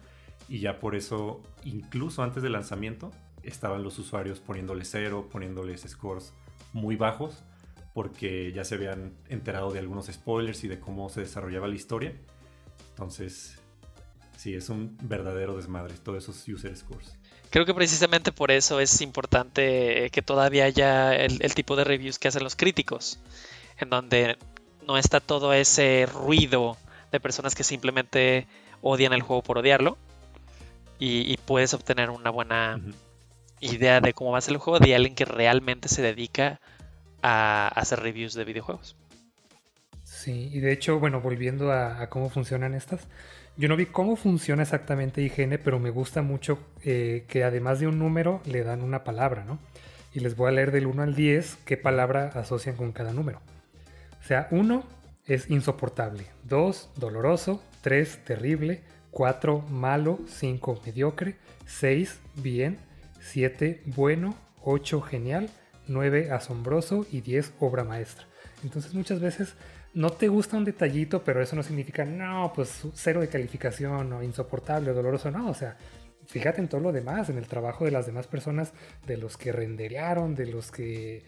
y 0.47 0.59
ya 0.59 0.79
por 0.79 0.95
eso, 0.95 1.41
incluso 1.63 2.23
antes 2.23 2.43
del 2.43 2.53
lanzamiento, 2.53 3.11
estaban 3.43 3.83
los 3.83 3.99
usuarios 3.99 4.39
poniéndoles 4.39 4.89
cero, 4.91 5.29
poniéndoles 5.31 5.81
scores 5.81 6.33
muy 6.71 6.95
bajos, 6.95 7.43
porque 7.93 8.51
ya 8.51 8.63
se 8.63 8.75
habían 8.75 9.13
enterado 9.29 9.71
de 9.71 9.79
algunos 9.79 10.07
spoilers 10.07 10.63
y 10.63 10.67
de 10.67 10.79
cómo 10.79 11.09
se 11.09 11.21
desarrollaba 11.21 11.67
la 11.67 11.75
historia. 11.75 12.13
Entonces, 12.89 13.59
sí, 14.37 14.55
es 14.55 14.69
un 14.69 14.97
verdadero 15.01 15.55
desmadre 15.55 15.93
todos 15.95 16.23
esos 16.23 16.47
user 16.47 16.75
scores. 16.75 17.15
Creo 17.49 17.65
que 17.65 17.73
precisamente 17.73 18.31
por 18.31 18.49
eso 18.49 18.79
es 18.79 19.01
importante 19.01 20.09
que 20.11 20.21
todavía 20.23 20.65
haya 20.65 21.15
el, 21.15 21.53
tipo 21.53 21.75
de 21.75 21.83
reviews 21.83 22.17
que 22.17 22.27
hacen 22.27 22.43
los 22.43 22.55
críticos, 22.55 23.19
en 23.77 23.91
donde 23.91 24.37
no 24.87 24.97
está 24.97 25.19
todo 25.19 25.53
ese 25.53 26.07
ruido 26.11 26.77
de 27.11 27.19
personas 27.19 27.53
que 27.53 27.63
simplemente 27.63 28.47
odian 28.81 29.13
el 29.13 29.21
juego 29.21 29.43
por 29.43 29.59
odiarlo 29.59 29.99
y, 31.05 31.37
puedes 31.45 31.73
obtener 31.73 32.09
una 32.09 32.29
buena 32.29 32.79
idea 33.59 33.99
de 33.99 34.13
cómo 34.13 34.31
va 34.31 34.37
a 34.37 34.41
ser 34.41 34.53
el 34.53 34.59
juego 34.59 34.79
de 34.79 34.95
alguien 34.95 35.15
que 35.15 35.25
realmente 35.25 35.87
se 35.87 36.01
dedica 36.01 36.59
a 37.21 37.67
hacer 37.67 37.99
reviews 37.99 38.33
de 38.33 38.45
videojuegos. 38.45 38.95
Sí, 40.03 40.49
y 40.53 40.59
de 40.59 40.71
hecho, 40.71 40.99
bueno, 40.99 41.21
volviendo 41.21 41.71
a 41.71 42.09
cómo 42.09 42.29
funcionan 42.29 42.73
estas, 42.73 43.07
yo 43.55 43.69
no 43.69 43.75
vi 43.75 43.85
cómo 43.85 44.15
funciona 44.15 44.63
exactamente 44.63 45.21
IGN, 45.21 45.59
pero 45.63 45.79
me 45.79 45.91
gusta 45.91 46.23
mucho 46.23 46.57
eh, 46.83 47.25
que 47.27 47.43
además 47.43 47.79
de 47.79 47.87
un 47.87 47.99
número 47.99 48.41
le 48.45 48.63
dan 48.63 48.81
una 48.81 49.03
palabra, 49.03 49.43
¿no? 49.43 49.59
Y 50.13 50.21
les 50.21 50.35
voy 50.35 50.49
a 50.49 50.51
leer 50.51 50.71
del 50.71 50.87
1 50.87 51.03
al 51.03 51.15
10 51.15 51.57
qué 51.65 51.77
palabra 51.77 52.31
asocian 52.33 52.75
con 52.75 52.91
cada 52.93 53.13
número. 53.13 53.41
O 54.19 54.25
sea, 54.25 54.47
1 54.49 54.83
es 55.27 55.49
insoportable, 55.51 56.25
2 56.45 56.91
doloroso, 56.95 57.61
3 57.81 58.25
terrible, 58.25 58.81
4 59.13 59.61
malo, 59.69 60.19
5 60.27 60.81
mediocre, 60.85 61.37
6 61.65 62.19
bien, 62.35 62.79
7 63.21 63.83
bueno, 63.85 64.35
8 64.63 65.01
genial, 65.01 65.49
9 65.87 66.31
asombroso 66.31 67.05
y 67.11 67.21
10 67.21 67.53
obra 67.59 67.83
maestra. 67.83 68.25
Entonces 68.63 68.93
muchas 68.93 69.19
veces 69.19 69.55
no 69.93 70.09
te 70.09 70.27
gusta 70.27 70.57
un 70.57 70.65
detallito, 70.65 71.23
pero 71.23 71.41
eso 71.41 71.55
no 71.55 71.63
significa, 71.63 72.03
no, 72.03 72.51
pues 72.55 72.81
cero 72.93 73.21
de 73.21 73.27
calificación 73.27 74.11
o 74.11 74.23
insoportable 74.23 74.89
o 74.89 74.93
doloroso, 74.93 75.29
no, 75.29 75.49
o 75.49 75.53
sea, 75.53 75.77
fíjate 76.25 76.61
en 76.61 76.67
todo 76.67 76.81
lo 76.81 76.91
demás, 76.91 77.29
en 77.29 77.37
el 77.37 77.47
trabajo 77.47 77.85
de 77.85 77.91
las 77.91 78.07
demás 78.07 78.25
personas, 78.25 78.73
de 79.05 79.17
los 79.17 79.37
que 79.37 79.51
renderearon, 79.51 80.33
de 80.33 80.47
los 80.47 80.71
que 80.71 81.23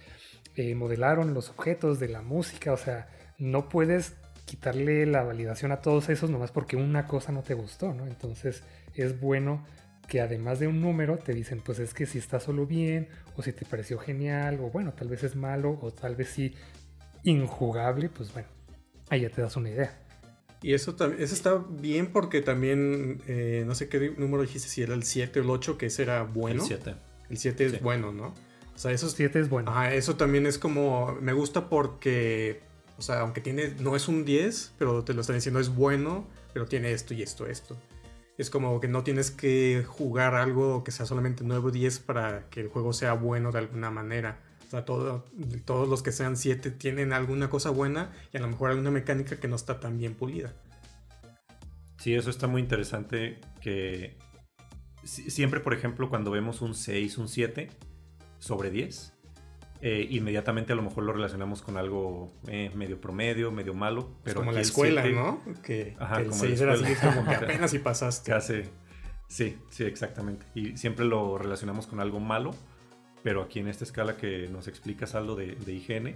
eh, 0.56 0.74
modelaron 0.74 1.36
los 1.36 1.50
objetos, 1.50 2.00
de 2.00 2.08
la 2.08 2.22
música, 2.22 2.74
o 2.74 2.78
sea, 2.78 3.08
no 3.38 3.70
puedes 3.70 4.16
quitarle 4.46 5.06
la 5.06 5.24
validación 5.24 5.72
a 5.72 5.82
todos 5.82 6.10
esos 6.10 6.30
nomás 6.30 6.52
porque 6.52 6.76
una 6.76 7.08
cosa 7.08 7.32
no 7.32 7.42
te 7.42 7.54
gustó, 7.54 7.94
¿no? 7.94 8.06
Entonces 8.08 8.64
es 8.94 9.20
bueno 9.20 9.66
que 10.08 10.22
además 10.22 10.60
de 10.60 10.68
un 10.68 10.82
número 10.82 11.18
te 11.18 11.34
dicen, 11.34 11.62
pues 11.62 11.80
es 11.80 11.94
que 11.94 12.06
si 12.06 12.20
está 12.20 12.40
solo 12.40 12.66
bien, 12.66 13.10
o 13.36 13.42
si 13.42 13.52
te 13.54 13.66
pareció 13.66 13.98
genial, 13.98 14.60
o 14.62 14.70
bueno, 14.70 14.94
tal 14.94 15.08
vez 15.08 15.24
es 15.24 15.36
malo, 15.36 15.80
o 15.82 15.92
tal 15.92 16.16
vez 16.16 16.30
sí 16.30 16.54
injugable, 17.24 18.10
pues 18.10 18.32
bueno, 18.32 18.48
ahí 19.10 19.22
ya 19.22 19.30
te 19.30 19.42
das 19.42 19.56
una 19.56 19.70
idea. 19.70 20.00
Y 20.62 20.74
eso, 20.74 20.96
eso 21.20 21.34
está 21.34 21.64
bien 21.70 22.12
porque 22.12 22.42
también, 22.42 23.22
eh, 23.28 23.64
no 23.68 23.76
sé 23.76 23.90
qué 23.90 24.14
número 24.18 24.42
dijiste, 24.42 24.68
si 24.68 24.82
era 24.82 24.94
el 24.94 25.04
7 25.04 25.40
o 25.40 25.44
el 25.44 25.50
8, 25.50 25.78
que 25.78 25.88
ese 25.88 26.04
era 26.04 26.24
bueno. 26.24 26.62
El 26.62 26.68
7. 26.68 26.96
El 27.30 27.38
7 27.38 27.66
es 27.66 27.82
bueno, 27.82 28.12
¿no? 28.12 28.34
O 28.74 28.78
sea, 28.78 28.92
eso 28.92 29.10
7 29.10 29.40
es 29.40 29.50
bueno. 29.50 29.72
Ajá, 29.72 29.94
eso 29.94 30.16
también 30.16 30.46
es 30.48 30.58
como, 30.58 31.18
me 31.22 31.34
gusta 31.34 31.70
porque, 31.70 32.62
o 32.98 33.02
sea, 33.02 33.22
aunque 33.22 33.42
tiene, 33.42 33.76
no 33.80 33.96
es 33.96 34.08
un 34.08 34.26
10, 34.26 34.74
pero 34.78 35.04
te 35.04 35.14
lo 35.14 35.22
están 35.22 35.36
diciendo 35.36 35.60
es 35.60 35.70
bueno, 35.70 36.28
pero 36.54 36.66
tiene 36.66 36.92
esto 36.92 37.14
y 37.14 37.22
esto, 37.22 37.46
esto. 37.46 37.78
Es 38.38 38.50
como 38.50 38.80
que 38.80 38.88
no 38.88 39.04
tienes 39.04 39.32
que 39.32 39.84
jugar 39.88 40.36
algo 40.36 40.84
que 40.84 40.92
sea 40.92 41.06
solamente 41.06 41.44
9 41.46 41.68
o 41.68 41.72
10 41.72 42.00
para 42.00 42.50
que 42.50 42.62
el 42.62 42.68
juego 42.68 42.94
sea 42.94 43.14
bueno 43.14 43.52
de 43.52 43.60
alguna 43.60 43.92
manera. 43.92 44.40
O 44.68 44.70
sea, 44.70 44.84
todos 44.84 45.24
los 45.88 46.04
que 46.04 46.12
sean 46.12 46.36
7 46.36 46.72
tienen 46.72 47.14
alguna 47.14 47.50
cosa 47.50 47.70
buena 47.70 48.14
y 48.34 48.38
a 48.38 48.42
lo 48.42 48.48
mejor 48.48 48.72
alguna 48.72 48.92
mecánica 48.92 49.40
que 49.40 49.48
no 49.48 49.56
está 49.56 49.80
tan 49.80 49.98
bien 49.98 50.16
pulida. 50.16 50.54
Sí, 51.98 52.14
eso 52.14 52.30
está 52.30 52.48
muy 52.48 52.62
interesante 52.62 53.40
que 53.62 54.18
siempre, 55.04 55.60
por 55.60 55.74
ejemplo, 55.74 56.10
cuando 56.10 56.32
vemos 56.32 56.62
un 56.62 56.76
6, 56.76 57.18
un 57.18 57.28
7 57.28 57.70
sobre 58.40 58.70
10, 58.70 59.14
eh, 59.82 60.08
inmediatamente 60.10 60.74
a 60.74 60.76
lo 60.76 60.82
mejor 60.82 61.04
lo 61.04 61.14
relacionamos 61.14 61.62
con 61.62 61.78
algo 61.78 62.32
eh, 62.48 62.72
medio 62.76 63.00
promedio, 63.00 63.52
medio 63.52 63.74
malo. 63.74 64.10
Pero 64.24 64.40
como 64.40 64.52
la 64.52 64.62
escuela, 64.62 65.06
¿no? 65.06 65.42
Que, 65.64 65.96
el 66.18 66.34
6 66.34 66.62
era 66.62 66.74
así 66.74 66.96
como 66.96 67.26
que 67.26 67.36
apenas 67.36 67.72
si 67.72 67.80
pasaste. 67.80 68.34
sí, 69.28 69.58
sí, 69.70 69.84
exactamente. 69.84 70.46
Y 70.56 70.78
siempre 70.78 71.06
lo 71.06 71.38
relacionamos 71.38 71.88
con 71.88 72.00
algo 72.00 72.20
malo 72.20 72.54
pero 73.26 73.42
aquí 73.42 73.58
en 73.58 73.68
esta 73.68 73.84
escala 73.84 74.18
que 74.18 74.48
nos 74.50 74.68
explica 74.68 75.08
Saldo 75.08 75.36
de, 75.36 75.56
de 75.56 75.74
IGN, 75.74 76.16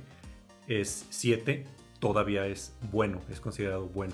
es 0.67 1.08
7, 1.10 1.65
todavía 2.00 2.46
es 2.46 2.73
bueno, 2.92 3.19
es 3.31 3.40
considerado 3.40 3.88
bueno. 3.88 4.13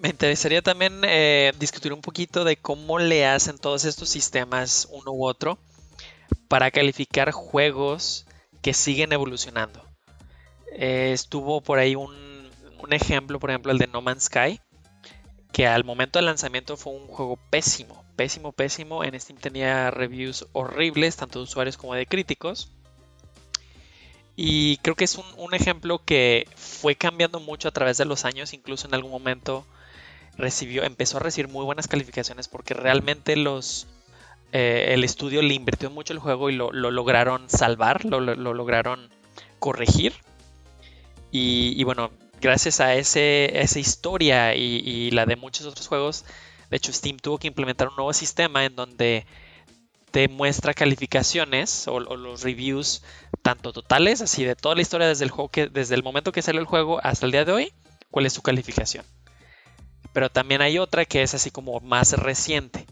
Me 0.00 0.08
interesaría 0.08 0.62
también 0.62 1.02
eh, 1.04 1.52
discutir 1.60 1.92
un 1.92 2.00
poquito 2.00 2.42
de 2.42 2.56
cómo 2.56 2.98
le 2.98 3.24
hacen 3.24 3.56
todos 3.56 3.84
estos 3.84 4.08
sistemas 4.08 4.88
uno 4.90 5.12
u 5.12 5.24
otro 5.24 5.56
para 6.54 6.70
calificar 6.70 7.32
juegos 7.32 8.26
que 8.62 8.74
siguen 8.74 9.12
evolucionando. 9.12 9.84
Eh, 10.70 11.10
estuvo 11.12 11.60
por 11.62 11.80
ahí 11.80 11.96
un, 11.96 12.14
un, 12.80 12.92
ejemplo, 12.92 13.40
por 13.40 13.50
ejemplo, 13.50 13.72
el 13.72 13.78
de 13.78 13.88
No 13.88 14.02
Man's 14.02 14.26
Sky, 14.26 14.60
que 15.50 15.66
al 15.66 15.82
momento 15.82 16.20
del 16.20 16.26
lanzamiento 16.26 16.76
fue 16.76 16.92
un 16.92 17.08
juego 17.08 17.40
pésimo, 17.50 18.04
pésimo, 18.14 18.52
pésimo. 18.52 19.02
En 19.02 19.18
Steam 19.18 19.40
tenía 19.40 19.90
reviews 19.90 20.46
horribles, 20.52 21.16
tanto 21.16 21.40
de 21.40 21.42
usuarios 21.42 21.76
como 21.76 21.96
de 21.96 22.06
críticos. 22.06 22.70
Y 24.36 24.76
creo 24.76 24.94
que 24.94 25.06
es 25.06 25.18
un, 25.36 25.54
ejemplo 25.54 26.04
que 26.04 26.46
fue 26.54 26.94
cambiando 26.94 27.40
mucho 27.40 27.66
a 27.66 27.72
través 27.72 27.98
de 27.98 28.04
los 28.04 28.24
años. 28.24 28.52
Incluso 28.52 28.86
en 28.86 28.94
algún 28.94 29.10
momento 29.10 29.66
recibió, 30.36 30.84
empezó 30.84 31.16
a 31.16 31.20
recibir 31.20 31.50
muy 31.50 31.64
buenas 31.64 31.88
calificaciones 31.88 32.46
porque 32.46 32.74
realmente 32.74 33.34
los, 33.34 33.88
eh, 34.56 34.94
el 34.94 35.02
estudio 35.02 35.42
le 35.42 35.52
invirtió 35.52 35.90
mucho 35.90 36.12
el 36.12 36.20
juego 36.20 36.48
y 36.48 36.54
lo, 36.54 36.70
lograron 36.70 37.50
salvar, 37.50 38.04
lo, 38.04 38.20
lograron 38.20 39.10
corregir. 39.58 40.14
Y, 41.32 41.82
bueno, 41.82 42.12
gracias 42.40 42.78
a 42.78 42.94
esa 42.94 43.78
historia 43.80 44.54
y, 44.54 45.10
la 45.10 45.26
de 45.26 45.34
muchos 45.34 45.66
otros 45.66 45.88
juegos, 45.88 46.24
de 46.70 46.76
hecho 46.76 46.92
Steam 46.92 47.16
tuvo 47.16 47.38
que 47.38 47.48
implementar 47.48 47.88
un 47.88 47.96
nuevo 47.96 48.12
sistema 48.12 48.64
en 48.64 48.76
donde 48.76 49.26
te 50.12 50.28
muestra 50.28 50.72
calificaciones 50.72 51.88
o, 51.88 51.98
los 51.98 52.42
reviews 52.42 53.02
tanto 53.42 53.72
totales, 53.72 54.20
así 54.20 54.44
de 54.44 54.54
toda 54.54 54.76
la 54.76 54.82
historia 54.82 55.08
desde 55.08 55.24
el 55.24 55.32
juego 55.32 55.48
que, 55.48 55.66
desde 55.66 55.96
el 55.96 56.04
momento 56.04 56.30
que 56.30 56.42
salió 56.42 56.60
el 56.60 56.68
juego 56.68 57.00
hasta 57.02 57.26
el 57.26 57.32
día 57.32 57.44
de 57.44 57.50
hoy, 57.50 57.72
cuál 58.12 58.26
es 58.26 58.32
su 58.32 58.42
calificación. 58.42 59.04
Pero 60.12 60.30
también 60.30 60.62
hay 60.62 60.78
otra 60.78 61.06
que 61.06 61.24
es 61.24 61.34
así 61.34 61.50
como 61.50 61.80
más 61.80 62.12
reciente. 62.12 62.86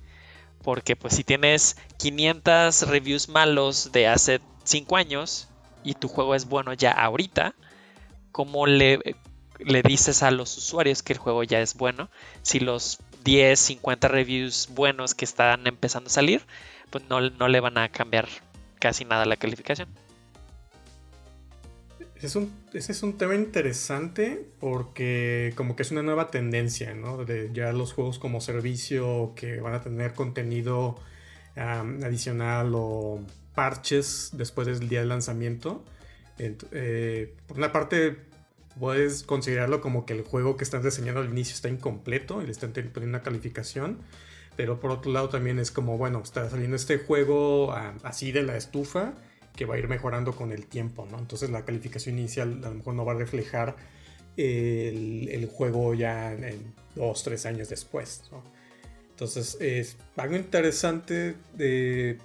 Porque 0.63 0.97
pues 0.97 1.15
si 1.15 1.25
tienes 1.25 1.77
500 1.99 2.89
reviews 2.89 3.29
malos 3.29 3.93
de 3.93 4.07
hace 4.07 4.41
5 4.65 4.97
años 4.97 5.49
y 5.85 5.95
tu 5.95 6.09
juego 6.09 6.35
es 6.35 6.47
bueno 6.47 6.73
ya 6.73 6.93
ahorita, 6.93 7.55
¿cómo 8.31 8.67
le, 8.67 9.01
le 9.59 9.83
dices 9.83 10.23
a 10.23 10.31
los 10.31 10.57
usuarios 10.57 11.03
que 11.03 11.13
el 11.13 11.19
juego 11.19 11.43
ya 11.43 11.61
es 11.61 11.75
bueno? 11.75 12.09
Si 12.43 12.61
los 12.61 12.99
10, 13.25 13.59
50 13.59 14.09
reviews 14.09 14.69
buenos 14.71 15.15
que 15.15 15.25
están 15.25 15.67
empezando 15.67 16.09
a 16.09 16.13
salir, 16.13 16.43
pues 16.91 17.05
no, 17.09 17.21
no 17.21 17.49
le 17.49 17.61
van 17.61 17.79
a 17.79 17.89
cambiar 17.89 18.29
casi 18.79 19.05
nada 19.05 19.25
la 19.25 19.37
calificación. 19.37 19.89
Ese 22.23 22.29
es, 22.29 22.37
un, 22.37 22.53
ese 22.73 22.93
es 22.93 23.03
un 23.03 23.19
tema 23.19 23.35
interesante 23.35 24.47
porque 24.61 25.53
como 25.57 25.75
que 25.75 25.83
es 25.83 25.91
una 25.91 26.05
nueva 26.05 26.31
tendencia, 26.31 26.95
¿no? 26.95 27.25
De 27.25 27.51
ya 27.53 27.73
los 27.73 27.93
juegos 27.93 28.21
como 28.21 28.41
servicio 28.41 29.33
que 29.35 29.59
van 29.61 29.75
a 29.75 29.83
tener 29.83 30.15
contenido 30.15 31.01
adicional 31.57 32.75
o 32.77 33.21
parches 33.57 34.31
después 34.35 34.69
del 34.69 34.89
día 34.89 35.01
de 35.01 35.07
lanzamiento. 35.07 35.83
Eh, 36.39 37.35
por 37.49 37.59
una 37.59 37.73
parte, 37.73 38.17
puedes 38.79 39.25
considerarlo 39.25 39.81
como 39.81 40.07
que 40.07 40.13
el 40.13 40.23
juego 40.23 40.57
que 40.57 40.63
están 40.63 40.81
diseñando 40.85 41.23
al 41.23 41.29
inicio 41.29 41.57
está 41.57 41.71
incompleto 41.71 42.41
y 42.41 42.47
le 42.47 42.53
están 42.53 42.71
poniendo 42.71 43.09
una 43.09 43.23
calificación. 43.25 43.99
Pero 44.55 44.79
por 44.79 44.93
otro 44.93 45.11
lado 45.11 45.29
también 45.29 45.59
es 45.59 45.73
como, 45.73 45.99
bueno, 45.99 46.21
está 46.23 46.49
saliendo 46.49 46.77
este 46.77 46.99
juego 46.99 47.75
así 48.05 48.31
de 48.31 48.45
la 48.45 48.57
estufa 48.57 49.15
que 49.55 49.65
va 49.65 49.75
a 49.75 49.79
ir 49.79 49.89
mejorando 49.89 50.35
con 50.35 50.53
el 50.53 50.67
tiempo, 50.67 51.07
¿no? 51.11 51.19
Entonces 51.19 51.51
la 51.51 51.65
calificación 51.65 52.19
inicial 52.19 52.61
a 52.65 52.69
lo 52.69 52.75
mejor 52.75 52.95
no 52.95 53.05
va 53.05 53.13
a 53.13 53.17
reflejar 53.17 53.77
el, 54.37 55.49
juego 55.53 55.95
ya 55.95 56.33
en, 56.33 56.75
dos, 56.95 57.23
tres 57.23 57.47
años 57.47 57.69
después, 57.69 58.25
¿no? 58.31 58.43
Entonces 59.11 59.57
es 59.61 59.97
algo 60.17 60.37
interesante 60.37 61.37
de 61.55 62.19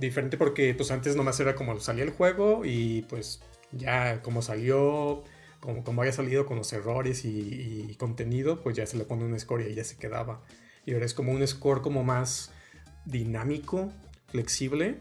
diferente 0.00 0.36
porque 0.36 0.74
pues 0.74 0.90
antes 0.90 1.16
nomás 1.16 1.38
era 1.40 1.54
como 1.54 1.78
salía 1.80 2.04
el 2.04 2.10
juego 2.10 2.62
y 2.64 3.02
pues 3.02 3.40
ya 3.72 4.22
como 4.22 4.42
salió, 4.42 5.24
como, 5.60 5.84
como 5.84 6.02
haya 6.02 6.12
salido 6.12 6.46
con 6.46 6.56
los 6.56 6.72
errores 6.72 7.24
y, 7.24 7.94
contenido, 7.98 8.60
pues 8.62 8.76
ya 8.76 8.86
se 8.86 8.96
le 8.96 9.04
pone 9.04 9.24
un 9.24 9.38
score 9.38 9.68
y 9.68 9.74
ya 9.74 9.84
se 9.84 9.96
quedaba. 9.96 10.42
Y 10.86 10.94
ahora 10.94 11.04
es 11.04 11.14
como 11.14 11.32
un 11.32 11.46
score 11.46 11.82
como 11.82 12.04
más 12.04 12.50
dinámico, 13.04 13.92
flexible, 14.28 14.98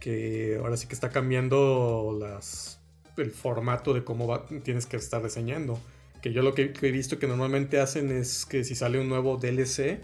que 0.00 0.58
ahora 0.60 0.76
sí 0.76 0.86
que 0.86 0.94
está 0.94 1.10
cambiando 1.10 2.16
las, 2.18 2.80
el 3.16 3.30
formato 3.30 3.94
de 3.94 4.04
cómo 4.04 4.40
tienes 4.62 4.86
que 4.86 4.96
estar 4.96 5.22
diseñando. 5.22 5.78
Que 6.22 6.32
yo 6.32 6.42
lo 6.42 6.54
que 6.54 6.72
he 6.80 6.90
visto 6.90 7.18
que 7.18 7.26
normalmente 7.26 7.78
hacen 7.78 8.10
es 8.10 8.46
que 8.46 8.64
si 8.64 8.74
sale 8.74 8.98
un 8.98 9.08
nuevo 9.08 9.36
DLC, 9.36 10.00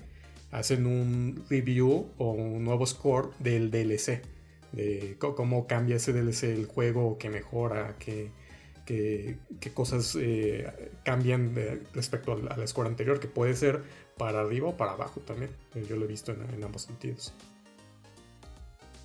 hacen 0.52 0.86
un 0.86 1.44
review 1.48 2.10
o 2.18 2.32
un 2.32 2.62
nuevo 2.62 2.86
score 2.86 3.30
del 3.38 3.70
DLC, 3.70 4.22
de 4.72 5.16
cómo 5.18 5.66
cambia 5.66 5.96
ese 5.96 6.12
DLC 6.12 6.44
el 6.44 6.66
juego, 6.66 7.18
qué 7.18 7.30
mejora, 7.30 7.96
qué, 7.98 8.30
qué, 8.84 9.38
cosas 9.72 10.16
eh, 10.20 10.90
cambian 11.04 11.54
respecto 11.94 12.32
al, 12.32 12.68
score 12.68 12.86
anterior, 12.86 13.18
que 13.18 13.28
puede 13.28 13.54
ser 13.54 13.82
para 14.18 14.40
arriba 14.40 14.68
o 14.68 14.76
para 14.76 14.92
abajo 14.92 15.20
también. 15.20 15.50
Yo 15.88 15.96
lo 15.96 16.04
he 16.04 16.08
visto 16.08 16.32
en, 16.32 16.62
ambos 16.62 16.82
sentidos. 16.82 17.32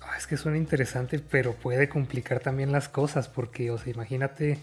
Ah, 0.08 0.16
es 0.16 0.26
que 0.26 0.38
suena 0.38 0.56
interesante, 0.56 1.18
pero 1.18 1.52
puede 1.52 1.88
complicar 1.88 2.40
también 2.40 2.72
las 2.72 2.88
cosas, 2.88 3.28
porque, 3.28 3.70
o 3.70 3.76
sea, 3.76 3.92
imagínate, 3.92 4.58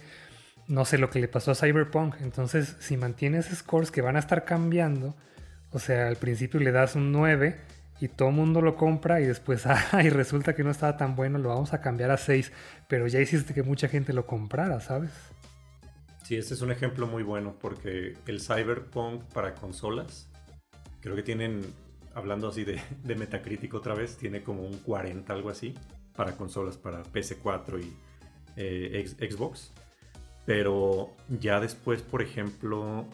no 0.68 0.86
sé 0.86 0.98
lo 0.98 1.12
que 1.12 1.20
le 1.20 1.28
pasó 1.28 1.52
a 1.52 1.56
Cyberpunk. 1.56 2.16
Entonces, 2.22 2.76
si 2.80 2.98
mantienes 2.98 3.46
scores 3.56 3.92
que 3.92 4.02
van 4.02 4.16
a 4.16 4.20
estar 4.20 4.44
cambiando, 4.44 5.16
o 5.72 5.80
sea, 5.80 6.08
al 6.08 6.16
principio 6.16 6.60
le 6.60 6.72
das 6.72 6.96
un 6.96 7.12
9 7.12 7.56
y 8.02 8.08
todo 8.08 8.30
el 8.30 8.36
mundo 8.36 8.62
lo 8.62 8.76
compra 8.76 9.22
y 9.22 9.26
después, 9.26 9.66
ay, 9.92 10.10
resulta 10.10 10.56
que 10.56 10.64
no 10.64 10.72
estaba 10.72 10.98
tan 10.98 11.16
bueno, 11.16 11.38
lo 11.38 11.50
vamos 11.50 11.74
a 11.74 11.82
cambiar 11.82 12.10
a 12.12 12.18
6, 12.18 12.52
pero 12.88 13.08
ya 13.08 13.20
hiciste 13.20 13.54
que 13.54 13.62
mucha 13.62 13.88
gente 13.88 14.14
lo 14.14 14.26
comprara, 14.26 14.80
¿sabes? 14.80 15.12
Sí, 16.24 16.36
este 16.36 16.56
es 16.56 16.62
un 16.62 16.72
ejemplo 16.72 17.06
muy 17.06 17.22
bueno 17.22 17.56
porque 17.62 18.18
el 18.26 18.42
Cyberpunk 18.42 19.24
para 19.26 19.54
consolas, 19.54 20.28
creo 21.02 21.16
que 21.16 21.22
tienen, 21.22 21.62
hablando 22.16 22.48
así 22.48 22.64
de, 22.64 22.82
Metacritic 23.16 23.74
otra 23.76 23.94
vez, 23.94 24.18
tiene 24.18 24.42
como 24.42 24.64
un 24.64 24.78
40, 24.80 25.32
algo 25.32 25.50
así, 25.50 25.76
para 26.16 26.36
consolas, 26.36 26.78
para 26.78 27.04
PS4 27.04 27.84
y 27.84 27.94
eh, 28.56 29.06
Xbox. 29.20 29.72
Pero 30.46 31.12
ya 31.28 31.60
después, 31.60 32.02
por 32.02 32.22
ejemplo, 32.22 33.06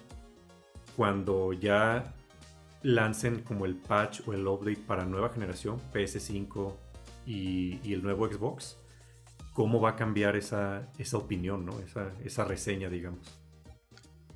cuando 0.95 1.51
ya 1.51 2.13
lancen 2.83 3.41
como 3.41 3.65
el 3.65 3.75
patch 3.75 4.27
o 4.27 4.33
el 4.33 4.47
update 4.47 4.81
para 4.85 5.05
nueva 5.05 5.29
generación, 5.29 5.79
PS5 5.93 6.75
y, 7.25 7.93
el 7.93 8.03
nuevo 8.03 8.27
Xbox, 8.27 8.77
¿cómo 9.53 9.81
va 9.81 9.91
a 9.91 9.95
cambiar 9.95 10.35
esa, 10.35 10.91
esa 10.97 11.17
opinión, 11.17 11.65
¿no? 11.65 11.79
esa, 11.79 12.11
esa 12.23 12.43
reseña, 12.43 12.89
digamos? 12.89 13.40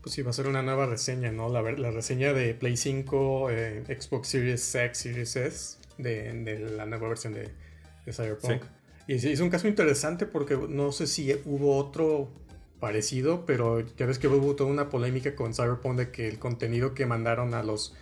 Pues 0.06 0.14
sí, 0.14 0.22
va 0.22 0.30
a 0.30 0.34
ser 0.34 0.46
una 0.46 0.62
nueva 0.62 0.86
reseña, 0.86 1.32
¿no? 1.32 1.50
La, 1.50 1.64
la 1.64 1.90
reseña 1.90 2.32
de 2.32 2.54
Play 2.54 2.78
5, 2.78 3.50
eh, 3.50 3.84
Xbox 4.00 4.28
Series 4.28 4.76
X, 4.76 5.00
Series 5.00 5.36
S, 5.36 5.78
de, 5.98 6.60
la 6.78 6.86
nueva 6.86 7.08
versión 7.08 7.34
de, 7.34 7.50
Cyberpunk. 8.14 8.62
Y 9.08 9.16
es 9.16 9.40
un 9.40 9.50
caso 9.50 9.68
interesante 9.68 10.28
porque 10.28 10.58
no 10.70 10.92
sé 10.92 11.08
si 11.08 11.34
hubo 11.46 11.76
otro 11.78 12.30
parecido, 12.80 13.48
pero 13.48 13.80
ya 13.80 14.06
ves 14.06 14.20
que 14.20 14.28
hubo 14.28 14.56
toda 14.56 14.70
una 14.70 14.90
polémica 14.90 15.34
con 15.34 15.56
Cyberpunk 15.56 15.98
de 15.98 16.12
que 16.12 16.28
el 16.28 16.38
contenido 16.38 16.94
que 16.94 17.08
mandaron 17.08 17.56
a 17.56 17.64
los 17.64 17.96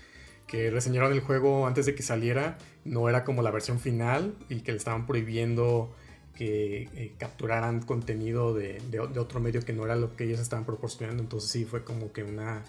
que 0.45 0.71
reseñaron 0.71 1.13
el 1.13 1.21
juego 1.21 1.67
antes 1.67 1.85
de 1.85 1.95
que 1.95 2.03
saliera 2.03 2.57
no 2.83 3.07
era 3.07 3.23
como 3.23 3.43
la 3.43 3.51
versión 3.51 3.79
final 3.79 4.35
y 4.49 4.59
que 4.59 4.73
le 4.73 4.77
estaban 4.77 5.05
prohibiendo 5.05 5.95
que 6.35 6.89
eh, 6.95 7.13
capturaran 7.17 7.81
contenido 7.81 8.53
de, 8.53 8.81
otro 9.17 9.39
medio 9.39 9.61
que 9.61 9.73
no 9.73 9.85
era 9.85 9.95
lo 9.95 10.15
que 10.15 10.25
ellos 10.25 10.39
estaban 10.39 10.65
proporcionando. 10.65 11.21
Entonces 11.21 11.49
sí 11.49 11.65
fue 11.65 11.83
como 11.83 12.11
que 12.11 12.23
una 12.23 12.63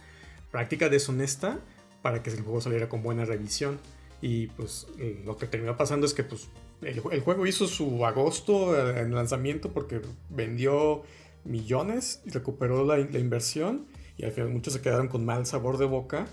práctica 0.50 0.88
deshonesta 0.88 1.58
para 2.02 2.22
que 2.22 2.30
el 2.30 2.42
juego 2.42 2.60
saliera 2.60 2.88
con 2.88 3.02
buena 3.02 3.24
revisión. 3.24 3.78
Y 4.20 4.48
pues 4.48 4.86
eh, 4.98 5.22
lo 5.24 5.36
que 5.36 5.46
terminó 5.46 5.76
pasando 5.76 6.06
es 6.06 6.14
que 6.14 6.24
pues 6.24 6.48
el, 6.82 7.00
juego 7.00 7.46
hizo 7.46 7.66
su 7.66 8.04
agosto 8.06 8.76
eh, 8.76 9.00
en 9.00 9.14
lanzamiento 9.14 9.72
porque 9.72 10.00
vendió 10.30 11.02
millones 11.44 12.22
y 12.24 12.30
recuperó 12.30 12.84
la, 12.84 12.96
la 12.96 13.18
inversión 13.18 13.86
y 14.16 14.24
al 14.24 14.32
final 14.32 14.50
muchos 14.50 14.74
se 14.74 14.80
quedaron 14.80 15.08
con 15.08 15.24
mal 15.24 15.44
sabor 15.46 15.78
de 15.78 15.86
boca 15.86 16.26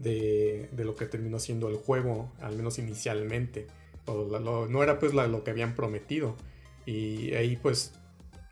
de, 0.00 0.68
lo 0.78 0.96
que 0.96 1.06
terminó 1.06 1.38
siendo 1.38 1.68
el 1.68 1.76
juego, 1.76 2.32
al 2.40 2.56
menos 2.56 2.78
inicialmente. 2.78 3.66
no 4.06 4.82
era 4.82 4.98
pues 4.98 5.12
lo 5.12 5.44
que 5.44 5.50
habían 5.50 5.74
prometido. 5.74 6.36
Y 6.86 7.34
ahí 7.34 7.56
pues, 7.56 7.92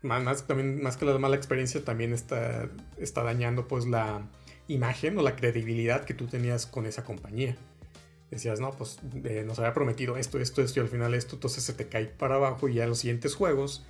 más, 0.01 0.47
también, 0.47 0.81
más 0.81 0.97
que 0.97 1.05
la 1.05 1.17
mala 1.17 1.35
experiencia, 1.35 1.83
también 1.83 2.13
está, 2.13 2.69
está 2.97 3.23
dañando 3.23 3.67
pues 3.67 3.85
la 3.85 4.21
imagen 4.67 5.17
o 5.17 5.21
la 5.21 5.35
credibilidad 5.35 6.05
que 6.05 6.13
tú 6.13 6.27
tenías 6.27 6.65
con 6.65 6.85
esa 6.85 7.03
compañía. 7.03 7.55
Decías, 8.31 8.59
no, 8.59 8.71
pues 8.71 8.99
eh, 9.23 9.43
nos 9.45 9.57
había 9.57 9.73
prometido 9.73 10.15
esto, 10.17 10.39
esto, 10.39 10.61
esto 10.61 10.79
y 10.79 10.83
al 10.83 10.89
final 10.89 11.15
esto, 11.15 11.35
entonces 11.35 11.63
se 11.63 11.73
te 11.73 11.87
cae 11.87 12.05
para 12.05 12.35
abajo 12.35 12.69
y 12.69 12.75
ya 12.75 12.85
los 12.85 12.99
siguientes 12.99 13.33
juegos, 13.33 13.83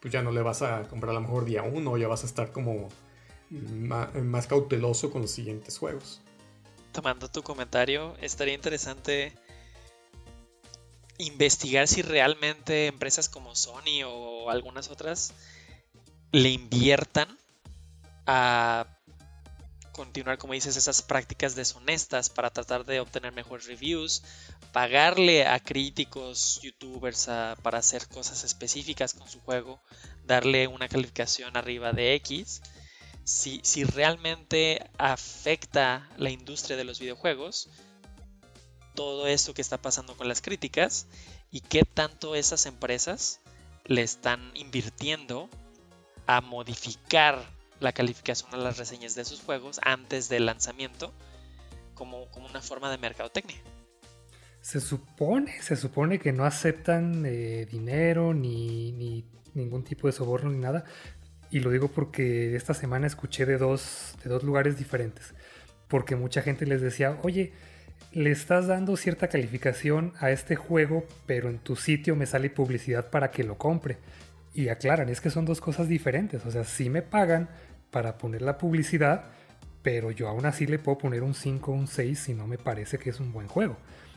pues 0.00 0.12
ya 0.12 0.22
no 0.22 0.32
le 0.32 0.42
vas 0.42 0.60
a 0.60 0.82
comprar 0.82 1.12
a 1.12 1.14
lo 1.14 1.22
mejor 1.22 1.46
día 1.46 1.62
uno, 1.62 1.96
ya 1.96 2.06
vas 2.06 2.22
a 2.22 2.26
estar 2.26 2.52
como 2.52 2.88
más 3.48 4.46
cauteloso 4.46 5.10
con 5.10 5.22
los 5.22 5.30
siguientes 5.30 5.78
juegos 5.78 6.20
tomando 6.96 7.28
tu 7.28 7.42
comentario, 7.42 8.16
estaría 8.22 8.54
interesante 8.54 9.34
investigar 11.18 11.88
si 11.88 12.02
realmente 12.02 12.86
empresas 12.86 13.28
como 13.28 13.54
Sony 13.54 14.04
o 14.06 14.50
algunas 14.50 14.90
otras 14.90 15.32
le 16.32 16.50
inviertan 16.50 17.28
a 18.26 18.86
continuar, 19.96 20.36
como 20.36 20.52
dices, 20.52 20.76
esas 20.76 21.00
prácticas 21.00 21.56
deshonestas 21.56 22.28
para 22.28 22.50
tratar 22.50 22.84
de 22.84 23.00
obtener 23.00 23.32
mejores 23.32 23.66
reviews, 23.66 24.22
pagarle 24.72 25.46
a 25.46 25.58
críticos, 25.58 26.60
youtubers 26.62 27.28
para 27.62 27.78
hacer 27.78 28.06
cosas 28.08 28.44
específicas 28.44 29.14
con 29.14 29.26
su 29.26 29.40
juego, 29.40 29.80
darle 30.26 30.68
una 30.68 30.88
calificación 30.88 31.56
arriba 31.56 31.92
de 31.92 32.14
X. 32.16 32.60
Si, 33.24 33.84
realmente 33.84 34.88
afecta 34.98 36.08
la 36.18 36.30
industria 36.30 36.76
de 36.76 36.84
los 36.84 37.00
videojuegos 37.00 37.68
todo 38.96 39.28
esto 39.28 39.54
que 39.54 39.62
está 39.62 39.78
pasando 39.78 40.16
con 40.16 40.26
las 40.26 40.42
críticas 40.42 41.06
y 41.52 41.60
qué 41.60 41.82
tanto 41.84 42.34
esas 42.34 42.66
empresas 42.66 43.40
le 43.84 44.02
están 44.02 44.50
invirtiendo 44.54 45.48
a 46.26 46.40
modificar 46.40 47.40
la 47.78 47.92
calificación 47.92 48.52
a 48.52 48.56
las 48.56 48.78
reseñas 48.78 49.14
de 49.14 49.24
sus 49.24 49.40
juegos 49.40 49.78
antes 49.84 50.28
del 50.28 50.46
lanzamiento 50.46 51.12
como, 51.94 52.28
como 52.30 52.48
una 52.48 52.60
forma 52.60 52.90
de 52.90 52.98
mercadotecnia. 52.98 53.56
Se 54.60 54.80
supone, 54.80 55.62
se 55.62 55.76
supone 55.76 56.18
que 56.18 56.32
no 56.32 56.44
aceptan 56.44 57.24
eh, 57.24 57.66
dinero 57.70 58.34
ni, 58.34 58.90
ni, 58.90 59.24
ningún 59.54 59.84
tipo 59.84 60.08
de 60.08 60.12
soborno 60.12 60.50
ni 60.50 60.58
nada. 60.58 60.84
Y 61.50 61.60
lo 61.60 61.70
digo 61.70 61.88
porque 61.88 62.56
esta 62.56 62.74
semana 62.74 63.06
escuché 63.06 63.46
de 63.46 63.58
dos, 63.58 64.16
de 64.24 64.30
dos 64.30 64.42
lugares 64.42 64.76
diferentes. 64.76 65.34
Porque 65.86 66.16
mucha 66.16 66.42
gente 66.42 66.66
les 66.66 66.80
decía, 66.80 67.20
oye, 67.22 67.52
le 68.12 68.30
estás 68.30 68.66
dando 68.66 68.96
cierta 68.96 69.28
calificación 69.28 70.14
a 70.20 70.30
este 70.30 70.56
juego, 70.56 71.04
pero 71.26 71.50
en 71.50 71.58
tu 71.58 71.76
sitio 71.76 72.16
me 72.16 72.26
sale 72.26 72.48
publicidad 72.48 73.10
para 73.10 73.30
que 73.30 73.44
lo 73.44 73.58
compre. 73.58 73.98
Y 74.54 74.68
aclaran, 74.68 75.10
es 75.10 75.20
que 75.20 75.28
son 75.28 75.44
dos 75.44 75.60
cosas 75.60 75.86
diferentes. 75.86 76.46
O 76.46 76.50
sea, 76.50 76.64
sí 76.64 76.88
me 76.88 77.02
pagan 77.02 77.48
para 77.90 78.16
poner 78.16 78.40
la 78.40 78.56
publicidad, 78.56 79.24
pero 79.82 80.10
yo 80.10 80.28
aún 80.28 80.46
así 80.46 80.66
le 80.66 80.78
puedo 80.78 80.98
poner 80.98 81.22
un 81.22 81.34
5 81.34 81.70
o 81.70 81.74
un 81.74 81.86
6 81.86 82.18
si 82.18 82.34
no 82.34 82.46
me 82.46 82.56
parece 82.56 82.98
que 82.98 83.10
es 83.10 83.20
un 83.20 83.32
buen 83.32 83.48
juego. 83.48 83.76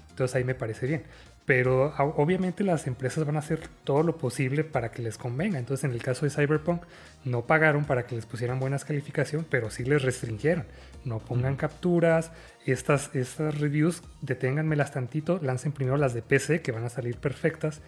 Entonces 0.10 0.36
ahí 0.36 0.44
me 0.44 0.56
parece 0.56 0.88
bien. 0.88 1.04
Pero 1.46 1.94
obviamente 2.16 2.64
las 2.64 2.88
empresas 2.88 3.26
van 3.26 3.36
a 3.36 3.40
hacer 3.40 3.60
todo 3.84 4.04
lo 4.04 4.18
posible 4.18 4.64
para 4.64 4.92
que 4.92 5.02
les 5.02 5.18
convenga. 5.18 5.60
Entonces 5.60 5.84
en 5.84 5.92
el 5.92 6.02
caso 6.02 6.26
de 6.26 6.32
Cyberpunk 6.32 6.84
no 7.26 7.46
pagaron 7.46 7.86
para 7.86 8.06
que 8.06 8.16
les 8.16 8.26
pusieran 8.26 8.60
buenas 8.60 8.86
calificaciones, 8.86 9.48
pero 9.50 9.70
sí 9.70 9.84
les 9.84 10.04
restringieron. 10.04 10.66
No 11.06 11.20
pongan 11.20 11.56
capturas, 11.56 12.32
estas, 12.66 13.16
estas 13.16 13.60
reviews 13.60 14.04
deténganmelas 14.22 14.92
tantito, 14.92 15.40
lancen 15.42 15.72
primero 15.72 15.98
las 15.98 16.14
de 16.14 16.22
PC 16.22 16.62
que 16.62 16.72
van 16.72 16.84
a 16.84 16.90
salir 16.90 17.18
perfectas 17.18 17.82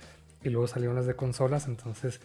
y 0.44 0.50
luego 0.50 0.68
salieron 0.68 0.96
las 0.96 1.06
de 1.06 1.16
consolas. 1.16 1.68
Entonces 1.68 2.22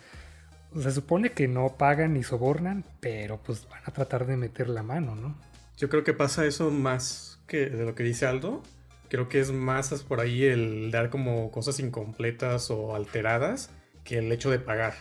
se 0.78 0.90
supone 0.90 1.32
que 1.32 1.48
no 1.48 1.76
pagan 1.76 2.14
ni 2.14 2.22
sobornan, 2.22 2.84
pero 3.00 3.38
pues 3.42 3.68
van 3.68 3.82
a 3.84 3.92
tratar 3.92 4.26
de 4.26 4.36
meter 4.36 4.68
la 4.68 4.82
mano, 4.82 5.14
¿no? 5.14 5.36
Yo 5.76 5.88
creo 5.88 6.04
que 6.04 6.14
pasa 6.14 6.46
eso 6.46 6.70
más 6.70 7.40
que 7.46 7.66
de 7.68 7.84
lo 7.84 7.94
que 7.94 8.02
dice 8.02 8.26
Aldo 8.26 8.62
Creo 9.08 9.28
que 9.28 9.40
es 9.40 9.52
más 9.52 10.02
por 10.02 10.20
ahí 10.20 10.44
el 10.44 10.90
dar 10.90 11.10
como 11.10 11.50
cosas 11.50 11.78
incompletas 11.78 12.70
o 12.70 12.94
alteradas 12.94 13.70
que 14.04 14.18
el 14.18 14.32
hecho 14.32 14.50
de 14.50 14.58
pagar. 14.58 14.94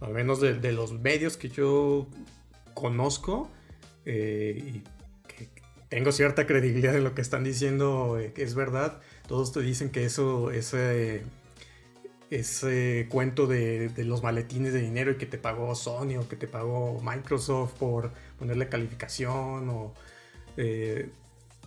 Al 0.00 0.12
menos 0.12 0.40
de, 0.40 0.72
los 0.72 0.92
medios 0.92 1.36
que 1.36 1.48
yo 1.48 2.06
conozco 2.74 3.50
eh, 4.04 4.62
y 4.74 4.82
tengo 5.90 6.12
cierta 6.12 6.46
credibilidad 6.46 6.96
en 6.96 7.04
lo 7.04 7.14
que 7.14 7.20
están 7.20 7.44
diciendo 7.44 8.18
eh, 8.18 8.32
que 8.32 8.42
es 8.42 8.54
verdad, 8.54 9.00
todos 9.28 9.52
te 9.52 9.60
dicen 9.60 9.90
que 9.90 10.04
eso, 10.04 10.50
ese, 10.52 11.24
ese 12.30 13.06
cuento 13.10 13.46
de, 13.46 13.92
los 13.98 14.22
maletines 14.22 14.72
de 14.72 14.80
dinero 14.80 15.10
y 15.10 15.16
que 15.16 15.26
te 15.26 15.36
pagó 15.36 15.74
Sony 15.74 16.16
o 16.18 16.28
que 16.28 16.36
te 16.36 16.46
pagó 16.46 17.02
Microsoft 17.02 17.74
por 17.74 18.12
ponerle 18.38 18.68
calificación 18.68 19.68
o 19.68 19.92
eh, 20.56 21.10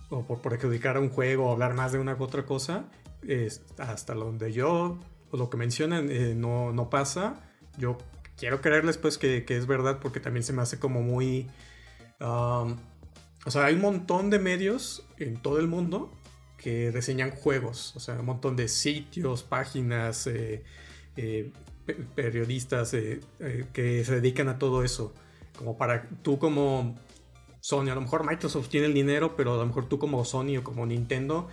o 0.10 0.24
por 0.26 0.42
perjudicar 0.42 0.98
a 0.98 1.00
un 1.00 1.10
juego 1.10 1.48
o 1.48 1.52
hablar 1.52 1.74
más 1.74 1.92
de 1.92 2.00
una 2.00 2.16
u 2.16 2.24
otra 2.24 2.46
cosa, 2.46 2.86
es 3.28 3.62
hasta 3.78 4.14
donde 4.14 4.52
yo, 4.52 5.00
lo 5.32 5.50
que 5.50 5.58
mencionan, 5.58 6.10
eh, 6.10 6.34
no, 6.36 6.72
no, 6.72 6.90
pasa. 6.90 7.42
Yo 7.78 7.98
quiero 8.38 8.62
creerles 8.62 8.98
pues 8.98 9.18
que, 9.18 9.46
que, 9.46 9.58
es 9.58 9.66
verdad 9.66 10.00
porque 10.00 10.20
también 10.20 10.44
se 10.44 10.54
me 10.54 10.62
hace 10.62 10.80
como 10.80 11.02
muy... 11.02 11.50
Um, 12.20 12.78
o 13.46 13.52
sea, 13.52 13.66
hay 13.66 13.76
un 13.76 13.82
montón 13.82 14.30
de 14.30 14.40
medios 14.40 15.06
en 15.18 15.38
todo 15.38 15.60
el 15.60 15.68
mundo 15.68 16.12
que 16.58 16.92
reseñan 16.92 17.32
juegos, 17.32 17.94
o 17.96 18.00
sea, 18.00 18.16
un 18.16 18.26
montón 18.26 18.56
de 18.56 18.68
sitios, 18.68 19.44
páginas, 19.44 20.28
eh, 20.28 20.64
eh, 21.18 21.52
periodistas 22.16 22.92
que 22.92 24.04
se 24.06 24.16
dedican 24.16 24.48
a 24.48 24.58
todo 24.58 24.84
eso. 24.84 25.14
Como 25.58 25.78
para 25.78 26.08
tú 26.24 26.40
como 26.40 26.96
Sony. 27.64 27.90
A 27.92 27.96
lo 27.96 28.02
mejor 28.02 28.30
Microsoft 28.30 28.68
tiene 28.68 28.88
el 28.88 28.94
dinero, 28.94 29.38
pero 29.38 29.54
a 29.54 29.58
lo 29.58 29.66
mejor 29.66 29.88
tú 29.88 29.98
como 29.98 30.26
Sony 30.26 30.58
o 30.58 30.64
como 30.66 30.86
Nintendo, 30.86 31.48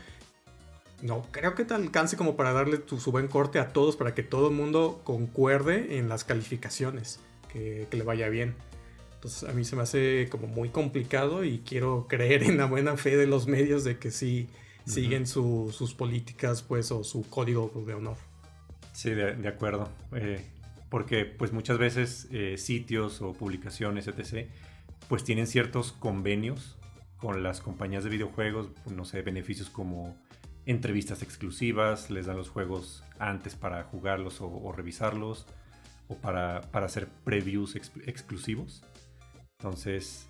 no 1.03 1.22
creo 1.30 1.55
que 1.55 1.64
te 1.64 1.72
alcance 1.72 2.16
como 2.16 2.36
para 2.36 2.53
darle 2.53 2.78
tu, 2.78 2.99
su 2.99 3.12
buen 3.12 3.28
corte 3.28 3.61
a 3.61 3.68
todos, 3.68 3.95
para 3.95 4.12
que 4.12 4.24
todo 4.24 4.49
el 4.49 4.55
mundo 4.57 5.03
concuerde 5.05 5.99
en 5.99 6.09
las 6.09 6.24
calificaciones, 6.24 7.20
que, 7.53 7.86
le 7.88 8.03
vaya 8.03 8.28
bien. 8.28 8.57
Entonces 9.20 9.46
a 9.46 9.52
mí 9.52 9.64
se 9.64 9.76
me 9.76 9.82
hace 9.82 10.28
como 10.30 10.46
muy 10.46 10.70
complicado 10.70 11.44
y 11.44 11.58
quiero 11.58 12.06
creer 12.08 12.42
en 12.42 12.56
la 12.56 12.64
buena 12.64 12.96
fe 12.96 13.18
de 13.18 13.26
los 13.26 13.48
medios 13.48 13.84
de 13.84 13.98
que 13.98 14.10
sí 14.10 14.48
siguen 14.86 15.26
sus 15.26 15.94
políticas 15.94 16.62
pues 16.62 16.90
o 16.90 17.04
su 17.04 17.28
código 17.28 17.70
de 17.86 17.92
honor. 17.92 18.16
Sí, 18.94 19.10
de, 19.10 19.46
acuerdo. 19.46 19.90
Eh, 20.14 20.42
porque 20.88 21.26
pues 21.26 21.52
muchas 21.52 21.76
veces 21.76 22.28
eh, 22.32 22.56
sitios 22.56 23.20
o 23.20 23.34
publicaciones, 23.34 24.08
etc., 24.08 24.48
pues 25.06 25.22
tienen 25.22 25.46
ciertos 25.46 25.92
convenios 25.92 26.78
con 27.18 27.42
las 27.42 27.60
compañías 27.60 28.04
de 28.04 28.08
videojuegos, 28.08 28.70
no 28.86 29.04
sé, 29.04 29.20
beneficios 29.20 29.68
como 29.68 30.16
entrevistas 30.64 31.22
exclusivas, 31.22 32.08
les 32.08 32.24
dan 32.24 32.38
los 32.38 32.48
juegos 32.48 33.04
antes 33.18 33.54
para 33.54 33.82
jugarlos 33.82 34.40
o, 34.40 34.72
revisarlos, 34.72 35.46
o 36.08 36.16
para, 36.16 36.60
hacer 36.72 37.06
previews 37.24 37.76
exclusivos. 37.76 38.82
Entonces, 39.61 40.26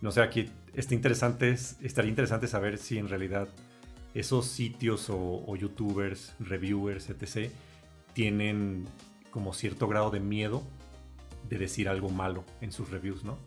no 0.00 0.10
sé, 0.10 0.22
aquí 0.22 0.50
está 0.74 0.94
interesante, 0.94 1.50
estaría 1.52 2.08
interesante 2.08 2.48
saber 2.48 2.78
si 2.78 2.96
en 2.96 3.08
realidad 3.08 3.48
esos 4.14 4.46
sitios 4.46 5.10
o, 5.10 5.44
o 5.46 5.54
youtubers, 5.54 6.34
reviewers, 6.40 7.10
etc., 7.10 7.50
tienen 8.14 8.86
como 9.30 9.52
cierto 9.52 9.86
grado 9.86 10.10
de 10.10 10.20
miedo 10.20 10.62
de 11.48 11.58
decir 11.58 11.88
algo 11.88 12.08
malo 12.08 12.44
en 12.60 12.72
sus 12.72 12.90
reviews, 12.90 13.22
¿no? 13.22 13.38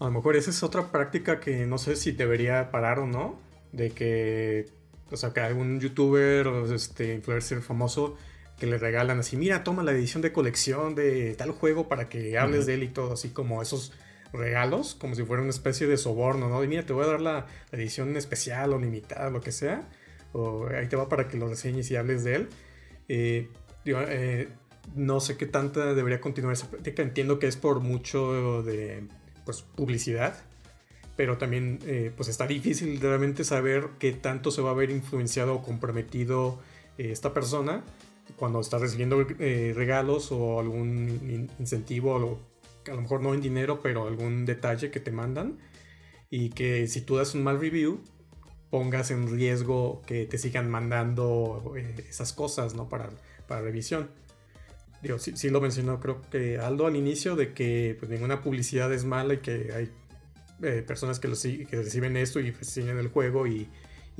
A 0.00 0.06
lo 0.06 0.10
mejor 0.10 0.34
esa 0.34 0.50
es 0.50 0.64
otra 0.64 0.90
práctica 0.90 1.38
que 1.38 1.64
no 1.66 1.78
sé 1.78 1.94
si 1.94 2.10
debería 2.10 2.72
parar 2.72 2.98
o 2.98 3.06
no. 3.06 3.38
De 3.70 3.90
que, 3.90 4.68
o 5.10 5.16
sea, 5.16 5.32
que 5.32 5.40
algún 5.40 5.80
youtuber 5.80 6.48
o 6.48 6.74
este 6.74 7.14
influencer 7.14 7.62
famoso 7.62 8.16
que 8.58 8.66
le 8.66 8.78
regalan 8.78 9.20
así, 9.20 9.36
mira, 9.36 9.64
toma 9.64 9.82
la 9.82 9.92
edición 9.92 10.20
de 10.20 10.32
colección 10.32 10.94
de 10.94 11.34
tal 11.34 11.52
juego 11.52 11.88
para 11.88 12.08
que 12.08 12.36
hables 12.36 12.66
de 12.66 12.74
él 12.74 12.82
y 12.82 12.88
todo, 12.88 13.12
así 13.12 13.30
como 13.30 13.62
esos 13.62 13.92
regalos, 14.32 14.94
como 14.94 15.14
si 15.14 15.24
fuera 15.24 15.42
una 15.42 15.50
especie 15.50 15.86
de 15.86 15.96
soborno, 15.96 16.48
¿no? 16.48 16.60
De 16.60 16.68
mira, 16.68 16.84
te 16.84 16.92
voy 16.92 17.04
a 17.04 17.08
dar 17.08 17.20
la, 17.20 17.46
edición 17.70 18.16
especial 18.16 18.72
o 18.72 18.78
limitada, 18.78 19.30
lo 19.30 19.40
que 19.40 19.52
sea, 19.52 19.88
o 20.32 20.66
ahí 20.68 20.88
te 20.88 20.96
va 20.96 21.08
para 21.08 21.28
que 21.28 21.36
lo 21.36 21.48
reseñes 21.48 21.90
y 21.90 21.96
hables 21.96 22.24
de 22.24 22.34
él. 22.34 22.48
Eh, 23.08 23.48
eh, 23.84 24.48
no 24.94 25.20
sé 25.20 25.36
qué 25.36 25.46
tanta 25.46 25.94
debería 25.94 26.20
continuar 26.20 26.54
esa 26.54 26.70
práctica, 26.70 27.02
entiendo 27.02 27.38
que 27.38 27.46
es 27.46 27.56
por 27.56 27.80
mucho 27.80 28.62
de 28.62 29.04
pues, 29.44 29.62
publicidad, 29.62 30.34
pero 31.16 31.38
también 31.38 31.78
eh, 31.86 32.12
pues 32.16 32.28
está 32.28 32.46
difícil 32.46 33.00
realmente 33.00 33.44
saber 33.44 33.90
qué 33.98 34.12
tanto 34.12 34.50
se 34.50 34.62
va 34.62 34.70
a 34.70 34.74
ver 34.74 34.90
influenciado 34.90 35.54
o 35.54 35.62
comprometido 35.62 36.60
eh, 36.98 37.10
esta 37.12 37.34
persona 37.34 37.84
cuando 38.36 38.60
está 38.60 38.78
recibiendo 38.78 39.24
eh, 39.38 39.72
regalos 39.74 40.32
o 40.32 40.58
algún 40.58 41.48
incentivo, 41.58 42.40
a 42.90 42.94
lo 42.94 43.02
mejor 43.02 43.22
no 43.22 43.34
en 43.34 43.40
dinero, 43.40 43.80
pero 43.82 44.06
algún 44.06 44.44
detalle 44.44 44.90
que 44.90 45.00
te 45.00 45.12
mandan 45.12 45.58
y 46.30 46.50
que 46.50 46.86
si 46.86 47.02
tú 47.02 47.16
das 47.16 47.34
un 47.34 47.42
mal 47.42 47.60
review 47.60 48.00
pongas 48.70 49.10
en 49.10 49.30
riesgo 49.30 50.02
que 50.06 50.24
te 50.26 50.38
sigan 50.38 50.70
mandando 50.70 51.74
esas 52.08 52.32
cosas 52.32 52.74
¿no? 52.74 52.88
para, 52.88 53.10
para 53.46 53.60
revisión 53.60 54.08
digo, 55.02 55.18
sí, 55.18 55.50
lo 55.50 55.60
mencionó 55.60 56.00
creo 56.00 56.22
que 56.30 56.58
Aldo 56.58 56.86
al 56.86 56.96
inicio 56.96 57.36
de 57.36 57.52
que 57.52 57.96
pues, 57.98 58.10
ninguna 58.10 58.40
publicidad 58.40 58.92
es 58.92 59.04
mala 59.04 59.34
y 59.34 59.38
que 59.38 59.72
hay 59.74 59.90
eh, 60.62 60.82
personas 60.86 61.20
que, 61.20 61.28
que 61.66 61.76
reciben 61.76 62.16
esto 62.16 62.40
y 62.40 62.50
reciben 62.50 62.96
el 62.96 63.08
juego 63.08 63.46
y, 63.46 63.68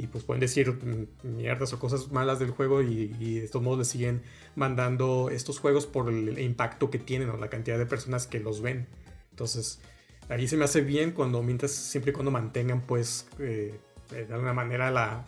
pues 0.07 0.25
pueden 0.25 0.41
decir 0.41 0.79
mierdas 1.23 1.73
o 1.73 1.79
cosas 1.79 2.11
malas 2.11 2.39
del 2.39 2.51
juego 2.51 2.83
y, 2.83 3.41
de 3.41 3.49
todos 3.49 3.63
modos 3.63 3.79
le 3.81 3.85
siguen 3.85 4.23
mandando 4.57 5.31
estos 5.31 5.59
juegos 5.59 5.87
por 5.87 6.09
el 6.09 6.39
impacto 6.39 6.91
que 6.91 6.99
tienen 6.99 7.31
o 7.31 7.37
la 7.37 7.49
cantidad 7.49 7.79
de 7.79 7.87
personas 7.87 8.27
que 8.27 8.41
los 8.41 8.63
ven. 8.63 8.89
Entonces, 9.31 9.81
ahí 10.29 10.49
se 10.49 10.57
me 10.57 10.65
hace 10.65 10.81
bien 10.81 11.13
cuando 11.13 11.43
mientras 11.43 11.73
siempre 11.73 12.11
y 12.11 12.15
cuando 12.15 12.31
mantengan 12.31 12.81
pues 12.83 13.27
eh, 13.39 13.79
de 14.11 14.33
alguna 14.33 14.53
manera 14.53 14.91
la 14.91 15.25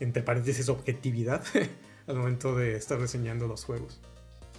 entre 0.00 0.22
paréntesis 0.22 0.68
objetividad 0.68 1.44
al 2.06 2.16
momento 2.16 2.54
de 2.54 2.76
estar 2.76 2.98
reseñando 2.98 3.46
los 3.46 3.64
juegos. 3.64 4.00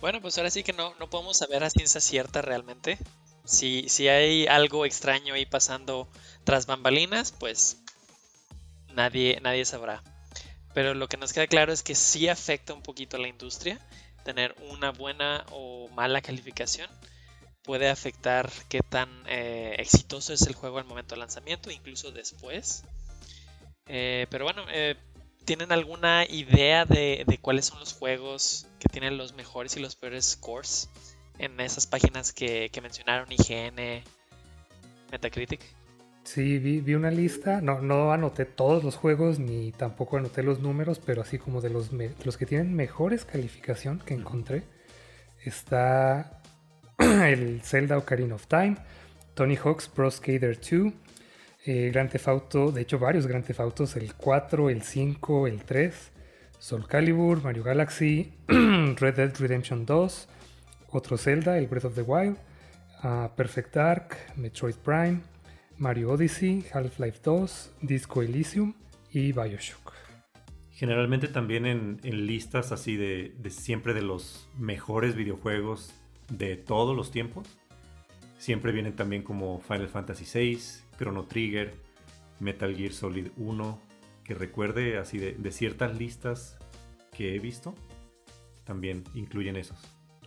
Bueno, 0.01 0.21
pues 0.21 0.37
ahora 0.37 0.49
sí 0.49 0.63
que 0.63 0.73
no, 0.73 0.93
no 0.99 1.09
podemos 1.09 1.37
saber 1.37 1.63
a 1.63 1.69
ciencia 1.69 1.99
cierta 1.99 2.41
realmente. 2.41 2.97
Si, 3.43 3.89
si 3.89 4.07
hay 4.07 4.47
algo 4.47 4.85
extraño 4.85 5.33
ahí 5.33 5.45
pasando 5.45 6.07
tras 6.43 6.67
bambalinas, 6.67 7.33
pues 7.37 7.81
nadie, 8.93 9.39
nadie 9.41 9.65
sabrá. 9.65 10.03
Pero 10.73 10.93
lo 10.93 11.07
que 11.07 11.17
nos 11.17 11.33
queda 11.33 11.47
claro 11.47 11.73
es 11.73 11.83
que 11.83 11.95
sí 11.95 12.27
afecta 12.27 12.73
un 12.73 12.81
poquito 12.81 13.17
a 13.17 13.19
la 13.19 13.27
industria. 13.27 13.79
Tener 14.23 14.55
una 14.69 14.91
buena 14.91 15.45
o 15.51 15.87
mala 15.89 16.21
calificación 16.21 16.89
puede 17.63 17.89
afectar 17.89 18.49
qué 18.67 18.81
tan 18.81 19.09
eh, 19.27 19.75
exitoso 19.77 20.33
es 20.33 20.41
el 20.43 20.55
juego 20.55 20.77
al 20.77 20.85
momento 20.85 21.15
del 21.15 21.21
lanzamiento, 21.21 21.71
incluso 21.71 22.11
después. 22.11 22.83
Eh, 23.87 24.27
pero 24.29 24.45
bueno, 24.45 24.65
eh, 24.71 24.95
¿Tienen 25.49 25.71
alguna 25.71 26.25
idea 26.25 26.85
de, 26.85 27.39
cuáles 27.41 27.65
son 27.65 27.79
los 27.79 27.93
juegos 27.93 28.67
que 28.77 28.87
tienen 28.87 29.17
los 29.17 29.33
mejores 29.33 29.75
y 29.75 29.79
los 29.79 29.95
peores 29.95 30.25
scores 30.25 30.91
en 31.39 31.59
esas 31.59 31.87
páginas 31.87 32.31
que, 32.33 32.69
mencionaron, 32.83 33.31
IGN, 33.31 34.03
Metacritic. 35.11 35.61
Sí, 36.31 36.59
vi, 36.59 36.93
una 36.93 37.09
lista. 37.09 37.59
No, 37.59 37.81
no 37.81 38.13
anoté 38.13 38.45
todos 38.45 38.83
los 38.83 38.95
juegos 38.95 39.39
ni 39.39 39.71
tampoco 39.71 40.17
anoté 40.17 40.43
los 40.43 40.59
números, 40.59 41.01
pero 41.03 41.23
así 41.23 41.39
como 41.39 41.59
de 41.59 41.71
los, 41.71 41.89
los 42.23 42.37
que 42.37 42.45
tienen 42.45 42.75
mejores 42.75 43.25
calificación 43.25 43.97
que 43.97 44.13
encontré, 44.13 44.61
está 45.43 46.39
el 46.99 47.61
Zelda 47.63 47.97
Ocarina 47.97 48.35
of 48.35 48.45
Time, 48.45 48.75
Tony 49.33 49.55
Hawk's 49.55 49.87
Pro 49.87 50.11
Skater 50.11 50.55
2, 50.55 50.93
eh, 51.65 51.89
Grand 51.91 52.11
Theft 52.11 52.27
Auto, 52.27 52.71
de 52.71 52.81
hecho 52.81 52.99
varios 52.99 53.25
Grand 53.25 53.43
Theft 53.43 53.61
Autos, 53.61 53.95
el 53.95 54.13
4, 54.13 54.69
el 54.69 54.83
5, 54.83 55.47
el 55.47 55.63
3, 55.63 56.11
Soul 56.59 56.87
Calibur, 56.87 57.41
Mario 57.41 57.63
Galaxy, 57.63 58.35
Red 58.47 59.15
Dead 59.15 59.35
Redemption 59.35 59.83
2, 59.83 60.29
otro 60.91 61.17
Zelda, 61.17 61.57
el 61.57 61.65
Breath 61.65 61.85
of 61.85 61.95
the 61.95 62.03
Wild, 62.03 62.37
uh, 63.03 63.29
Perfect 63.35 63.73
Dark, 63.73 64.15
Metroid 64.35 64.75
Prime, 64.75 65.21
Mario 65.79 66.11
Odyssey, 66.11 66.65
Half-Life 66.73 67.21
2, 67.23 67.71
Disco 67.81 68.21
Elysium 68.21 68.73
y 69.13 69.31
Bioshock. 69.31 69.93
Generalmente 70.71 71.29
también 71.29 71.65
en, 71.65 71.99
listas 72.27 72.73
así 72.73 72.97
de, 72.97 73.33
siempre 73.49 73.93
de 73.93 74.01
los 74.01 74.49
mejores 74.57 75.15
videojuegos 75.15 75.93
de 76.29 76.57
todos 76.57 76.97
los 76.97 77.11
tiempos. 77.11 77.47
Siempre 78.37 78.73
vienen 78.73 78.97
también 78.97 79.23
como 79.23 79.61
Final 79.61 79.87
Fantasy 79.87 80.25
VI, 80.25 80.59
Chrono 80.97 81.25
Trigger, 81.27 81.73
Metal 82.41 82.75
Gear 82.75 82.91
Solid 82.91 83.29
1, 83.37 83.81
que 84.25 84.33
recuerde 84.33 84.97
así 84.97 85.17
de, 85.17 85.31
de 85.31 85.51
ciertas 85.53 85.97
listas 85.97 86.57
que 87.13 87.35
he 87.35 87.39
visto, 87.39 87.73
también 88.65 89.05
incluyen 89.15 89.55
esos. 89.55 89.77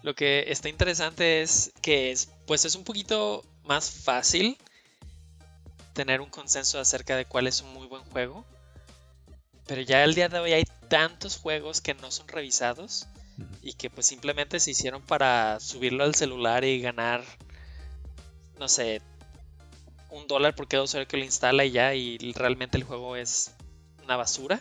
Lo 0.01 0.15
que 0.15 0.47
está 0.49 0.71
interesante 0.71 1.43
es 1.43 1.75
que 1.83 2.11
es, 2.11 2.33
pues 2.47 2.65
es 2.65 2.75
un 2.75 2.85
poquito 2.85 3.45
más 3.65 3.91
fácil 3.91 4.57
tener 5.93 6.21
un 6.21 6.31
consenso 6.31 6.81
acerca 6.81 7.17
de 7.17 7.25
cuál 7.25 7.47
es 7.47 7.61
un 7.63 7.73
muy 7.73 7.87
buen 7.87 8.03
juego. 8.05 8.45
Pero 9.67 9.83
ya 9.83 10.05
el 10.05 10.15
día 10.15 10.29
de 10.29 10.39
hoy 10.39 10.53
hay 10.53 10.65
tantos 10.89 11.37
juegos 11.37 11.81
que 11.81 11.95
no 11.95 12.11
son 12.11 12.29
revisados 12.29 13.07
y 13.63 13.75
que 13.75 13.91
pues 13.91 14.07
simplemente 14.07 14.61
se 14.61 14.73
hicieron 14.73 15.03
para 15.03 15.61
subirlo 15.61 16.05
al 16.05 16.15
celular 16.15 16.65
y 16.65 16.81
ganar, 16.81 17.25
no 18.59 18.69
sé, 18.69 19.01
un 20.11 20.27
dólar 20.27 20.55
por 20.55 20.69
cada 20.69 20.83
usuario 20.83 21.09
que 21.09 21.17
lo 21.17 21.25
instala 21.25 21.65
y 21.65 21.71
ya, 21.71 21.95
y 21.95 22.19
realmente 22.33 22.77
el 22.77 22.85
juego 22.85 23.17
es 23.17 23.55
una 24.03 24.17
basura. 24.17 24.61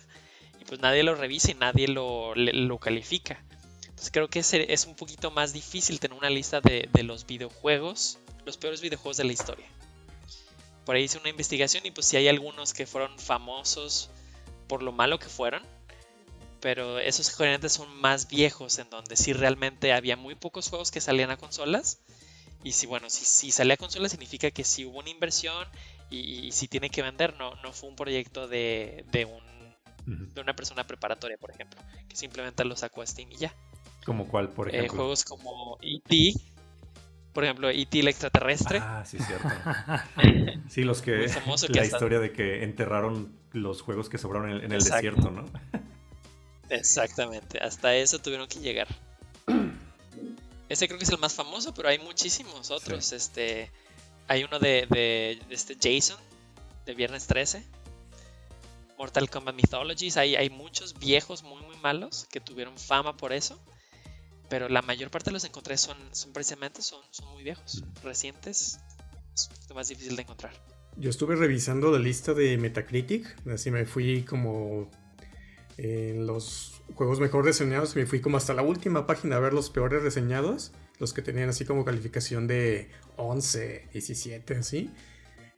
Y 0.60 0.66
pues 0.66 0.80
nadie 0.80 1.04
lo 1.04 1.16
revisa 1.16 1.52
y 1.52 1.56
nadie 1.56 1.88
lo, 1.88 2.36
lo 2.36 2.78
califica. 2.78 3.44
Entonces 3.82 4.12
creo 4.12 4.30
que 4.30 4.40
es 4.40 4.86
un 4.86 4.96
poquito 4.96 5.32
más 5.32 5.52
difícil 5.54 6.00
tener 6.00 6.18
una 6.18 6.30
lista 6.30 6.62
de 6.62 7.04
los 7.04 7.26
videojuegos, 7.26 8.20
los 8.46 8.58
peores 8.58 8.82
videojuegos 8.82 9.18
de 9.18 9.24
la 9.24 9.34
historia 9.34 9.68
por 10.86 10.96
ahí 10.96 11.04
hice 11.04 11.18
una 11.18 11.30
investigación 11.30 11.86
y 11.86 11.92
pues 11.92 12.08
sí 12.08 12.18
hay 12.18 12.28
algunos 12.28 12.74
que 12.74 12.86
fueron 12.86 13.18
famosos 13.20 14.10
por 14.68 14.84
lo 14.84 14.92
malo 14.92 15.20
que 15.20 15.28
fueron. 15.28 15.64
Pero 16.60 17.00
esos 17.00 17.30
generalmente 17.32 17.70
son 17.70 17.94
más 18.02 18.28
viejos, 18.28 18.78
en 18.78 18.90
donde 18.90 19.16
sí 19.16 19.34
realmente 19.34 19.94
había 19.94 20.16
muy 20.16 20.36
pocos 20.36 20.70
juegos 20.70 20.92
que 20.92 21.02
salían 21.02 21.32
a 21.32 21.38
consolas. 21.38 22.00
Y 22.64 22.74
si 22.74 22.86
bueno, 22.86 23.10
si, 23.10 23.26
si 23.26 23.52
salía 23.52 23.74
a 23.74 23.78
consolas 23.78 24.12
significa 24.12 24.52
que 24.52 24.64
sí 24.64 24.86
hubo 24.86 25.00
una 25.00 25.10
inversión 25.10 25.68
y, 26.12 26.52
si 26.52 26.68
tiene 26.68 26.90
que 26.90 27.02
vender, 27.02 27.36
no, 27.38 27.56
no 27.56 27.74
fue 27.74 27.90
un 27.90 27.96
proyecto 27.96 28.48
de, 28.48 29.06
de, 29.12 29.26
un, 29.26 29.42
de 30.06 30.42
una 30.42 30.56
persona 30.56 30.86
preparatoria, 30.86 31.38
por 31.38 31.50
ejemplo, 31.50 31.82
que 32.08 32.16
simplemente 32.16 32.64
lo 32.66 32.76
sacó 32.76 33.02
a 33.02 33.08
Steam 33.08 33.32
y 33.32 33.38
ya. 33.38 33.56
¿Como 34.06 34.28
cuál, 34.28 34.50
por 34.50 34.68
eh, 34.68 34.78
ejemplo? 34.78 34.98
juegos 34.98 35.24
como 35.24 35.78
E.T., 35.82 36.34
por 37.34 37.44
ejemplo, 37.44 37.70
E.T. 37.70 38.00
el 38.00 38.08
extraterrestre. 38.08 38.80
Ah, 38.82 39.04
sí, 39.06 39.18
cierto. 39.20 39.48
sí, 40.70 40.84
los 40.84 41.02
que. 41.02 41.28
la 41.70 41.86
historia 41.86 42.20
de 42.20 42.32
que 42.32 42.64
enterraron 42.64 43.34
los 43.54 43.82
juegos 43.82 44.10
que 44.10 44.18
sobraron 44.18 44.52
en, 44.52 44.72
el 44.72 44.84
desierto, 44.84 45.32
¿no? 45.32 45.46
Exactamente. 46.70 47.60
Hasta 47.60 47.96
eso 47.96 48.20
tuvieron 48.20 48.48
que 48.48 48.60
llegar. 48.60 48.88
Ese 50.70 50.88
creo 50.88 50.98
que 50.98 51.04
es 51.04 51.10
el 51.10 51.20
más 51.20 51.34
famoso, 51.34 51.74
pero 51.74 51.90
hay 51.90 52.00
muchísimos 52.00 52.72
otros. 52.72 53.12
Este. 53.14 53.70
Hay 54.28 54.44
uno 54.44 54.60
de, 54.60 54.88
de, 54.90 55.42
este 55.50 55.76
Jason, 55.76 56.18
de 56.86 56.94
Viernes 56.94 57.28
13. 57.28 57.66
Mortal 58.98 59.30
Kombat 59.30 59.56
Mythologies. 59.56 60.16
Hay, 60.18 60.36
hay 60.36 60.50
muchos 60.50 60.98
viejos 60.98 61.44
muy, 61.44 61.62
muy 61.64 61.76
malos 61.78 62.28
que 62.32 62.40
tuvieron 62.40 62.78
fama 62.78 63.18
por 63.18 63.34
eso 63.34 63.60
pero 64.52 64.68
la 64.68 64.82
mayor 64.82 65.10
parte 65.10 65.30
de 65.30 65.32
los 65.32 65.45
encontré 65.45 65.78
son, 65.78 65.97
son 66.12 66.34
precisamente 66.34 66.82
son, 66.82 66.99
son 67.12 67.32
muy 67.32 67.41
viejos, 67.41 67.86
recientes, 68.04 68.80
es 69.34 69.49
lo 69.70 69.76
más 69.76 69.88
difícil 69.88 70.18
de 70.18 70.24
encontrar. 70.24 70.52
Yo 70.97 71.10
estuve 71.10 71.38
revisando 71.38 71.89
la 71.89 71.99
lista 71.99 72.34
de 72.34 72.58
Metacritic, 72.58 73.47
así 73.47 73.72
me 73.72 73.86
fui 73.86 74.24
como 74.24 74.91
en 75.78 76.28
los 76.28 76.82
juegos 76.95 77.22
mejor 77.22 77.45
reseñados, 77.45 77.95
me 77.95 78.06
fui 78.06 78.20
como 78.20 78.36
hasta 78.36 78.54
la 78.54 78.62
última 78.62 79.08
página 79.08 79.38
a 79.38 79.39
ver 79.39 79.54
los 79.54 79.70
peores 79.70 80.04
reseñados, 80.04 80.74
los 80.99 81.14
que 81.14 81.22
tenían 81.22 81.47
así 81.47 81.64
como 81.64 81.86
calificación 81.86 82.45
de 82.45 82.89
11, 83.16 83.88
17, 83.93 84.56
así. 84.58 84.89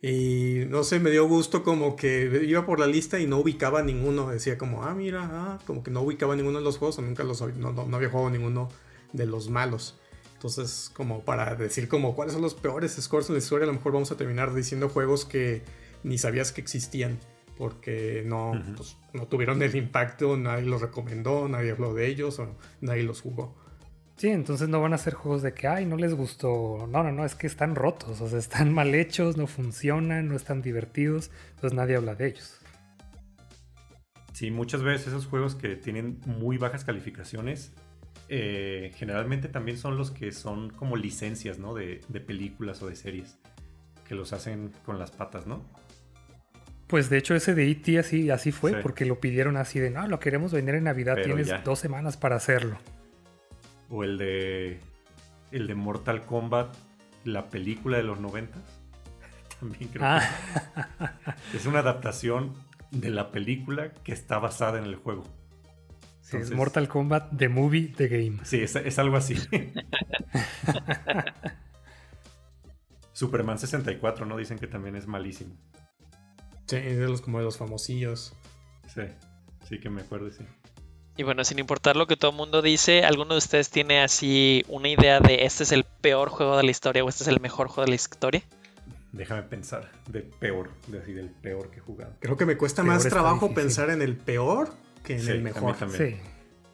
Y 0.06 0.66
no 0.68 0.84
sé, 0.84 1.00
me 1.00 1.12
dio 1.12 1.26
gusto 1.30 1.64
como 1.64 1.96
que 1.96 2.44
iba 2.46 2.66
por 2.66 2.78
la 2.78 2.88
lista 2.88 3.22
y 3.22 3.26
no 3.26 3.38
ubicaba 3.38 3.82
ninguno. 3.84 4.30
Decía 4.30 4.58
como, 4.58 4.84
ah, 4.84 4.94
mira, 4.94 5.30
ah", 5.32 5.60
como 5.66 5.82
que 5.82 5.92
no 5.92 6.02
ubicaba 6.02 6.36
ninguno 6.36 6.58
de 6.58 6.64
los 6.66 6.78
juegos 6.78 7.00
o 7.00 7.02
nunca 7.02 7.24
los 7.24 7.42
no, 7.56 7.72
no, 7.72 7.96
había 7.96 8.10
jugado 8.10 8.30
ninguno 8.30 8.68
de 9.14 9.26
los 9.26 9.50
malos. 9.50 9.98
Entonces, 10.34 10.92
como 10.94 11.24
para 11.24 11.56
decir 11.56 11.88
como 11.88 12.16
cuáles 12.16 12.34
son 12.34 12.42
los 12.42 12.54
peores 12.54 12.98
scores 13.00 13.30
en 13.30 13.36
la 13.36 13.40
historia, 13.40 13.64
a 13.64 13.68
lo 13.68 13.76
mejor 13.76 13.94
vamos 13.94 14.12
a 14.12 14.18
terminar 14.18 14.54
diciendo 14.54 14.90
juegos 14.90 15.24
que 15.24 15.62
ni 16.04 16.18
sabías 16.18 16.52
que 16.52 16.60
existían. 16.60 17.18
Porque 17.58 18.24
no, 18.26 18.62
pues, 18.76 18.98
no 19.14 19.28
tuvieron 19.28 19.62
el 19.62 19.74
impacto, 19.74 20.36
nadie 20.36 20.66
los 20.66 20.82
recomendó, 20.82 21.48
nadie 21.48 21.72
habló 21.72 21.94
de 21.94 22.08
ellos 22.08 22.40
o 22.40 22.58
nadie 22.82 23.04
los 23.04 23.22
jugó. 23.22 23.56
Sí, 24.16 24.30
entonces 24.30 24.70
no 24.70 24.80
van 24.80 24.94
a 24.94 24.98
ser 24.98 25.14
juegos 25.16 25.42
de 25.42 25.54
que, 25.54 25.68
ay, 25.68 25.86
no 25.86 25.98
les 25.98 26.14
gustó. 26.14 26.88
No, 26.90 27.04
no, 27.04 27.12
no, 27.12 27.26
es 27.26 27.36
que 27.36 27.48
están 27.48 27.76
rotos, 27.76 28.22
o 28.22 28.30
sea, 28.30 28.40
están 28.40 28.72
mal 28.74 28.94
hechos, 28.94 29.38
no 29.38 29.48
funcionan, 29.48 30.28
no 30.28 30.36
están 30.36 30.62
divertidos, 30.62 31.32
pues 31.60 31.74
nadie 31.74 31.96
habla 31.96 32.16
de 32.16 32.28
ellos. 32.28 32.60
Sí, 34.34 34.50
muchas 34.50 34.82
veces 34.82 35.08
esos 35.08 35.28
juegos 35.28 35.56
que 35.56 35.76
tienen 35.76 36.20
muy 36.26 36.58
bajas 36.58 36.84
calificaciones, 36.84 37.72
eh, 38.30 38.92
generalmente 38.96 39.48
también 39.48 39.78
son 39.78 39.98
los 39.98 40.12
que 40.12 40.32
son 40.32 40.70
como 40.70 40.96
licencias, 40.96 41.60
¿no? 41.60 41.74
De, 41.74 42.02
películas 42.26 42.82
o 42.82 42.88
de 42.88 42.96
series, 42.96 43.38
que 44.08 44.16
los 44.16 44.34
hacen 44.34 44.72
con 44.86 44.98
las 44.98 45.12
patas, 45.12 45.46
¿no? 45.46 45.64
Pues 46.88 47.10
de 47.10 47.18
hecho 47.18 47.36
ese 47.36 47.56
de 47.56 47.70
E.T. 47.70 48.00
así, 48.00 48.30
así 48.30 48.52
fue, 48.52 48.82
porque 48.82 49.06
lo 49.06 49.20
pidieron 49.20 49.58
así 49.58 49.80
de, 49.80 49.90
no, 49.90 50.08
lo 50.08 50.20
queremos 50.20 50.52
vender 50.52 50.76
en 50.76 50.84
Navidad, 50.86 51.18
tienes 51.24 51.52
dos 51.64 51.80
semanas 51.80 52.18
para 52.18 52.36
hacerlo. 52.36 52.78
O 53.90 54.04
el 54.04 54.18
de. 54.18 54.80
El 55.52 55.68
de 55.68 55.76
Mortal 55.76 56.26
Kombat, 56.26 56.76
la 57.24 57.50
película 57.50 57.98
de 57.98 58.04
los 58.04 58.20
90. 58.20 58.58
También 59.60 59.90
creo 59.90 60.02
que. 60.02 60.06
Ah. 60.06 61.18
Es 61.54 61.66
una 61.66 61.80
adaptación 61.80 62.54
de 62.92 63.10
la 63.10 63.32
película 63.32 63.94
que 63.94 64.14
está 64.14 64.40
basada 64.40 64.80
en 64.80 64.86
el 64.86 64.96
juego. 64.96 65.24
Sí, 66.22 66.38
es 66.38 66.52
Mortal 66.52 66.88
Kombat 66.88 67.36
The 67.38 67.50
Movie 67.50 67.90
The 67.90 68.08
Game. 68.08 68.40
Sí, 68.44 68.62
es, 68.62 69.00
algo 69.00 69.18
así. 69.18 69.36
Superman 73.12 73.60
64, 73.60 74.26
¿no? 74.26 74.38
Dicen 74.38 74.58
que 74.58 74.68
también 74.68 74.96
es 74.96 75.06
malísimo. 75.06 75.56
Sí, 76.66 76.78
es 76.78 76.98
de 76.98 77.08
los 77.08 77.22
como 77.22 77.40
de 77.40 77.44
los 77.44 77.58
famosillos. 77.58 78.34
Sí, 78.88 79.02
sí 79.68 79.80
que 79.80 79.90
me 79.90 80.02
acuerdo, 80.02 80.32
sí. 80.32 80.46
Y 81.16 81.24
bueno, 81.24 81.44
sin 81.44 81.60
importar 81.60 81.96
lo 81.96 82.08
que 82.08 82.18
todo 82.18 82.32
el 82.32 82.38
mundo 82.38 82.62
dice, 82.62 83.04
¿alguno 83.04 83.34
de 83.36 83.38
ustedes 83.38 83.70
tiene 83.70 84.02
así 84.02 84.66
una 84.68 84.90
idea 84.90 85.20
de 85.20 85.46
este 85.46 85.64
es 85.64 85.72
el 85.72 85.84
peor 85.84 86.30
juego 86.30 86.58
de 86.58 86.64
la 86.64 86.72
historia 86.72 87.04
o 87.04 87.10
este 87.10 87.24
es 87.24 87.28
el 87.28 87.40
mejor 87.40 87.68
juego 87.68 87.84
de 87.86 87.90
la 87.90 87.96
historia? 87.96 88.42
Déjame 89.12 89.44
pensar, 89.44 89.92
de 90.10 90.22
peor, 90.22 90.72
de 90.88 91.00
así, 91.00 91.14
del 91.14 91.30
peor 91.30 91.70
que 91.70 91.78
he 91.78 91.82
jugado. 91.82 92.14
Creo 92.20 92.36
que 92.36 92.48
me 92.48 92.58
cuesta 92.58 92.82
más 92.82 93.08
trabajo 93.08 93.54
pensar 93.54 93.92
en 93.92 94.02
el 94.02 94.16
peor 94.16 94.74
que 95.04 95.18
en 95.18 95.28
el 95.30 95.42
mejor. 95.44 95.76
Sí. 95.96 96.16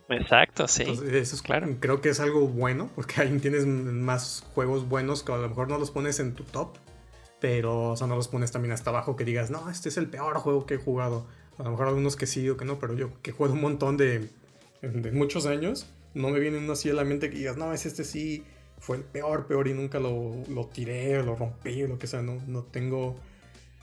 Exacto, 0.08 0.68
sí. 0.68 0.84
eso 0.84 1.36
es, 1.36 1.42
claro. 1.42 1.68
Creo 1.82 2.00
que 2.00 2.10
es 2.10 2.20
algo 2.22 2.48
bueno, 2.48 2.90
porque 2.96 3.22
ahí 3.22 3.38
tienes 3.40 3.66
más 3.66 4.46
juegos 4.54 4.88
buenos 4.88 5.22
que 5.22 5.34
a 5.34 5.38
lo 5.38 5.50
mejor 5.50 5.70
no 5.70 5.78
los 5.78 5.92
pones 5.92 6.20
en 6.20 6.34
tu 6.34 6.46
top, 6.46 6.78
pero 7.40 7.90
o 7.92 7.98
sea, 7.98 8.08
no 8.08 8.16
los 8.16 8.28
pones 8.28 8.52
también 8.52 8.72
hasta 8.72 8.90
abajo 8.90 9.16
que 9.16 9.26
digas, 9.26 9.52
no, 9.52 9.70
este 9.70 9.90
es 9.90 9.98
el 9.98 10.10
peor 10.10 10.38
juego 10.38 10.66
que 10.66 10.76
he 10.76 10.78
jugado. 10.78 11.28
A 11.60 11.64
lo 11.64 11.72
mejor 11.72 11.88
algunos 11.90 12.16
que 12.16 12.26
sí 12.26 12.50
o 12.50 12.58
que 12.58 12.66
no, 12.66 12.80
pero 12.80 12.96
yo 12.96 13.22
que 13.22 13.32
juego 13.32 13.54
un 13.54 13.62
montón 13.62 13.98
de, 13.98 14.30
de 14.82 15.12
muchos 15.12 15.46
años, 15.46 15.88
no 16.14 16.30
me 16.30 16.40
viene 16.40 16.58
uno 16.58 16.74
así 16.74 16.90
a 16.90 16.94
la 16.94 17.04
mente 17.04 17.30
que 17.30 17.38
digas, 17.38 17.58
no, 17.58 17.72
es 17.74 17.86
este 17.86 18.04
sí 18.04 18.44
fue 18.80 18.98
el 18.98 19.04
peor, 19.04 19.46
peor 19.46 19.68
y 19.68 19.74
nunca 19.74 20.00
lo, 20.00 20.34
lo 20.50 20.68
tiré, 20.68 21.22
lo 21.24 21.36
rompí, 21.36 21.86
lo 21.86 22.00
que 22.00 22.08
sea, 22.08 22.22
no, 22.22 22.42
no 22.48 22.64
tengo 22.64 23.20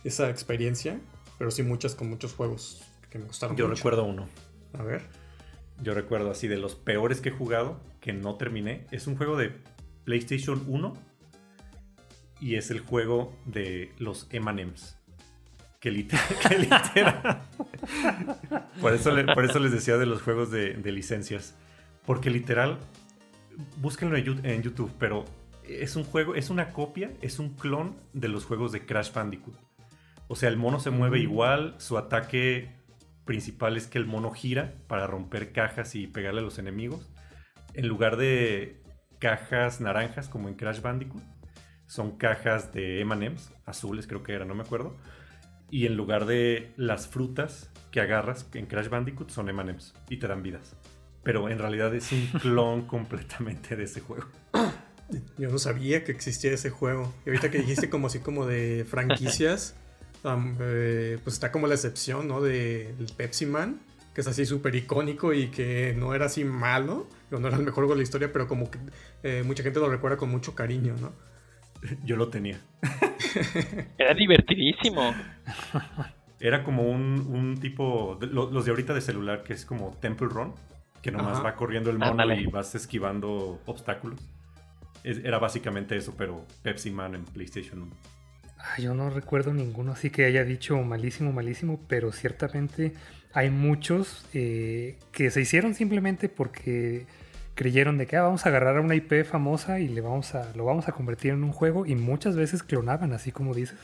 esa 0.04 0.30
experiencia, 0.30 1.00
pero 1.38 1.50
sí 1.50 1.62
muchas 1.62 1.94
con 1.94 2.08
muchos 2.08 2.34
juegos 2.34 2.82
que 3.10 3.18
me 3.18 3.26
gustaron. 3.26 3.56
Yo 3.56 3.68
recuerdo 3.68 4.04
uno. 4.04 4.28
A 4.72 4.82
ver. 4.82 5.02
Yo 5.82 5.92
recuerdo 5.92 6.30
así 6.30 6.48
de 6.48 6.56
los 6.56 6.74
peores 6.74 7.20
que 7.20 7.28
he 7.28 7.32
jugado, 7.32 7.80
que 8.00 8.12
no 8.12 8.36
terminé. 8.36 8.86
Es 8.90 9.06
un 9.06 9.16
juego 9.16 9.36
de 9.36 9.52
PlayStation 10.04 10.64
1 10.66 10.94
y 12.40 12.54
es 12.54 12.70
el 12.70 12.80
juego 12.80 13.36
de 13.44 13.92
los 13.98 14.26
M&M's. 14.30 14.95
Que, 15.80 15.90
literal... 16.58 17.42
por, 18.80 18.94
eso 18.94 19.10
por 19.34 19.44
eso 19.44 19.58
les 19.58 19.72
decía 19.72 19.96
de 19.96 20.06
los 20.06 20.22
juegos 20.22 20.50
de, 20.50 20.74
licencias. 20.90 21.54
Porque 22.04 22.30
literal, 22.30 22.78
búsquenlo 23.78 24.16
en 24.16 24.62
YouTube, 24.62 24.92
pero 24.98 25.24
es 25.68 25.96
un 25.96 26.04
juego, 26.04 26.34
es 26.34 26.50
una 26.50 26.70
copia, 26.70 27.10
es 27.20 27.38
un 27.38 27.54
clon 27.54 27.96
de 28.12 28.28
los 28.28 28.44
juegos 28.44 28.72
de 28.72 28.86
Crash 28.86 29.12
Bandicoot. 29.12 29.56
O 30.28 30.36
sea, 30.36 30.48
el 30.48 30.56
mono 30.56 30.80
se 30.80 30.90
mueve 30.90 31.18
mm. 31.18 31.22
igual, 31.22 31.74
su 31.78 31.98
ataque 31.98 32.70
principal 33.24 33.76
es 33.76 33.86
que 33.86 33.98
el 33.98 34.06
mono 34.06 34.30
gira 34.30 34.74
para 34.86 35.06
romper 35.06 35.52
cajas 35.52 35.94
y 35.94 36.06
pegarle 36.06 36.40
a 36.40 36.44
los 36.44 36.58
enemigos. 36.58 37.08
En 37.74 37.88
lugar 37.88 38.16
de 38.16 38.82
cajas 39.18 39.80
naranjas 39.80 40.28
como 40.28 40.48
en 40.48 40.54
Crash 40.54 40.80
Bandicoot, 40.80 41.22
son 41.86 42.16
cajas 42.16 42.72
de 42.72 43.00
M&M's, 43.00 43.52
azules 43.64 44.06
creo 44.06 44.22
que 44.22 44.32
era, 44.32 44.44
no 44.44 44.54
me 44.54 44.62
acuerdo. 44.62 44.96
Y 45.70 45.86
en 45.86 45.96
lugar 45.96 46.26
de 46.26 46.72
las 46.76 47.08
frutas 47.08 47.70
que 47.90 48.00
agarras 48.00 48.46
en 48.54 48.66
Crash 48.66 48.88
Bandicoot 48.88 49.30
son 49.30 49.48
M&M's 49.48 49.94
y 50.08 50.18
te 50.18 50.28
dan 50.28 50.42
vidas. 50.42 50.76
Pero 51.22 51.48
en 51.48 51.58
realidad 51.58 51.94
es 51.94 52.12
un 52.12 52.26
clon 52.40 52.86
completamente 52.86 53.76
de 53.76 53.84
ese 53.84 54.00
juego. 54.00 54.26
Yo 55.38 55.50
no 55.50 55.58
sabía 55.58 56.04
que 56.04 56.12
existía 56.12 56.52
ese 56.52 56.70
juego. 56.70 57.12
Y 57.24 57.30
ahorita 57.30 57.50
que 57.50 57.58
dijiste 57.58 57.90
como 57.90 58.08
así 58.08 58.20
como 58.20 58.46
de 58.46 58.84
franquicias, 58.88 59.76
eh, 60.24 61.18
pues 61.22 61.34
está 61.34 61.52
como 61.52 61.66
la 61.66 61.74
excepción, 61.74 62.28
¿no? 62.28 62.40
De 62.40 62.94
Pepsi 63.16 63.46
Man, 63.46 63.80
que 64.14 64.20
es 64.20 64.26
así 64.26 64.46
súper 64.46 64.74
icónico 64.74 65.32
y 65.32 65.48
que 65.48 65.94
no 65.96 66.14
era 66.14 66.26
así 66.26 66.44
malo, 66.44 67.08
no 67.30 67.46
era 67.46 67.56
el 67.56 67.62
mejor 67.62 67.84
juego 67.84 67.92
de 67.92 67.98
la 67.98 68.02
historia, 68.02 68.32
pero 68.32 68.48
como 68.48 68.70
que 68.70 68.78
eh, 69.22 69.42
mucha 69.44 69.62
gente 69.62 69.78
lo 69.78 69.88
recuerda 69.88 70.16
con 70.16 70.30
mucho 70.30 70.54
cariño, 70.54 70.94
¿no? 71.00 71.12
Yo 72.04 72.16
lo 72.16 72.28
tenía. 72.28 72.60
Era 73.98 74.14
divertidísimo. 74.14 75.14
Era 76.40 76.62
como 76.62 76.82
un, 76.82 77.58
tipo, 77.60 78.18
los 78.20 78.64
de 78.64 78.70
ahorita 78.70 78.94
de 78.94 79.00
celular, 79.00 79.42
que 79.42 79.52
es 79.52 79.64
como 79.64 79.92
Temple 80.00 80.28
Run, 80.28 80.54
que 81.02 81.10
nomás 81.10 81.44
va 81.44 81.54
corriendo 81.54 81.90
el 81.90 81.98
mono 81.98 82.34
y 82.34 82.46
vas 82.46 82.74
esquivando 82.74 83.60
obstáculos. 83.66 84.20
era 85.04 85.38
básicamente 85.38 85.96
eso, 85.96 86.14
pero 86.16 86.44
Pepsi 86.62 86.90
Man 86.90 87.14
en 87.14 87.24
PlayStation 87.24 87.82
1. 87.82 87.96
Ah, 88.58 88.80
yo 88.80 88.94
no 88.94 89.10
recuerdo 89.10 89.54
ninguno 89.54 89.92
así 89.92 90.10
que 90.10 90.24
haya 90.24 90.44
dicho 90.44 90.76
malísimo, 90.78 91.32
malísimo, 91.32 91.80
pero 91.88 92.10
ciertamente 92.10 92.94
hay 93.32 93.50
muchos 93.50 94.26
eh, 94.32 94.98
que 95.12 95.30
se 95.30 95.42
hicieron 95.42 95.74
simplemente 95.74 96.28
porque 96.28 97.06
creyeron 97.56 97.96
de 97.96 98.06
que 98.06 98.16
ah, 98.16 98.22
vamos 98.22 98.46
a 98.46 98.50
agarrar 98.50 98.76
a 98.76 98.80
una 98.82 98.94
IP 98.94 99.24
famosa 99.24 99.80
y 99.80 99.88
le 99.88 100.02
vamos 100.02 100.34
a, 100.36 100.52
lo 100.54 100.64
vamos 100.64 100.86
a 100.88 100.92
convertir 100.92 101.32
en 101.32 101.42
un 101.42 101.52
juego 101.52 101.86
y 101.86 101.96
muchas 101.96 102.36
veces 102.36 102.62
clonaban, 102.62 103.12
así 103.12 103.32
como 103.32 103.54
dices. 103.54 103.78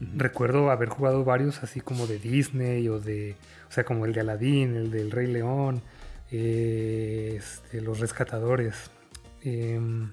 Recuerdo 0.00 0.70
haber 0.70 0.88
jugado 0.88 1.24
varios 1.24 1.62
así 1.62 1.80
como 1.80 2.08
de 2.08 2.18
Disney 2.18 2.88
o 2.88 2.98
de, 2.98 3.36
o 3.68 3.72
sea, 3.72 3.84
como 3.84 4.04
el 4.04 4.12
de 4.12 4.20
Aladdin, 4.20 4.74
el 4.74 4.90
del 4.90 5.12
Rey 5.12 5.28
León, 5.28 5.80
eh, 6.32 7.36
este, 7.38 7.80
Los 7.80 8.00
Rescatadores, 8.00 8.90
em, 9.42 10.12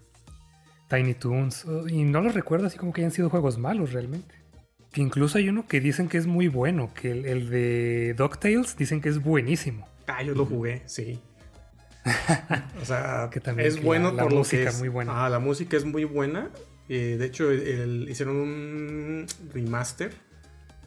Tiny 0.89 1.15
Toons, 1.15 1.65
y 1.87 2.03
no 2.03 2.21
los 2.21 2.35
recuerdo 2.35 2.67
así 2.67 2.77
como 2.77 2.93
que 2.93 3.01
hayan 3.01 3.11
sido 3.11 3.31
juegos 3.31 3.57
malos 3.57 3.93
realmente. 3.93 4.35
Que 4.91 5.01
incluso 5.01 5.39
hay 5.39 5.49
uno 5.49 5.67
que 5.67 5.79
dicen 5.79 6.07
que 6.07 6.19
es 6.19 6.27
muy 6.27 6.47
bueno, 6.49 6.91
que 6.93 7.11
el, 7.11 7.25
el 7.25 7.49
de 7.49 8.13
DuckTales 8.15 8.77
dicen 8.77 9.01
que 9.01 9.09
es 9.09 9.23
buenísimo. 9.23 9.87
Ah, 10.07 10.21
yo 10.21 10.35
lo 10.35 10.45
jugué, 10.45 10.83
sí. 10.85 11.19
O 12.81 12.85
sea, 12.85 13.29
que 13.31 13.39
también 13.39 13.67
es 13.67 13.81
bueno 13.81 14.11
la, 14.11 14.23
por 14.23 14.33
música 14.33 14.65
lo 14.65 14.71
que 14.71 14.77
muy 14.77 14.89
buena. 14.89 15.25
Ah, 15.25 15.29
la 15.29 15.39
música 15.39 15.77
es 15.77 15.85
muy 15.85 16.03
buena. 16.03 16.49
Eh, 16.87 17.17
de 17.19 17.25
hecho, 17.25 17.53
hicieron 17.53 18.35
un 18.35 19.25
remaster. 19.53 20.13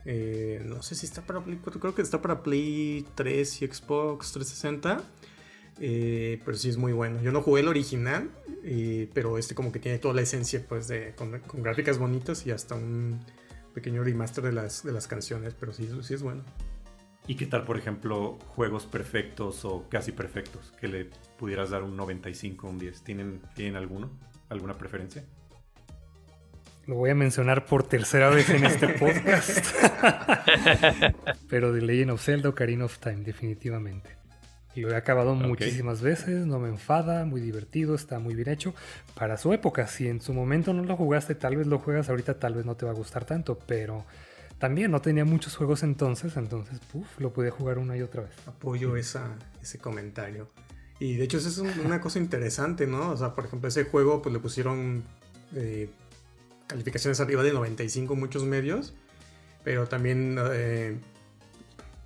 Eh, 0.04 0.60
no 0.66 0.82
sé 0.82 0.96
si 0.96 1.06
está 1.06 1.22
para 1.22 1.40
Play 1.40 1.60
4, 1.62 1.80
creo 1.80 1.94
que 1.94 2.02
está 2.02 2.20
para 2.20 2.42
Play 2.42 3.06
3 3.14 3.62
y 3.62 3.66
Xbox 3.66 4.32
360. 4.32 5.02
Eh, 5.80 6.40
pero 6.44 6.56
sí 6.56 6.68
es 6.68 6.76
muy 6.76 6.92
bueno. 6.92 7.22
Yo 7.22 7.32
no 7.32 7.40
jugué 7.40 7.60
el 7.60 7.68
original, 7.68 8.30
pero 9.14 9.38
este 9.38 9.54
como 9.54 9.72
que 9.72 9.78
tiene 9.78 9.98
toda 9.98 10.14
la 10.14 10.22
esencia 10.22 10.64
pues 10.68 10.88
de 10.88 11.14
con, 11.14 11.40
gráficas 11.62 11.98
bonitas 11.98 12.46
y 12.46 12.50
hasta 12.50 12.74
un 12.74 13.20
pequeño 13.74 14.02
remaster 14.04 14.44
de 14.44 14.52
las, 14.52 14.82
de 14.82 14.92
las 14.92 15.06
canciones, 15.06 15.54
pero 15.58 15.72
sí, 15.72 15.88
sí 16.02 16.14
es 16.14 16.22
bueno. 16.22 16.44
¿Y 17.26 17.36
qué 17.36 17.46
tal, 17.46 17.64
por 17.64 17.78
ejemplo, 17.78 18.38
juegos 18.48 18.86
perfectos 18.86 19.64
o 19.64 19.88
casi 19.88 20.10
perfectos? 20.10 20.72
Que 20.80 20.88
le 20.88 21.10
pudieras 21.38 21.70
dar 21.70 21.84
un 21.84 21.96
95 21.96 22.66
o 22.66 22.70
un 22.70 22.78
10. 22.78 23.02
¿Tienen, 23.02 23.40
¿Tienen 23.54 23.76
alguno? 23.76 24.10
¿Alguna 24.48 24.76
preferencia? 24.76 25.24
Lo 26.86 26.96
voy 26.96 27.10
a 27.10 27.14
mencionar 27.14 27.64
por 27.64 27.84
tercera 27.84 28.28
vez 28.28 28.50
en 28.50 28.64
este 28.64 28.88
podcast. 28.98 29.64
Pero 31.48 31.72
The 31.72 31.80
Legend 31.80 32.10
of 32.10 32.24
Zelda 32.24 32.48
Ocarina 32.48 32.86
of 32.86 32.98
Time, 32.98 33.22
definitivamente. 33.22 34.22
Lo 34.74 34.90
he 34.90 34.96
acabado 34.96 35.34
muchísimas 35.34 36.00
veces, 36.00 36.46
no 36.46 36.58
me 36.58 36.70
enfada, 36.70 37.26
muy 37.26 37.40
divertido, 37.42 37.94
está 37.94 38.18
muy 38.18 38.34
bien 38.34 38.48
hecho. 38.48 38.74
Para 39.14 39.36
su 39.36 39.52
época, 39.52 39.86
si 39.86 40.08
en 40.08 40.20
su 40.20 40.32
momento 40.32 40.72
no 40.72 40.82
lo 40.82 40.96
jugaste, 40.96 41.34
tal 41.34 41.56
vez 41.56 41.66
lo 41.66 41.78
juegas 41.78 42.08
ahorita, 42.08 42.38
tal 42.38 42.54
vez 42.54 42.64
no 42.64 42.74
te 42.74 42.86
va 42.86 42.92
a 42.92 42.94
gustar 42.94 43.26
tanto, 43.26 43.58
pero 43.66 44.06
también 44.62 44.92
no 44.92 45.02
tenía 45.02 45.24
muchos 45.24 45.56
juegos 45.56 45.82
entonces, 45.82 46.36
entonces 46.36 46.78
lo 47.18 47.32
pude 47.32 47.50
jugar 47.50 47.78
una 47.78 47.96
y 47.96 48.02
otra 48.02 48.22
vez. 48.22 48.30
Apoyo 48.46 48.96
esa, 48.96 49.36
ese 49.60 49.78
comentario. 49.78 50.52
Y 51.00 51.16
de 51.16 51.24
hecho 51.24 51.38
eso 51.38 51.48
es 51.48 51.58
una 51.78 52.00
cosa 52.00 52.20
interesante, 52.20 52.86
¿no? 52.86 53.10
O 53.10 53.16
sea, 53.16 53.34
por 53.34 53.46
ejemplo, 53.46 53.68
ese 53.68 53.82
juego 53.82 54.22
pues 54.22 54.32
le 54.32 54.38
pusieron 54.38 55.02
eh, 55.56 55.90
calificaciones 56.68 57.18
arriba 57.18 57.42
de 57.42 57.52
95 57.52 58.14
muchos 58.14 58.44
medios, 58.44 58.94
pero 59.64 59.88
también, 59.88 60.38
eh, 60.52 60.96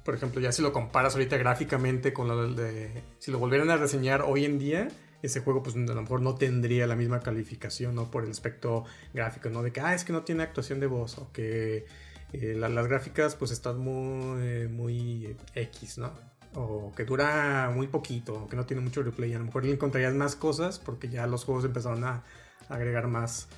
por 0.02 0.14
ejemplo, 0.14 0.40
ya 0.40 0.50
si 0.50 0.62
lo 0.62 0.72
comparas 0.72 1.12
ahorita 1.12 1.36
gráficamente 1.36 2.14
con 2.14 2.26
lo 2.26 2.54
de... 2.54 3.02
Si 3.18 3.30
lo 3.30 3.38
volvieran 3.38 3.68
a 3.68 3.76
reseñar 3.76 4.22
hoy 4.22 4.46
en 4.46 4.58
día, 4.58 4.88
ese 5.22 5.40
juego 5.40 5.62
pues 5.62 5.76
a 5.76 5.80
lo 5.80 6.00
mejor 6.00 6.22
no 6.22 6.36
tendría 6.36 6.86
la 6.86 6.96
misma 6.96 7.20
calificación, 7.20 7.94
¿no? 7.94 8.10
Por 8.10 8.24
el 8.24 8.30
aspecto 8.30 8.86
gráfico, 9.12 9.50
¿no? 9.50 9.62
De 9.62 9.72
que, 9.72 9.82
ah, 9.82 9.94
es 9.94 10.04
que 10.04 10.14
no 10.14 10.22
tiene 10.22 10.42
actuación 10.42 10.80
de 10.80 10.86
voz 10.86 11.18
o 11.18 11.30
que 11.32 11.84
eh, 12.32 12.54
las 12.54 12.86
gráficas 12.86 13.36
pues 13.36 13.50
están 13.50 13.78
muy, 13.78 14.68
muy 14.68 15.36
X, 15.54 15.98
¿no? 15.98 16.12
O 16.54 16.92
que 16.94 17.04
dura 17.04 17.70
muy 17.74 17.86
poquito, 17.86 18.46
que 18.48 18.56
no 18.56 18.66
tiene 18.66 18.82
mucho 18.82 19.02
replay. 19.02 19.34
A 19.34 19.38
lo 19.38 19.44
mejor 19.44 19.64
le 19.64 19.72
encontrarías 19.72 20.14
más 20.14 20.36
cosas 20.36 20.78
porque 20.78 21.08
ya 21.08 21.26
los 21.26 21.44
juegos 21.44 21.64
empezaron 21.64 22.04
a 22.04 22.24
agregar 22.68 23.08
más, 23.08 23.48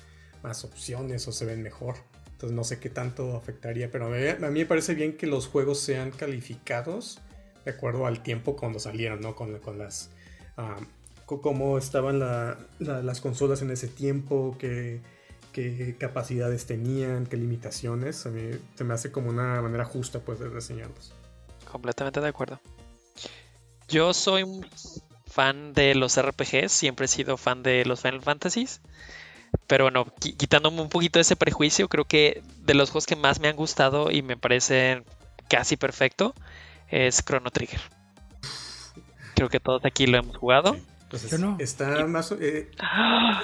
más 0.43 0.63
opciones 0.65 1.27
o 1.27 1.31
se 1.31 1.45
ven 1.45 1.63
mejor. 1.63 1.95
Entonces 2.31 2.55
no 2.55 2.63
sé 2.63 2.79
qué 2.79 2.89
tanto 2.89 3.35
afectaría, 3.35 3.91
pero 3.91 4.05
a 4.05 4.09
mí, 4.09 4.59
me 4.59 4.65
parece 4.65 4.95
bien 4.95 5.17
que 5.17 5.27
los 5.27 5.47
juegos 5.47 5.79
sean 5.79 6.11
calificados 6.11 7.19
de 7.65 7.71
acuerdo 7.71 8.05
al 8.05 8.23
tiempo 8.23 8.55
cuando 8.55 8.79
salieron, 8.79 9.21
¿no? 9.21 9.35
Con, 9.35 9.59
con 9.59 9.77
las... 9.77 10.11
Uh, 10.57 10.83
cómo 11.25 11.77
estaban 11.77 12.19
las 12.79 13.21
consolas 13.21 13.61
en 13.61 13.69
ese 13.69 13.87
tiempo, 13.87 14.55
que 14.57 15.01
qué 15.77 15.95
capacidades 15.97 16.65
tenían, 16.65 17.25
qué 17.25 17.37
limitaciones. 17.37 18.25
A 18.25 18.29
mí 18.29 18.51
se 18.75 18.83
me 18.83 18.93
hace 18.93 19.11
como 19.11 19.29
una 19.29 19.61
manera 19.61 19.85
justa 19.85 20.19
pues 20.19 20.39
de 20.39 20.49
reseñarlos. 20.49 21.13
Completamente 21.71 22.21
de 22.21 22.27
acuerdo. 22.27 22.59
Yo 23.87 24.13
soy 24.13 24.45
fan 25.25 25.73
de 25.73 25.95
los 25.95 26.19
RPGs, 26.19 26.71
siempre 26.71 27.05
he 27.05 27.07
sido 27.07 27.37
fan 27.37 27.63
de 27.63 27.85
los 27.85 28.01
Final 28.01 28.21
Fantasies. 28.21 28.81
Pero 29.67 29.85
bueno, 29.85 30.05
quitándome 30.19 30.81
un 30.81 30.89
poquito 30.89 31.19
ese 31.19 31.35
prejuicio, 31.35 31.87
creo 31.89 32.05
que 32.05 32.43
de 32.59 32.73
los 32.73 32.91
juegos 32.91 33.05
que 33.05 33.15
más 33.15 33.39
me 33.39 33.47
han 33.47 33.55
gustado 33.55 34.11
y 34.11 34.21
me 34.21 34.37
parecen 34.37 35.05
casi 35.47 35.75
perfecto 35.75 36.35
es 36.87 37.23
Chrono 37.23 37.49
Trigger. 37.49 37.81
Creo 39.35 39.49
que 39.49 39.59
todos 39.59 39.83
aquí 39.85 40.05
lo 40.05 40.17
hemos 40.17 40.37
jugado. 40.37 40.77
Pues 41.09 41.31
está 41.59 42.05
más. 42.05 42.31
Eh, 42.33 42.69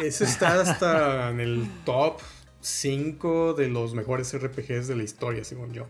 ese 0.02 0.24
está 0.24 0.62
hasta 0.62 1.32
en 1.32 1.40
el 1.40 1.68
top 1.84 2.20
5 2.62 3.54
de 3.54 3.70
los 3.70 3.96
mejores 3.96 4.38
RPGs 4.38 4.88
de 4.88 4.96
la 4.96 5.04
historia, 5.04 5.44
según 5.44 5.74
yo. 5.74 5.88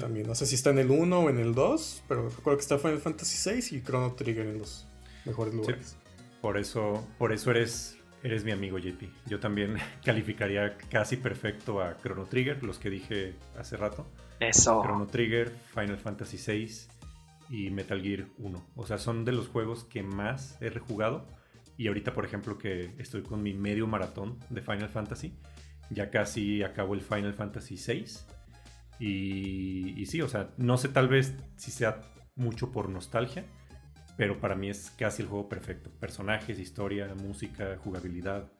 También, 0.00 0.26
no 0.26 0.34
sé 0.34 0.44
si 0.46 0.54
está 0.54 0.70
en 0.70 0.78
el 0.78 0.90
1 0.90 1.18
o 1.18 1.30
en 1.30 1.38
el 1.38 1.54
2, 1.54 2.04
pero 2.06 2.28
recuerdo 2.28 2.58
que 2.58 2.62
está 2.62 2.78
Final 2.78 3.00
Fantasy 3.00 3.50
VI 3.50 3.76
y 3.78 3.82
Chrono 3.82 4.12
Trigger 4.12 4.46
en 4.46 4.58
los 4.58 4.86
mejores 5.24 5.54
lugares. 5.54 5.96
Por 6.42 6.58
eso, 6.58 7.06
por 7.16 7.32
eso 7.32 7.50
eres, 7.50 7.96
eres 8.22 8.44
mi 8.44 8.52
amigo 8.52 8.78
JP. 8.78 9.02
Yo 9.26 9.40
también 9.40 9.78
calificaría 10.04 10.76
casi 10.90 11.16
perfecto 11.16 11.80
a 11.80 11.96
Chrono 11.96 12.26
Trigger, 12.26 12.62
los 12.62 12.78
que 12.78 12.90
dije 12.90 13.34
hace 13.58 13.78
rato. 13.78 14.06
Eso. 14.40 14.82
Chrono 14.84 15.06
Trigger, 15.06 15.52
Final 15.74 15.98
Fantasy 15.98 16.36
VI 16.36 16.97
y 17.48 17.70
Metal 17.70 18.00
Gear 18.02 18.26
1. 18.38 18.66
O 18.76 18.86
sea, 18.86 18.98
son 18.98 19.24
de 19.24 19.32
los 19.32 19.48
juegos 19.48 19.84
que 19.84 20.02
más 20.02 20.60
he 20.60 20.70
rejugado. 20.70 21.26
Y 21.76 21.88
ahorita, 21.88 22.12
por 22.12 22.24
ejemplo, 22.24 22.58
que 22.58 22.94
estoy 22.98 23.22
con 23.22 23.42
mi 23.42 23.54
medio 23.54 23.86
maratón 23.86 24.38
de 24.50 24.62
Final 24.62 24.88
Fantasy, 24.88 25.38
ya 25.90 26.10
casi 26.10 26.62
acabo 26.62 26.94
el 26.94 27.00
Final 27.00 27.34
Fantasy 27.34 27.76
6. 27.76 28.26
Y, 28.98 30.00
y 30.00 30.06
sí, 30.06 30.20
o 30.22 30.28
sea, 30.28 30.50
no 30.56 30.76
sé 30.76 30.88
tal 30.88 31.08
vez 31.08 31.36
si 31.56 31.70
sea 31.70 32.00
mucho 32.34 32.72
por 32.72 32.88
nostalgia, 32.88 33.44
pero 34.16 34.40
para 34.40 34.56
mí 34.56 34.68
es 34.68 34.90
casi 34.90 35.22
el 35.22 35.28
juego 35.28 35.48
perfecto. 35.48 35.90
Personajes, 35.90 36.58
historia, 36.58 37.14
música, 37.14 37.78
jugabilidad. 37.82 38.50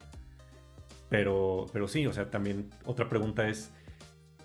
Pero, 1.08 1.66
pero 1.72 1.88
sí, 1.88 2.06
o 2.06 2.12
sea, 2.12 2.30
también 2.30 2.70
otra 2.84 3.08
pregunta 3.08 3.48
es, 3.48 3.72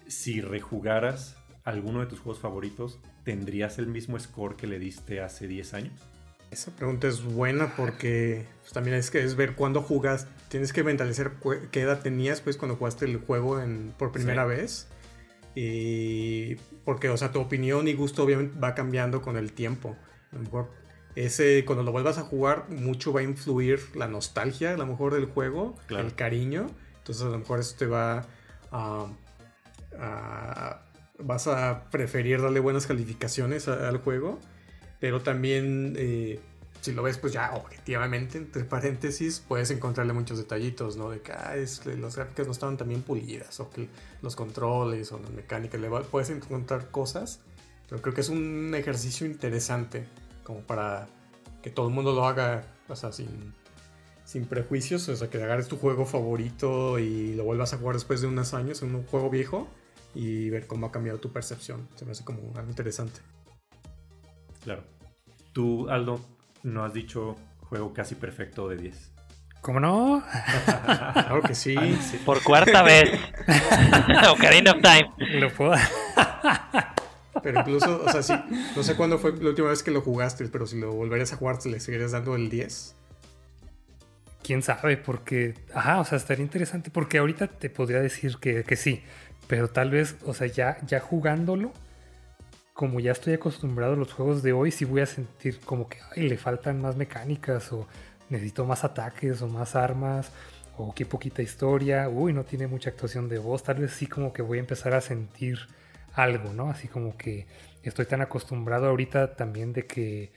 si 0.08 0.42
rejugaras 0.42 1.38
alguno 1.64 2.00
de 2.00 2.08
tus 2.08 2.20
juegos 2.20 2.42
favoritos, 2.42 3.00
¿tendrías 3.24 3.78
el 3.80 3.88
mismo 3.88 4.20
score 4.20 4.56
que 4.56 4.68
le 4.68 4.80
diste 4.80 5.22
hace 5.22 5.48
10 5.48 5.74
años? 5.74 5.94
Esa 6.52 6.72
pregunta 6.76 7.08
es 7.08 7.24
buena 7.24 7.76
porque 7.76 8.46
pues, 8.62 8.74
también 8.74 8.96
es 8.96 9.10
que 9.10 9.24
es 9.24 9.36
ver 9.36 9.56
cuándo 9.56 9.82
jugas. 9.82 10.28
Tienes 10.50 10.72
que 10.72 10.84
mentalizar 10.84 11.34
qué 11.72 11.82
edad 11.82 12.02
tenías 12.02 12.42
pues 12.42 12.58
cuando 12.58 12.76
jugaste 12.76 13.06
el 13.06 13.18
juego 13.18 13.60
en, 13.60 13.94
por 13.98 14.12
primera 14.12 14.46
vez. 14.46 14.88
Y 15.56 16.56
porque, 16.86 17.10
o 17.10 17.18
sea, 17.18 17.32
tu 17.32 17.40
opinión 17.40 17.88
y 17.88 17.94
gusto 17.94 18.24
obviamente 18.24 18.60
va 18.60 18.76
cambiando 18.76 19.22
con 19.22 19.38
el 19.38 19.54
tiempo. 19.54 19.96
A 20.32 20.36
lo 20.36 20.42
mejor 20.42 20.70
ese, 21.16 21.64
cuando 21.66 21.84
lo 21.84 21.92
vuelvas 21.92 22.18
a 22.18 22.24
jugar, 22.24 22.70
mucho 22.70 23.14
va 23.14 23.20
a 23.22 23.24
influir 23.24 23.80
la 23.96 24.08
nostalgia, 24.08 24.74
a 24.74 24.78
lo 24.78 24.88
mejor 24.88 25.14
del 25.14 25.26
juego, 25.26 25.76
el 25.90 26.16
cariño. 26.16 26.68
Entonces, 26.98 27.24
a 27.24 27.30
lo 27.30 27.38
mejor 27.38 27.60
eso 27.60 27.76
te 27.78 27.86
va 27.86 28.26
a, 28.72 29.08
vas 31.26 31.48
a 31.48 31.90
preferir 31.90 32.42
darle 32.42 32.60
buenas 32.60 32.88
calificaciones 32.88 33.68
al 33.68 33.98
juego. 33.98 34.40
Pero 35.00 35.22
también, 35.22 35.96
eh, 35.98 36.40
si 36.82 36.94
lo 36.94 37.04
ves, 37.04 37.18
pues 37.18 37.34
ya 37.34 37.54
objetivamente, 37.54 38.38
entre 38.38 38.64
paréntesis, 38.64 39.44
puedes 39.46 39.70
encontrarle 39.72 40.14
muchos 40.14 40.38
detallitos, 40.38 40.96
¿no? 40.96 41.10
De 41.10 41.22
que 41.22 41.34
ah, 41.34 41.56
las 41.56 42.16
gráficas 42.16 42.46
no 42.46 42.54
estaban 42.54 42.78
tan 42.78 42.88
bien 42.88 43.02
pulidas, 43.02 43.60
o 43.60 43.70
que 43.70 43.90
los 44.22 44.36
controles 44.36 45.12
o 45.12 45.20
las 45.20 45.32
mecánicas, 45.32 45.82
le 45.82 45.90
puedes 45.90 46.30
encontrar 46.30 46.90
cosas. 46.90 47.42
Pero 47.90 48.02
creo 48.02 48.14
que 48.14 48.22
es 48.22 48.30
un 48.30 48.74
ejercicio 48.76 49.28
interesante 49.28 50.06
como 50.44 50.62
para 50.62 51.08
que 51.62 51.70
todo 51.70 51.88
el 51.88 51.94
mundo 51.94 52.14
lo 52.14 52.26
haga, 52.26 52.64
o 52.88 52.96
sea, 52.96 53.12
sin, 53.12 53.54
sin 54.24 54.46
prejuicios, 54.46 55.08
o 55.10 55.16
sea, 55.16 55.30
que 55.30 55.42
agarres 55.42 55.68
tu 55.68 55.78
juego 55.78 56.06
favorito 56.06 56.98
y 56.98 57.36
lo 57.36 57.44
vuelvas 57.44 57.74
a 57.74 57.78
jugar 57.78 57.96
después 57.96 58.22
de 58.22 58.28
unos 58.28 58.54
años 58.54 58.82
en 58.84 58.96
un 58.96 59.04
juego 59.04 59.30
viejo 59.30 59.68
y 60.14 60.50
ver 60.50 60.68
cómo 60.68 60.88
ha 60.88 60.92
cambiado 60.92 61.20
tu 61.20 61.32
percepción. 61.32 61.88
Se 61.96 62.06
me 62.06 62.12
hace 62.12 62.24
como 62.24 62.54
algo 62.56 62.70
interesante. 62.70 63.20
Claro. 64.64 64.84
Tú, 65.52 65.90
Aldo, 65.90 66.20
no 66.64 66.84
has 66.84 66.94
dicho 66.94 67.36
juego 67.60 67.94
casi 67.94 68.16
perfecto 68.16 68.68
de 68.70 68.78
10. 68.78 69.12
¿Cómo 69.62 69.80
no? 69.80 70.24
claro 70.66 71.42
que 71.42 71.56
sí. 71.56 71.76
Por 72.26 72.44
cuarta 72.44 72.84
vez. 72.84 73.12
Ocarina 74.32 74.72
of 74.72 74.82
Time. 74.82 75.40
Lo 75.40 75.50
puedo. 75.54 75.74
Pero 77.42 77.60
incluso, 77.62 78.04
o 78.06 78.10
sea, 78.10 78.22
sí, 78.22 78.34
no 78.76 78.84
sé 78.84 78.96
cuándo 78.96 79.18
fue 79.18 79.34
la 79.38 79.50
última 79.50 79.70
vez 79.70 79.82
que 79.82 79.92
lo 79.92 80.02
jugaste, 80.02 80.46
pero 80.48 80.68
si 80.68 80.80
lo 80.80 80.92
volverías 80.94 81.34
a 81.34 81.38
jugar, 81.38 81.60
¿te 81.60 81.70
le 81.70 81.80
seguirías 81.80 82.12
dando 82.12 82.36
el 82.36 82.50
10? 82.50 82.96
Quién 84.44 84.62
sabe, 84.62 84.98
porque, 84.98 85.56
ajá, 85.74 86.00
o 86.00 86.06
sea, 86.06 86.18
estaría 86.18 86.44
interesante, 86.44 86.90
porque 86.90 87.18
ahorita 87.18 87.48
te 87.48 87.70
podría 87.70 88.02
decir 88.02 88.38
que, 88.38 88.76
sí, 88.76 89.02
pero 89.48 89.70
tal 89.70 89.92
vez, 89.92 90.16
o 90.26 90.34
sea, 90.34 90.48
ya, 90.48 90.78
ya 90.86 91.00
jugándolo, 91.00 91.72
como 92.74 93.00
ya 93.00 93.12
estoy 93.12 93.34
acostumbrado 93.34 93.94
a 93.94 93.96
los 93.96 94.14
juegos 94.14 94.42
de 94.44 94.54
hoy, 94.54 94.72
sí 94.72 94.86
voy 94.86 95.02
a 95.02 95.06
sentir 95.06 95.60
como 95.60 95.88
que 95.88 96.00
ay, 96.16 96.28
le 96.28 96.38
faltan 96.38 96.82
más 96.82 96.96
mecánicas 96.96 97.72
o 97.72 97.88
necesito 98.30 98.66
más 98.66 98.84
ataques 98.84 99.42
o 99.42 99.48
más 99.48 99.76
armas 99.76 100.32
o 100.78 100.94
qué 100.94 101.06
poquita 101.06 101.42
historia, 101.42 102.10
uy, 102.10 102.34
no 102.34 102.44
tiene 102.46 102.66
mucha 102.68 102.90
actuación 102.90 103.30
de 103.30 103.38
voz, 103.38 103.64
tal 103.64 103.78
vez 103.78 103.92
sí 103.92 104.08
como 104.08 104.34
que 104.34 104.42
voy 104.42 104.58
a 104.58 104.62
empezar 104.62 104.94
a 104.96 105.02
sentir 105.02 105.60
algo, 106.14 106.52
¿no? 106.54 106.70
Así 106.70 106.88
como 106.88 107.16
que 107.16 107.46
estoy 107.84 108.06
tan 108.06 108.22
acostumbrado 108.22 108.88
ahorita 108.88 109.36
también 109.36 109.74
de 109.74 109.86
que 109.86 110.32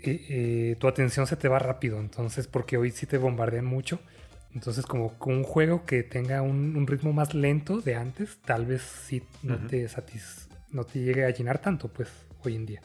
eh, 0.00 0.26
eh, 0.28 0.76
tu 0.78 0.86
atención 0.86 1.26
se 1.26 1.36
te 1.36 1.48
va 1.48 1.58
rápido, 1.58 1.98
entonces 1.98 2.46
porque 2.46 2.76
hoy 2.76 2.90
sí 2.90 3.06
te 3.06 3.16
bombardean 3.16 3.64
mucho. 3.64 4.00
Entonces 4.54 4.86
como 4.86 5.18
con 5.18 5.34
un 5.34 5.44
juego 5.44 5.84
que 5.84 6.02
tenga 6.02 6.40
un, 6.42 6.86
ritmo 6.86 7.12
más 7.12 7.34
lento 7.34 7.80
de 7.80 7.96
antes, 7.96 8.38
tal 8.44 8.66
vez 8.66 8.82
sí 8.82 9.22
no, 9.42 9.58
te 9.66 9.88
no 10.70 10.84
te 10.84 11.00
llegue 11.00 11.24
a 11.24 11.30
llenar 11.30 11.60
tanto, 11.60 11.88
pues 11.88 12.08
hoy 12.44 12.54
en 12.54 12.66
día. 12.66 12.80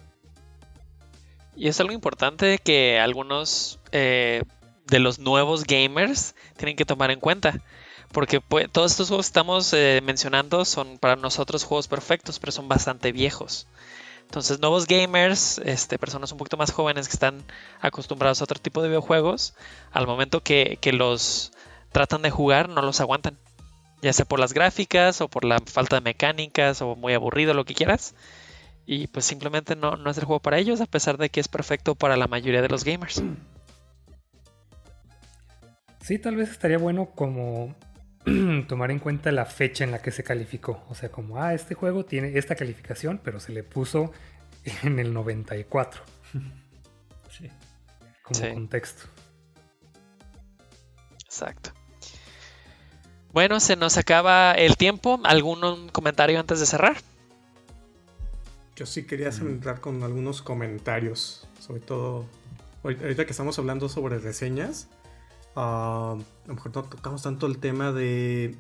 Y 1.55 1.67
es 1.67 1.79
algo 1.79 1.93
importante 1.93 2.57
que 2.57 2.99
algunos 2.99 3.79
eh, 3.91 4.43
de 4.87 4.99
los 4.99 5.19
nuevos 5.19 5.65
gamers 5.65 6.35
tienen 6.57 6.75
que 6.75 6.85
tomar 6.85 7.11
en 7.11 7.19
cuenta. 7.19 7.61
Porque 8.11 8.41
pues, 8.41 8.71
todos 8.71 8.91
estos 8.91 9.09
juegos 9.09 9.27
que 9.27 9.29
estamos 9.29 9.73
eh, 9.73 10.01
mencionando 10.03 10.65
son 10.65 10.97
para 10.97 11.15
nosotros 11.15 11.63
juegos 11.63 11.87
perfectos, 11.87 12.39
pero 12.39 12.51
son 12.51 12.67
bastante 12.67 13.11
viejos. 13.11 13.67
Entonces, 14.29 14.59
nuevos 14.59 14.85
gamers, 14.85 15.57
este, 15.65 15.97
personas 15.97 16.31
un 16.31 16.37
poquito 16.37 16.55
más 16.55 16.71
jóvenes 16.71 17.07
que 17.07 17.13
están 17.13 17.43
acostumbrados 17.81 18.39
a 18.39 18.43
otro 18.43 18.59
tipo 18.59 18.83
de 18.83 18.89
videojuegos, 18.89 19.55
al 19.91 20.05
momento 20.05 20.43
que, 20.43 20.77
los 20.93 21.51
tratan 21.91 22.21
de 22.21 22.29
jugar, 22.29 22.69
no 22.69 22.83
los 22.83 23.01
aguantan. 23.01 23.39
Ya 24.03 24.13
sea 24.13 24.25
por 24.25 24.39
las 24.39 24.53
gráficas 24.53 25.21
o 25.21 25.29
por 25.29 25.45
la 25.45 25.57
falta 25.65 25.95
de 25.95 26.01
mecánicas 26.01 26.79
o 26.83 26.95
muy 26.95 27.15
aburrido, 27.15 27.55
lo 27.55 27.65
que 27.65 27.73
quieras. 27.73 28.13
Y 28.85 29.07
pues 29.07 29.25
simplemente 29.25 29.75
no, 29.75 29.95
no 29.95 30.11
es 30.11 30.17
el 30.19 30.25
juego 30.25 30.39
para 30.39 30.59
ellos, 30.59 30.79
a 30.79 30.85
pesar 30.85 31.17
de 31.17 31.31
que 31.31 31.39
es 31.39 31.47
perfecto 31.47 31.95
para 31.95 32.15
la 32.15 32.27
mayoría 32.27 32.61
de 32.61 32.69
los 32.69 32.83
gamers. 32.83 33.23
Sí, 36.01 36.19
tal 36.19 36.35
vez 36.35 36.51
estaría 36.51 36.77
bueno 36.77 37.07
como 37.15 37.73
tomar 38.67 38.91
en 38.91 38.99
cuenta 38.99 39.31
la 39.31 39.45
fecha 39.45 39.83
en 39.83 39.91
la 39.91 40.01
que 40.01 40.11
se 40.11 40.23
calificó. 40.23 40.83
O 40.89 40.95
sea, 40.95 41.11
como, 41.11 41.41
ah, 41.41 41.53
este 41.53 41.75
juego 41.75 42.05
tiene 42.05 42.37
esta 42.37 42.55
calificación, 42.55 43.19
pero 43.23 43.39
se 43.39 43.51
le 43.51 43.63
puso 43.63 44.11
en 44.83 44.99
el 44.99 45.13
94. 45.13 46.01
Sí. 47.31 47.47
Como 48.23 48.53
contexto. 48.55 49.03
Exacto. 51.23 51.71
Bueno, 53.31 53.59
se 53.59 53.75
nos 53.75 53.97
acaba 53.97 54.53
el 54.53 54.75
tiempo. 54.75 55.19
¿Algún 55.23 55.89
comentario 55.89 56.39
antes 56.39 56.59
de 56.59 56.65
cerrar? 56.65 56.97
Yo 58.75 58.85
sí 58.85 59.05
quería 59.05 59.29
entrar 59.29 59.79
con 59.79 60.01
algunos 60.03 60.41
comentarios. 60.41 61.47
Sobre 61.59 61.81
todo, 61.81 62.25
ahorita 62.83 63.25
que 63.25 63.31
estamos 63.31 63.59
hablando 63.59 63.89
sobre 63.89 64.17
reseñas, 64.17 64.87
a 65.59 66.15
lo 66.47 66.53
mejor 66.53 66.73
no 66.73 66.83
tocamos 66.83 67.23
tanto 67.23 67.45
el 67.45 67.57
tema 67.59 67.91
de 67.91 68.55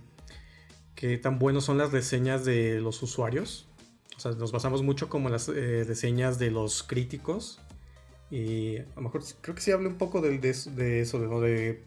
qué 0.95 1.17
tan 1.17 1.39
buenos 1.39 1.63
son 1.63 1.77
las 1.77 1.91
reseñas 1.93 2.43
de 2.43 2.81
los 2.81 3.01
usuarios. 3.01 3.67
O 4.17 4.19
sea, 4.19 4.31
nos 4.33 4.51
basamos 4.51 4.83
mucho 4.83 5.07
como 5.07 5.29
las 5.29 5.47
eh, 5.47 5.85
reseñas 5.87 6.39
de 6.39 6.51
los 6.51 6.83
críticos. 6.83 7.61
Y 8.29 8.77
a 8.77 8.85
lo 8.97 9.03
mejor 9.03 9.23
creo 9.41 9.55
que 9.55 9.61
sí 9.61 9.71
hable 9.71 9.87
un 9.87 9.97
poco 9.97 10.19
de, 10.19 10.37
de, 10.37 10.49
eso, 10.99 11.19
de, 11.39 11.81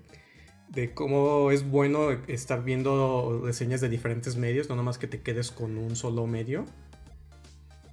de, 0.69 0.95
cómo 0.95 1.51
es 1.51 1.69
bueno 1.69 2.11
estar 2.27 2.65
viendo 2.65 3.43
reseñas 3.45 3.81
de 3.83 3.91
diferentes 3.91 4.37
medios, 4.37 4.69
no 4.71 4.77
nomás 4.77 4.99
que 4.99 5.07
te 5.07 5.21
quedes 5.21 5.51
con 5.51 5.77
un 5.77 5.95
solo 5.95 6.27
medio. 6.27 6.65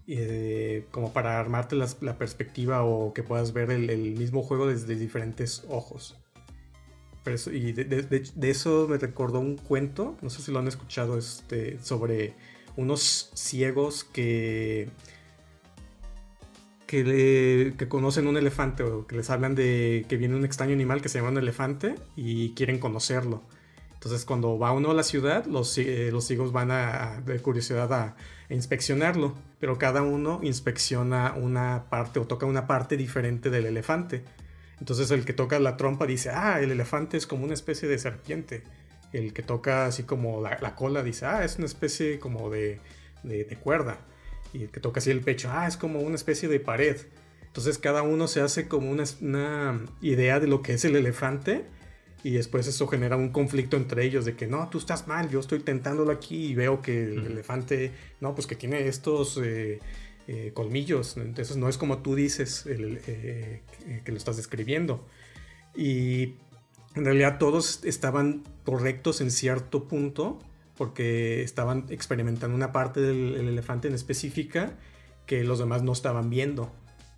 Eh, 0.07 0.87
como 0.89 1.13
para 1.13 1.39
armarte 1.39 1.75
la, 1.75 2.17
perspectiva 2.17 2.83
o 2.83 3.13
que 3.13 3.21
puedas 3.21 3.53
ver 3.53 3.69
el 3.69 4.15
mismo 4.17 4.41
juego 4.41 4.65
desde 4.65 4.95
diferentes 4.95 5.65
ojos 5.69 6.15
y 7.51 7.73
de, 7.73 8.49
eso 8.49 8.87
me 8.89 8.97
recordó 8.97 9.39
un 9.39 9.57
cuento, 9.57 10.17
no 10.21 10.29
sé 10.29 10.41
si 10.41 10.51
lo 10.51 10.59
han 10.59 10.67
escuchado, 10.67 11.17
este, 11.17 11.77
sobre 11.83 12.33
unos 12.75 13.31
ciegos 13.35 14.03
que, 14.03 14.89
que, 16.87 17.75
conocen 17.87 18.27
un 18.27 18.37
elefante 18.37 18.83
o 18.83 19.05
que 19.05 19.15
les 19.15 19.29
hablan 19.29 19.53
de 19.53 20.05
que 20.09 20.17
viene 20.17 20.35
un 20.35 20.45
extraño 20.45 20.73
animal 20.73 21.01
que 21.01 21.09
se 21.09 21.19
llama 21.19 21.29
un 21.31 21.37
elefante 21.37 21.95
y 22.15 22.53
quieren 22.55 22.79
conocerlo. 22.79 23.43
Entonces 23.93 24.23
cuando 24.25 24.57
va 24.57 24.71
uno 24.71 24.91
a 24.91 24.93
la 24.93 25.03
ciudad, 25.03 25.45
los, 25.45 25.77
eh, 25.77 26.11
ciegos 26.21 26.51
van 26.51 26.71
a, 26.71 27.21
de 27.25 27.39
curiosidad 27.39 27.91
a, 27.93 28.15
inspeccionarlo, 28.49 29.35
pero 29.59 29.77
cada 29.77 30.01
uno 30.01 30.39
inspecciona 30.41 31.33
una 31.33 31.85
parte 31.89 32.19
o 32.19 32.25
toca 32.25 32.45
una 32.45 32.65
parte 32.65 32.97
diferente 32.97 33.49
del 33.49 33.67
elefante. 33.67 34.23
Entonces 34.79 35.11
el 35.11 35.25
que 35.25 35.33
toca 35.33 35.59
la 35.59 35.77
trompa 35.77 36.05
dice, 36.05 36.29
ah, 36.29 36.59
el 36.61 36.71
elefante 36.71 37.17
es 37.17 37.27
como 37.27 37.43
una 37.43 37.53
especie 37.53 37.87
de 37.89 37.99
serpiente. 37.99 38.63
El 39.11 39.33
que 39.33 39.41
toca 39.41 39.85
así 39.85 40.03
como 40.03 40.41
la, 40.41 40.75
cola 40.75 41.03
dice, 41.03 41.25
ah, 41.25 41.43
es 41.43 41.57
una 41.57 41.65
especie 41.65 42.19
como 42.19 42.49
de, 42.49 42.79
cuerda. 43.61 43.99
Y 44.53 44.63
el 44.63 44.69
que 44.69 44.79
toca 44.79 44.99
así 44.99 45.11
el 45.11 45.21
pecho, 45.21 45.49
ah, 45.51 45.67
es 45.67 45.77
como 45.77 45.99
una 45.99 46.15
especie 46.15 46.47
de 46.47 46.59
pared. 46.59 46.97
Entonces 47.45 47.77
cada 47.77 48.03
uno 48.03 48.27
se 48.27 48.41
hace 48.41 48.67
como 48.67 48.89
una, 48.89 49.03
una 49.21 49.79
idea 50.01 50.39
de 50.39 50.47
lo 50.47 50.61
que 50.61 50.73
es 50.73 50.85
el 50.85 50.95
elefante 50.95 51.65
y 52.23 52.31
después 52.31 52.67
eso 52.67 52.87
genera 52.87 53.15
un 53.15 53.29
conflicto 53.29 53.77
entre 53.77 54.03
ellos 54.03 54.25
de 54.25 54.35
que 54.35 54.45
no, 54.45 54.69
tú 54.69 54.77
estás 54.77 55.07
mal, 55.07 55.29
yo 55.29 55.39
estoy 55.39 55.59
tentándolo 55.59 56.11
aquí 56.11 56.47
y 56.47 56.55
veo 56.55 56.81
que 56.81 57.03
el 57.03 57.25
elefante, 57.25 57.91
no, 58.19 58.35
pues 58.35 58.45
que 58.45 58.55
tiene 58.55 58.87
estos 58.87 59.39
eh, 59.41 59.79
eh, 60.31 60.51
colmillos. 60.53 61.17
Entonces 61.17 61.57
no 61.57 61.69
es 61.69 61.79
como 61.79 62.03
tú 62.03 62.13
dices 62.13 62.65
eh, 62.67 63.63
que 64.05 64.11
lo 64.11 64.17
estás 64.19 64.37
describiendo. 64.37 65.03
Y 65.75 66.35
en 66.93 67.03
realidad 67.03 67.39
todos 67.39 67.83
estaban 67.83 68.43
correctos 68.63 69.21
en 69.21 69.31
cierto 69.31 69.87
punto 69.87 70.37
porque 70.77 71.41
estaban 71.41 71.87
experimentando 71.89 72.55
una 72.55 72.71
parte 72.71 73.01
del 73.01 73.37
elefante 73.37 73.87
en 73.87 73.95
específica 73.95 74.77
que 75.25 75.43
los 75.43 75.57
demás 75.57 75.81
no 75.81 75.93
estaban 75.93 76.29
viendo. 76.29 76.71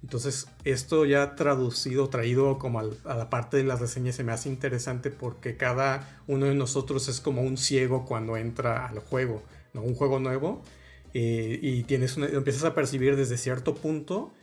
Entonces, 0.04 0.48
esto 0.64 1.04
ya 1.04 1.36
traducido, 1.36 2.08
traído 2.08 2.58
como 2.60 2.80
a 2.80 3.14
la 3.14 3.30
parte 3.30 3.58
de 3.58 3.66
las 3.66 3.82
reseñas 3.82 4.16
se 4.16 4.24
me 4.24 4.32
hace 4.32 4.48
interesante 4.48 5.12
porque 5.12 5.58
cada 5.58 6.22
uno 6.28 6.46
de 6.46 6.56
nosotros 6.56 7.10
es 7.10 7.20
como 7.20 7.42
un 7.42 7.58
ciego 7.58 8.06
cuando 8.06 8.38
entra 8.38 8.88
al 8.88 9.00
juego, 9.00 9.44
¿no? 9.74 9.82
Un 9.82 9.96
juego 9.96 10.20
nuevo 10.20 10.64
eh, 11.14 11.60
y 11.62 11.84
tienes 11.84 12.18
lo 12.18 12.26
empiezas 12.28 12.64
a 12.64 12.74
percibir 12.74 13.16
desde 13.16 13.38
cierto 13.38 13.76
punto, 13.76 14.34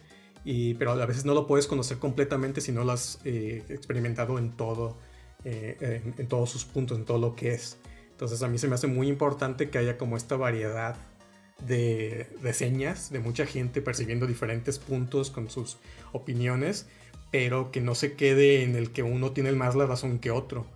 y, 0.45 0.75
pero 0.75 0.93
a 0.93 1.07
veces 1.07 1.25
no 1.25 1.35
lo 1.35 1.47
puedes 1.47 1.67
conocer 1.67 1.99
completamente 1.99 2.61
si 2.61 2.73
no 2.73 2.85
lo 2.85 2.93
has 2.93 3.21
eh, 3.25 3.65
experimentado 3.69 4.39
en 4.39 4.53
todo, 4.53 4.97
eh, 5.45 5.77
en, 5.81 6.15
en 6.19 6.27
todos 6.29 6.51
sus 6.51 6.65
puntos, 6.65 6.99
en 6.99 7.05
todo 7.05 7.19
lo 7.19 7.35
que 7.35 7.53
es. 7.53 7.79
Entonces 8.11 8.43
a 8.43 8.49
mí 8.49 8.59
se 8.59 8.69
me 8.69 8.75
hace 8.75 8.87
muy 8.87 9.09
importante 9.09 9.71
que 9.71 9.79
haya 9.79 9.97
como 9.97 10.17
esta 10.17 10.37
variedad 10.37 10.97
de 11.67 12.29
reseñas 12.43 13.11
de 13.11 13.19
mucha 13.19 13.47
gente 13.47 13.83
percibiendo 13.83 14.27
diferentes 14.27 14.79
puntos 14.79 15.31
con 15.31 15.51
sus 15.51 15.79
opiniones, 16.13 16.87
pero 17.31 17.71
que 17.71 17.81
no 17.81 17.95
se 17.95 18.15
quede 18.15 18.63
en 18.63 18.77
el 18.77 18.91
que 18.91 19.03
uno 19.03 19.33
tiene 19.33 19.53
más 19.53 19.75
la 19.75 19.87
razón 19.87 20.19
que 20.19 20.31
otro, 20.31 20.67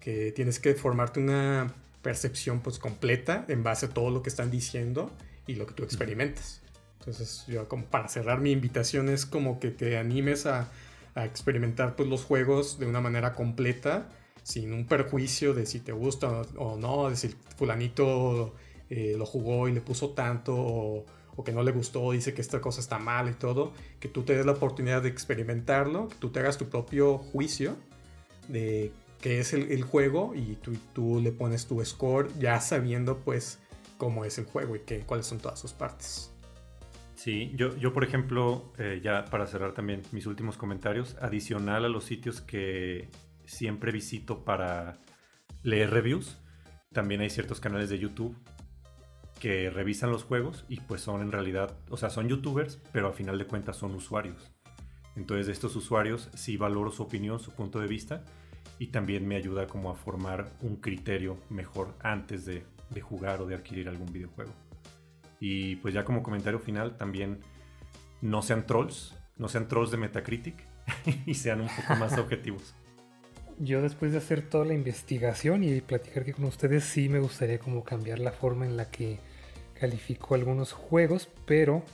que 0.00 0.32
tienes 0.32 0.58
que 0.58 0.74
formarte 0.74 1.20
una 1.20 1.74
percepción 2.02 2.60
pues 2.60 2.78
completa 2.78 3.44
en 3.48 3.62
base 3.62 3.86
a 3.86 3.88
todo 3.90 4.10
lo 4.10 4.22
que 4.22 4.28
están 4.28 4.50
diciendo 4.50 5.12
y 5.46 5.54
lo 5.54 5.66
que 5.66 5.74
tú 5.74 5.82
experimentas. 5.82 6.62
Entonces 7.00 7.44
yo 7.48 7.68
como 7.68 7.86
para 7.86 8.08
cerrar 8.08 8.40
mi 8.40 8.52
invitación 8.52 9.08
es 9.08 9.26
como 9.26 9.58
que 9.58 9.70
te 9.70 9.98
animes 9.98 10.46
a, 10.46 10.68
a 11.14 11.24
experimentar 11.24 11.96
pues 11.96 12.08
los 12.08 12.24
juegos 12.24 12.78
de 12.78 12.86
una 12.86 13.00
manera 13.00 13.34
completa, 13.34 14.08
sin 14.42 14.72
un 14.72 14.86
perjuicio 14.86 15.54
de 15.54 15.66
si 15.66 15.80
te 15.80 15.92
gusta 15.92 16.42
o 16.56 16.76
no, 16.76 17.10
de 17.10 17.16
si 17.16 17.34
fulanito 17.56 18.54
eh, 18.90 19.14
lo 19.16 19.24
jugó 19.24 19.68
y 19.68 19.72
le 19.72 19.80
puso 19.80 20.10
tanto 20.10 20.54
o, 20.54 21.06
que 21.44 21.50
no 21.50 21.62
le 21.62 21.72
gustó, 21.72 22.12
dice 22.12 22.34
que 22.34 22.40
esta 22.40 22.60
cosa 22.60 22.80
está 22.80 22.98
mal 22.98 23.28
y 23.28 23.32
todo, 23.32 23.72
que 23.98 24.06
tú 24.06 24.22
te 24.22 24.36
des 24.36 24.46
la 24.46 24.52
oportunidad 24.52 25.02
de 25.02 25.08
experimentarlo, 25.08 26.08
que 26.08 26.14
tú 26.16 26.30
te 26.30 26.38
hagas 26.38 26.56
tu 26.56 26.68
propio 26.68 27.18
juicio 27.18 27.74
de 28.48 28.92
qué 29.20 29.40
es 29.40 29.52
el, 29.54 29.82
juego 29.82 30.34
y 30.36 30.56
tú, 30.56 30.76
tú, 30.92 31.20
le 31.20 31.32
pones 31.32 31.66
tu 31.66 31.84
score 31.84 32.28
ya 32.38 32.60
sabiendo 32.60 33.18
pues 33.18 33.58
cómo 34.02 34.24
es 34.24 34.36
el 34.38 34.46
juego 34.46 34.74
y 34.74 34.80
que, 34.80 35.02
cuáles 35.02 35.26
son 35.26 35.38
todas 35.38 35.60
sus 35.60 35.74
partes. 35.74 36.34
Sí, 37.14 37.52
yo, 37.54 37.76
yo 37.76 37.92
por 37.92 38.02
ejemplo, 38.02 38.72
eh, 38.76 39.00
ya 39.00 39.26
para 39.26 39.46
cerrar 39.46 39.74
también 39.74 40.02
mis 40.10 40.26
últimos 40.26 40.56
comentarios, 40.56 41.16
adicional 41.20 41.84
a 41.84 41.88
los 41.88 42.02
sitios 42.02 42.40
que 42.40 43.08
siempre 43.44 43.92
visito 43.92 44.44
para 44.44 44.98
leer 45.62 45.90
reviews, 45.90 46.36
también 46.92 47.20
hay 47.20 47.30
ciertos 47.30 47.60
canales 47.60 47.90
de 47.90 48.00
YouTube 48.00 48.36
que 49.38 49.70
revisan 49.70 50.10
los 50.10 50.24
juegos 50.24 50.64
y 50.68 50.80
pues 50.80 51.00
son 51.00 51.20
en 51.20 51.30
realidad, 51.30 51.78
o 51.88 51.96
sea, 51.96 52.10
son 52.10 52.26
youtubers, 52.26 52.80
pero 52.92 53.06
a 53.06 53.12
final 53.12 53.38
de 53.38 53.46
cuentas 53.46 53.76
son 53.76 53.94
usuarios. 53.94 54.50
Entonces 55.14 55.46
de 55.46 55.52
estos 55.52 55.76
usuarios 55.76 56.28
sí 56.34 56.56
valoro 56.56 56.90
su 56.90 57.04
opinión, 57.04 57.38
su 57.38 57.52
punto 57.52 57.78
de 57.78 57.86
vista 57.86 58.24
y 58.80 58.88
también 58.88 59.28
me 59.28 59.36
ayuda 59.36 59.68
como 59.68 59.92
a 59.92 59.94
formar 59.94 60.50
un 60.60 60.78
criterio 60.78 61.38
mejor 61.50 61.94
antes 62.00 62.44
de, 62.46 62.64
jugar 63.00 63.40
o 63.40 63.46
de 63.46 63.54
adquirir 63.54 63.88
algún 63.88 64.12
videojuego. 64.12 64.52
Y 65.40 65.76
pues 65.76 65.94
ya 65.94 66.04
como 66.04 66.22
comentario 66.22 66.60
final 66.60 66.96
también 66.96 67.40
no 68.20 68.42
sean 68.42 68.66
trolls, 68.66 69.16
no 69.36 69.48
sean 69.48 69.68
trolls 69.68 69.90
de 69.90 69.96
Metacritic 69.96 70.54
y 71.26 71.34
sean 71.34 71.60
un 71.60 71.68
poco 71.68 71.96
más 71.96 72.16
objetivos. 72.18 72.74
Yo 73.58 73.82
después 73.82 74.12
de 74.12 74.18
hacer 74.18 74.42
toda 74.42 74.64
la 74.64 74.74
investigación 74.74 75.62
y 75.62 75.80
platicar 75.80 76.24
que 76.24 76.32
con 76.32 76.44
ustedes 76.44 76.84
sí 76.84 77.08
me 77.08 77.18
gustaría 77.18 77.58
como 77.58 77.84
cambiar 77.84 78.18
la 78.18 78.32
forma 78.32 78.66
en 78.66 78.76
la 78.76 78.90
que 78.90 79.18
calificó 79.78 80.34
algunos 80.34 80.72
juegos, 80.72 81.28
pero 81.46 81.84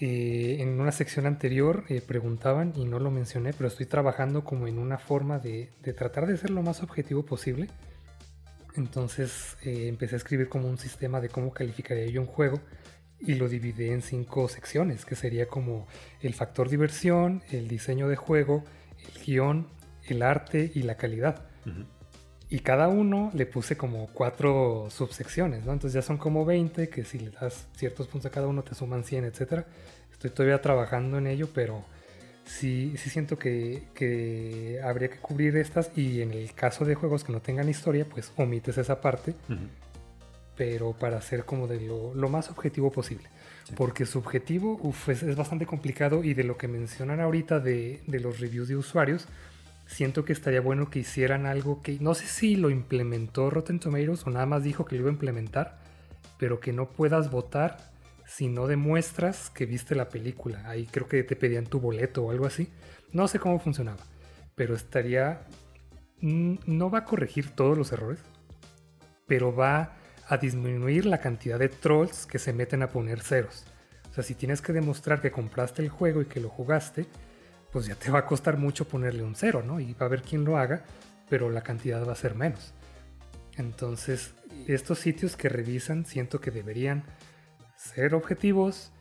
eh, 0.00 0.56
en 0.60 0.80
una 0.80 0.90
sección 0.90 1.26
anterior 1.26 1.84
eh, 1.88 2.00
preguntaban 2.00 2.72
y 2.74 2.86
no 2.86 2.98
lo 2.98 3.12
mencioné, 3.12 3.52
pero 3.52 3.68
estoy 3.68 3.86
trabajando 3.86 4.42
como 4.42 4.66
en 4.66 4.80
una 4.80 4.98
forma 4.98 5.38
de, 5.38 5.70
tratar 5.96 6.26
de 6.26 6.36
ser 6.36 6.50
lo 6.50 6.60
más 6.62 6.82
objetivo 6.82 7.24
posible. 7.24 7.68
Entonces 8.76 9.56
eh, 9.62 9.88
empecé 9.88 10.14
a 10.14 10.18
escribir 10.18 10.48
como 10.48 10.68
un 10.68 10.78
sistema 10.78 11.20
de 11.20 11.28
cómo 11.28 11.52
calificaría 11.52 12.06
yo 12.06 12.20
un 12.20 12.26
juego 12.26 12.60
y 13.20 13.34
lo 13.34 13.48
dividí 13.48 13.88
en 13.88 14.02
cinco 14.02 14.48
secciones, 14.48 15.04
que 15.04 15.14
sería 15.14 15.46
como 15.46 15.86
el 16.20 16.34
factor 16.34 16.68
diversión, 16.68 17.42
el 17.50 17.68
diseño 17.68 18.08
de 18.08 18.16
juego, 18.16 18.64
el 18.98 19.24
guion, 19.24 19.68
el 20.04 20.22
arte 20.22 20.72
y 20.74 20.82
la 20.82 20.96
calidad. 20.96 21.46
Y 22.48 22.58
cada 22.58 22.88
uno 22.88 23.30
le 23.34 23.46
puse 23.46 23.76
como 23.76 24.08
cuatro 24.12 24.88
subsecciones, 24.90 25.64
¿no? 25.64 25.72
Entonces 25.72 25.94
ya 25.94 26.02
son 26.02 26.18
como 26.18 26.44
20, 26.44 26.88
que 26.88 27.04
si 27.04 27.18
le 27.18 27.30
das 27.30 27.68
ciertos 27.76 28.08
puntos 28.08 28.30
a 28.30 28.34
cada 28.34 28.48
uno 28.48 28.62
te 28.64 28.74
suman 28.74 29.04
100, 29.04 29.24
etc. 29.26 29.64
Estoy 30.10 30.30
todavía 30.30 30.60
trabajando 30.60 31.18
en 31.18 31.28
ello, 31.28 31.48
pero 31.54 31.84
sí, 32.44 32.94
sí 32.96 33.10
siento 33.10 33.38
que, 33.38 34.80
habría 34.84 35.08
que 35.08 35.18
cubrir 35.18 35.56
estas 35.56 35.90
y 35.96 36.22
en 36.22 36.32
el 36.32 36.52
caso 36.54 36.84
de 36.84 36.94
juegos 36.94 37.24
que 37.24 37.32
no 37.32 37.40
tengan 37.40 37.68
historia, 37.68 38.04
pues 38.04 38.32
omites 38.36 38.78
esa 38.78 39.00
parte, 39.00 39.34
pero 40.56 40.92
para 40.92 41.20
ser 41.20 41.44
como 41.44 41.66
de 41.66 41.80
lo, 41.80 42.28
más 42.28 42.50
objetivo 42.50 42.90
posible. 42.90 43.28
Porque 43.76 44.06
subjetivo 44.06 44.78
uf, 44.82 45.08
es, 45.08 45.36
bastante 45.36 45.66
complicado 45.66 46.24
y 46.24 46.34
de 46.34 46.44
lo 46.44 46.56
que 46.56 46.68
mencionan 46.68 47.20
ahorita 47.20 47.60
de, 47.60 48.02
de 48.06 48.20
los 48.20 48.40
reviews 48.40 48.68
de 48.68 48.76
usuarios, 48.76 49.26
siento 49.86 50.24
que 50.24 50.32
estaría 50.32 50.60
bueno 50.60 50.90
que 50.90 51.00
hicieran 51.00 51.46
algo 51.46 51.82
que 51.82 51.98
no 52.00 52.14
sé 52.14 52.26
si 52.26 52.56
lo 52.56 52.70
implementó 52.70 53.50
Rotten 53.50 53.78
Tomatoes 53.78 54.26
o 54.26 54.30
nada 54.30 54.46
más 54.46 54.64
dijo 54.64 54.84
que 54.84 54.96
lo 54.96 55.02
iba 55.02 55.10
a 55.10 55.12
implementar, 55.12 55.78
pero 56.38 56.60
que 56.60 56.72
no 56.72 56.88
puedas 56.88 57.30
votar 57.30 57.91
si 58.34 58.48
no 58.48 58.66
demuestras 58.66 59.50
que 59.50 59.66
viste 59.66 59.94
la 59.94 60.08
película. 60.08 60.62
Ahí 60.66 60.86
creo 60.86 61.06
que 61.06 61.22
te 61.22 61.36
pedían 61.36 61.66
tu 61.66 61.80
boleto 61.80 62.24
o 62.24 62.30
algo 62.30 62.46
así. 62.46 62.68
No 63.12 63.28
sé 63.28 63.38
cómo 63.38 63.58
funcionaba, 63.58 64.02
pero 64.54 64.74
estaría... 64.74 65.46
No 66.20 66.88
va 66.88 66.98
a 66.98 67.04
corregir 67.04 67.50
todos 67.50 67.76
los 67.76 67.92
errores, 67.92 68.20
pero 69.26 69.54
va 69.54 69.96
a 70.28 70.36
disminuir 70.38 71.04
la 71.04 71.18
cantidad 71.18 71.58
de 71.58 71.68
trolls 71.68 72.26
que 72.26 72.38
se 72.38 72.52
meten 72.52 72.82
a 72.82 72.88
poner 72.88 73.20
ceros. 73.20 73.64
O 74.10 74.14
sea, 74.14 74.24
si 74.24 74.34
tienes 74.34 74.62
que 74.62 74.72
demostrar 74.72 75.20
que 75.20 75.32
compraste 75.32 75.82
el 75.82 75.88
juego 75.88 76.22
y 76.22 76.26
que 76.26 76.40
lo 76.40 76.48
jugaste, 76.48 77.06
pues 77.70 77.86
ya 77.86 77.96
te 77.96 78.10
va 78.10 78.20
a 78.20 78.26
costar 78.26 78.56
mucho 78.56 78.86
ponerle 78.86 79.24
un 79.24 79.34
cero, 79.34 79.62
¿no? 79.66 79.80
Y 79.80 79.92
va 79.94 80.02
a 80.02 80.04
haber 80.04 80.22
quien 80.22 80.44
lo 80.44 80.56
haga, 80.56 80.84
pero 81.28 81.50
la 81.50 81.62
cantidad 81.62 82.06
va 82.06 82.12
a 82.12 82.16
ser 82.16 82.34
menos. 82.34 82.72
Entonces, 83.56 84.32
estos 84.68 85.00
sitios 85.00 85.36
que 85.36 85.48
revisan 85.50 86.06
siento 86.06 86.40
que 86.40 86.50
deberían 86.50 87.04
ser 87.82 88.14
objetivos, 88.14 88.92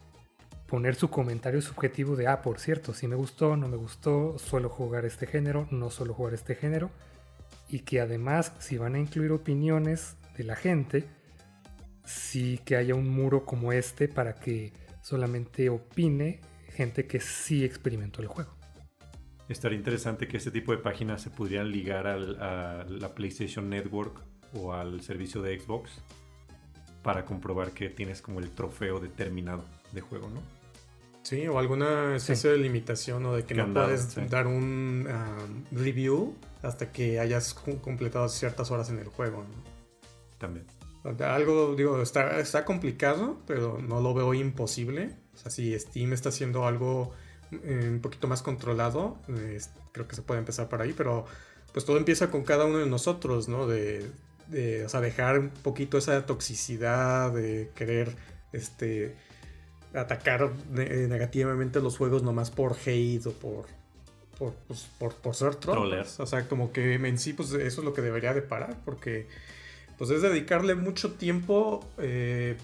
poner 0.68 0.96
su 0.96 1.10
comentario 1.10 1.62
subjetivo 1.62 2.16
de, 2.16 2.28
ah, 2.28 2.42
por 2.42 2.60
cierto, 2.60 2.94
si 2.94 3.08
me 3.08 3.16
gustó, 3.16 3.56
no 3.56 3.68
me 3.68 3.78
gustó, 3.78 4.38
suelo 4.40 4.70
jugar 4.70 5.06
este 5.06 5.28
género, 5.28 5.68
no 5.70 5.92
suelo 5.92 6.14
jugar 6.14 6.34
este 6.34 6.56
género, 6.56 6.90
y 7.70 7.80
que 7.80 8.02
además, 8.02 8.54
si 8.60 8.78
van 8.78 8.96
a 8.96 9.00
incluir 9.00 9.32
opiniones 9.32 10.18
de 10.36 10.44
la 10.44 10.56
gente, 10.56 11.06
sí 12.06 12.60
que 12.66 12.76
haya 12.76 12.96
un 12.96 13.08
muro 13.10 13.46
como 13.46 13.72
este 13.72 14.08
para 14.08 14.36
que 14.36 14.74
solamente 15.02 15.70
opine 15.70 16.42
gente 16.70 17.06
que 17.06 17.20
sí 17.20 17.64
experimentó 17.64 18.22
el 18.22 18.28
juego. 18.28 18.56
Estaría 19.48 19.78
interesante 19.78 20.28
que 20.28 20.38
este 20.38 20.52
tipo 20.52 20.72
de 20.72 20.78
páginas 20.80 21.22
se 21.22 21.30
pudieran 21.30 21.72
ligar 21.72 22.08
al, 22.08 22.42
a 22.42 22.86
la 22.90 23.14
PlayStation 23.14 23.70
Network 23.70 24.24
o 24.54 24.74
al 24.74 25.02
servicio 25.02 25.42
de 25.42 25.60
Xbox 25.60 26.02
para 27.04 27.26
comprobar 27.26 27.72
que 27.72 27.90
tienes 27.90 28.22
como 28.22 28.40
el 28.40 28.52
trofeo 28.52 29.00
determinado 29.00 29.64
de 29.92 30.02
juego, 30.02 30.30
¿no? 30.30 30.42
Sí, 31.24 31.48
o 31.48 31.60
alguna 31.60 32.16
especie 32.16 32.50
de 32.50 32.58
limitación 32.58 33.26
o 33.28 33.36
de 33.36 33.44
que 33.44 33.54
no 33.54 33.72
puedes 33.74 34.16
dar 34.30 34.48
un 34.48 35.08
um, 35.08 35.78
review 35.78 36.36
hasta 36.64 36.92
que 36.92 37.20
hayas 37.20 37.54
completado 37.54 38.28
ciertas 38.28 38.72
horas 38.72 38.90
en 38.90 39.00
el 39.00 39.08
juego. 39.08 39.44
¿no? 39.44 39.64
También. 40.40 40.66
Algo, 41.24 41.76
digo, 41.76 42.02
está, 42.02 42.40
está 42.40 42.66
complicado, 42.66 43.40
pero 43.46 43.80
no 43.80 44.02
lo 44.02 44.14
veo 44.14 44.34
imposible. 44.34 45.16
O 45.34 45.38
sea, 45.38 45.52
si 45.52 45.78
Steam 45.78 46.14
está 46.14 46.30
haciendo 46.30 46.66
algo 46.66 47.14
un 47.52 48.00
poquito 48.02 48.28
más 48.28 48.42
controlado, 48.42 49.18
creo 49.92 50.08
que 50.08 50.16
se 50.16 50.22
puede 50.22 50.40
empezar 50.40 50.70
por 50.70 50.82
ahí, 50.82 50.94
pero 50.94 51.26
pues 51.74 51.86
todo 51.86 51.98
empieza 51.98 52.32
con 52.32 52.44
cada 52.44 52.66
uno 52.66 52.80
de 52.80 52.86
nosotros, 52.86 53.48
¿no? 53.48 53.68
De, 53.68 54.10
o 54.86 54.90
sea, 54.90 55.02
dejar 55.02 55.40
un 55.40 55.50
poquito 55.50 55.98
esa 55.98 56.26
toxicidad 56.26 57.32
de 57.32 57.72
querer, 57.76 58.16
este, 58.52 59.16
atacar 59.94 60.52
negativamente 60.70 61.80
los 61.82 61.98
juegos 61.98 62.24
nomás 62.24 62.52
por 62.52 62.76
hate 62.86 63.26
o 63.28 63.32
por, 63.34 63.66
por, 64.38 64.54
pues, 64.68 64.88
por, 65.22 65.36
ser 65.36 65.56
trolls. 65.56 66.20
O 66.20 66.26
sea, 66.26 66.48
como 66.48 66.72
que 66.72 66.96
en 66.96 67.18
sí, 67.18 67.34
pues 67.34 67.52
eso 67.54 67.82
es 67.82 67.86
lo 67.86 67.94
que 67.94 68.02
debería 68.02 68.34
de 68.34 68.42
parar, 68.42 68.78
porque 68.86 69.28
pues 69.98 70.10
es 70.10 70.24
dedicarle 70.24 70.74
mucho 70.74 71.14
tiempo 71.14 71.86
eh, 72.00 72.58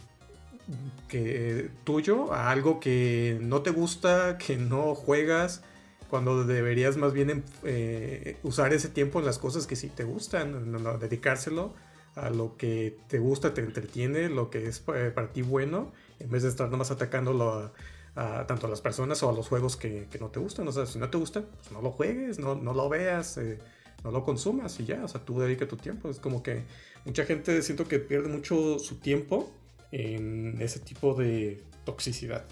que 1.07 1.69
tuyo 1.83 2.33
a 2.33 2.49
algo 2.49 2.79
que 2.79 3.37
no 3.41 3.61
te 3.61 3.69
gusta, 3.69 4.37
que 4.37 4.57
no 4.57 4.95
juegas, 4.95 5.61
cuando 6.09 6.43
deberías 6.43 6.97
más 6.97 7.13
bien 7.13 7.43
eh, 7.63 8.37
usar 8.43 8.73
ese 8.73 8.89
tiempo 8.89 9.19
en 9.19 9.25
las 9.25 9.37
cosas 9.37 9.67
que 9.67 9.75
sí 9.75 9.89
te 9.89 10.03
gustan, 10.03 10.71
dedicárselo 10.99 11.73
a 12.15 12.29
lo 12.29 12.57
que 12.57 12.97
te 13.07 13.19
gusta, 13.19 13.53
te 13.53 13.61
entretiene, 13.61 14.29
lo 14.29 14.49
que 14.49 14.67
es 14.67 14.79
para 14.79 15.31
ti 15.31 15.41
bueno, 15.41 15.91
en 16.19 16.29
vez 16.29 16.43
de 16.43 16.49
estar 16.49 16.69
nomás 16.69 16.89
atacándolo 16.91 17.71
a, 18.15 18.47
tanto 18.47 18.65
a 18.65 18.69
las 18.69 18.81
personas 18.81 19.21
o 19.21 19.29
a 19.29 19.33
los 19.33 19.47
juegos 19.47 19.75
que, 19.75 20.07
no 20.19 20.29
te 20.29 20.39
gustan. 20.39 20.67
O 20.67 20.71
sea, 20.71 20.85
si 20.85 20.97
no 20.97 21.09
te 21.09 21.17
gustan, 21.17 21.45
pues 21.57 21.71
no 21.71 21.81
lo 21.81 21.91
juegues, 21.91 22.39
no, 22.39 22.55
no 22.55 22.73
lo 22.73 22.89
veas, 22.89 23.37
eh, 23.37 23.59
no 24.03 24.11
lo 24.11 24.23
consumas 24.23 24.79
y 24.79 24.85
ya. 24.85 25.03
O 25.03 25.07
sea, 25.07 25.23
tú 25.23 25.39
dedica 25.39 25.67
tu 25.67 25.77
tiempo. 25.77 26.09
Es 26.09 26.19
como 26.19 26.41
que 26.41 26.63
mucha 27.05 27.25
gente 27.25 27.61
siento 27.61 27.87
que 27.87 27.99
pierde 27.99 28.29
mucho 28.29 28.79
su 28.79 28.95
tiempo 28.95 29.51
en 29.91 30.59
ese 30.59 30.79
tipo 30.79 31.13
de 31.13 31.63
toxicidad. 31.85 32.45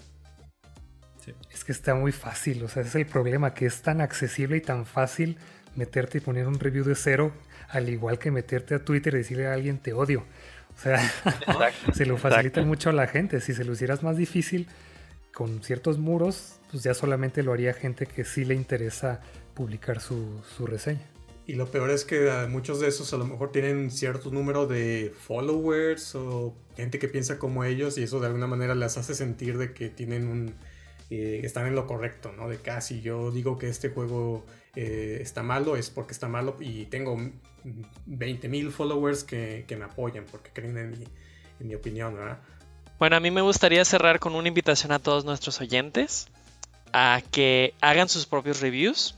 Es 1.52 1.64
que 1.64 1.72
está 1.72 1.94
muy 1.94 2.12
fácil, 2.12 2.62
o 2.62 2.68
sea, 2.68 2.82
ese 2.82 2.90
es 2.90 2.94
el 2.96 3.06
problema, 3.06 3.54
que 3.54 3.66
es 3.66 3.82
tan 3.82 4.00
accesible 4.00 4.56
y 4.56 4.60
tan 4.60 4.86
fácil 4.86 5.38
meterte 5.74 6.18
y 6.18 6.20
poner 6.20 6.46
un 6.46 6.58
review 6.58 6.84
de 6.84 6.94
cero, 6.94 7.32
al 7.68 7.88
igual 7.88 8.18
que 8.18 8.30
meterte 8.30 8.74
a 8.74 8.84
Twitter 8.84 9.14
y 9.14 9.18
decirle 9.18 9.46
a 9.46 9.52
alguien 9.52 9.78
te 9.78 9.92
odio. 9.92 10.24
O 10.76 10.80
sea, 10.80 11.00
se 11.94 12.06
lo 12.06 12.16
facilita 12.16 12.62
mucho 12.62 12.90
a 12.90 12.92
la 12.92 13.06
gente. 13.06 13.40
Si 13.40 13.54
se 13.54 13.64
lo 13.64 13.72
hicieras 13.72 14.02
más 14.02 14.16
difícil 14.16 14.68
con 15.32 15.62
ciertos 15.62 15.98
muros, 15.98 16.60
pues 16.70 16.82
ya 16.82 16.94
solamente 16.94 17.42
lo 17.42 17.52
haría 17.52 17.72
gente 17.74 18.06
que 18.06 18.24
sí 18.24 18.44
le 18.44 18.54
interesa 18.54 19.20
publicar 19.54 20.00
su, 20.00 20.42
su 20.56 20.66
reseña. 20.66 21.06
Y 21.46 21.54
lo 21.54 21.70
peor 21.70 21.90
es 21.90 22.04
que 22.04 22.28
ah, 22.30 22.48
muchos 22.50 22.80
de 22.80 22.88
esos 22.88 23.12
a 23.14 23.16
lo 23.16 23.24
mejor 23.24 23.52
tienen 23.52 23.90
cierto 23.90 24.30
número 24.30 24.66
de 24.66 25.14
followers 25.26 26.14
o 26.16 26.54
gente 26.76 26.98
que 26.98 27.06
piensa 27.06 27.38
como 27.38 27.62
ellos 27.62 27.96
y 27.98 28.02
eso 28.02 28.18
de 28.18 28.26
alguna 28.26 28.48
manera 28.48 28.74
les 28.74 28.96
hace 28.98 29.14
sentir 29.14 29.56
de 29.56 29.72
que 29.72 29.88
tienen 29.88 30.26
un... 30.26 30.54
Eh, 31.10 31.40
están 31.44 31.66
en 31.66 31.74
lo 31.74 31.86
correcto, 31.86 32.32
¿no? 32.32 32.48
De 32.48 32.58
casi 32.58 33.00
yo 33.00 33.30
digo 33.30 33.58
que 33.58 33.68
este 33.68 33.90
juego 33.90 34.44
eh, 34.74 35.18
está 35.20 35.42
malo 35.42 35.76
es 35.76 35.88
porque 35.88 36.12
está 36.12 36.26
malo 36.26 36.56
y 36.58 36.86
tengo 36.86 37.16
20.000 37.16 38.70
followers 38.70 39.22
que, 39.22 39.64
me 39.78 39.84
apoyan 39.84 40.24
porque 40.30 40.50
creen 40.52 40.76
en 40.78 40.90
mi, 40.98 41.04
en 41.60 41.68
mi 41.68 41.74
opinión, 41.74 42.14
¿verdad? 42.14 42.38
Bueno, 42.98 43.16
a 43.16 43.20
mí 43.20 43.30
me 43.30 43.42
gustaría 43.42 43.84
cerrar 43.84 44.18
con 44.18 44.34
una 44.34 44.48
invitación 44.48 44.90
a 44.90 44.98
todos 44.98 45.24
nuestros 45.24 45.60
oyentes 45.60 46.28
a 46.92 47.22
que 47.30 47.74
hagan 47.80 48.08
sus 48.08 48.26
propios 48.26 48.60
reviews 48.60 49.16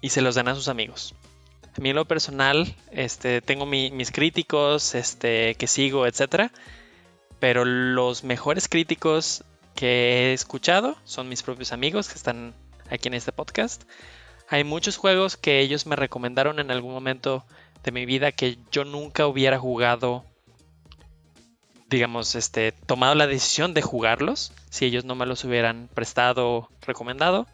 y 0.00 0.10
se 0.10 0.20
los 0.20 0.34
den 0.34 0.48
a 0.48 0.54
sus 0.54 0.68
amigos. 0.68 1.14
A 1.76 1.80
mí 1.80 1.90
en 1.90 1.96
lo 1.96 2.06
personal, 2.06 2.74
este, 2.90 3.40
tengo 3.40 3.64
mis 3.64 4.10
críticos 4.10 4.94
este, 4.94 5.54
que 5.54 5.66
sigo, 5.66 6.06
etc. 6.06 6.50
Pero 7.40 7.64
los 7.64 8.24
mejores 8.24 8.68
críticos 8.68 9.44
que 9.78 10.30
he 10.30 10.32
escuchado 10.32 10.96
son 11.04 11.28
mis 11.28 11.44
propios 11.44 11.70
amigos 11.70 12.08
que 12.08 12.16
están 12.16 12.52
aquí 12.90 13.06
en 13.06 13.14
este 13.14 13.30
podcast. 13.30 13.84
Hay 14.48 14.64
muchos 14.64 14.96
juegos 14.96 15.36
que 15.36 15.60
ellos 15.60 15.86
me 15.86 15.94
recomendaron 15.94 16.58
en 16.58 16.72
algún 16.72 16.92
momento 16.92 17.46
de 17.84 17.92
mi 17.92 18.04
vida 18.04 18.32
que 18.32 18.58
yo 18.72 18.84
nunca 18.84 19.28
hubiera 19.28 19.56
jugado, 19.56 20.24
digamos, 21.88 22.34
este, 22.34 22.72
tomado 22.72 23.14
la 23.14 23.28
decisión 23.28 23.72
de 23.72 23.82
jugarlos 23.82 24.52
si 24.68 24.84
ellos 24.84 25.04
no 25.04 25.14
me 25.14 25.26
los 25.26 25.44
hubieran 25.44 25.88
prestado, 25.94 26.70
recomendado. 26.80 27.46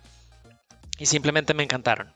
Y 0.98 1.04
simplemente 1.04 1.52
me 1.52 1.64
encantaron. 1.64 2.14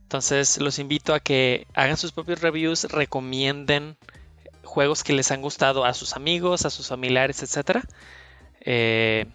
Entonces 0.00 0.56
los 0.62 0.78
invito 0.78 1.12
a 1.12 1.20
que 1.20 1.66
hagan 1.74 1.98
sus 1.98 2.12
propios 2.12 2.40
reviews, 2.40 2.84
recomienden 2.84 3.98
juegos 4.64 5.04
que 5.04 5.12
les 5.12 5.30
han 5.30 5.42
gustado 5.42 5.84
a 5.84 5.92
sus 5.92 6.16
amigos, 6.16 6.64
a 6.64 6.70
sus 6.70 6.88
familiares, 6.88 7.42
etc. 7.42 7.84
Eh, 8.66 9.26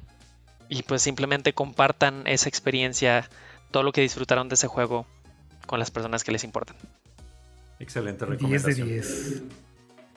y 0.70 0.84
pues 0.84 1.02
simplemente 1.02 1.54
compartan 1.54 2.28
esa 2.28 2.48
experiencia, 2.48 3.28
todo 3.72 3.84
lo 3.84 3.92
que 3.92 4.02
disfrutaron 4.02 4.48
de 4.48 4.56
ese 4.56 4.68
juego 4.68 5.08
con 5.66 5.80
las 5.80 5.90
personas 5.90 6.24
que 6.24 6.32
les 6.32 6.44
importan. 6.44 6.76
Excelente 7.80 8.26
recomendación. 8.26 8.88
10 8.88 8.88
de 8.88 8.94
10. 8.94 9.44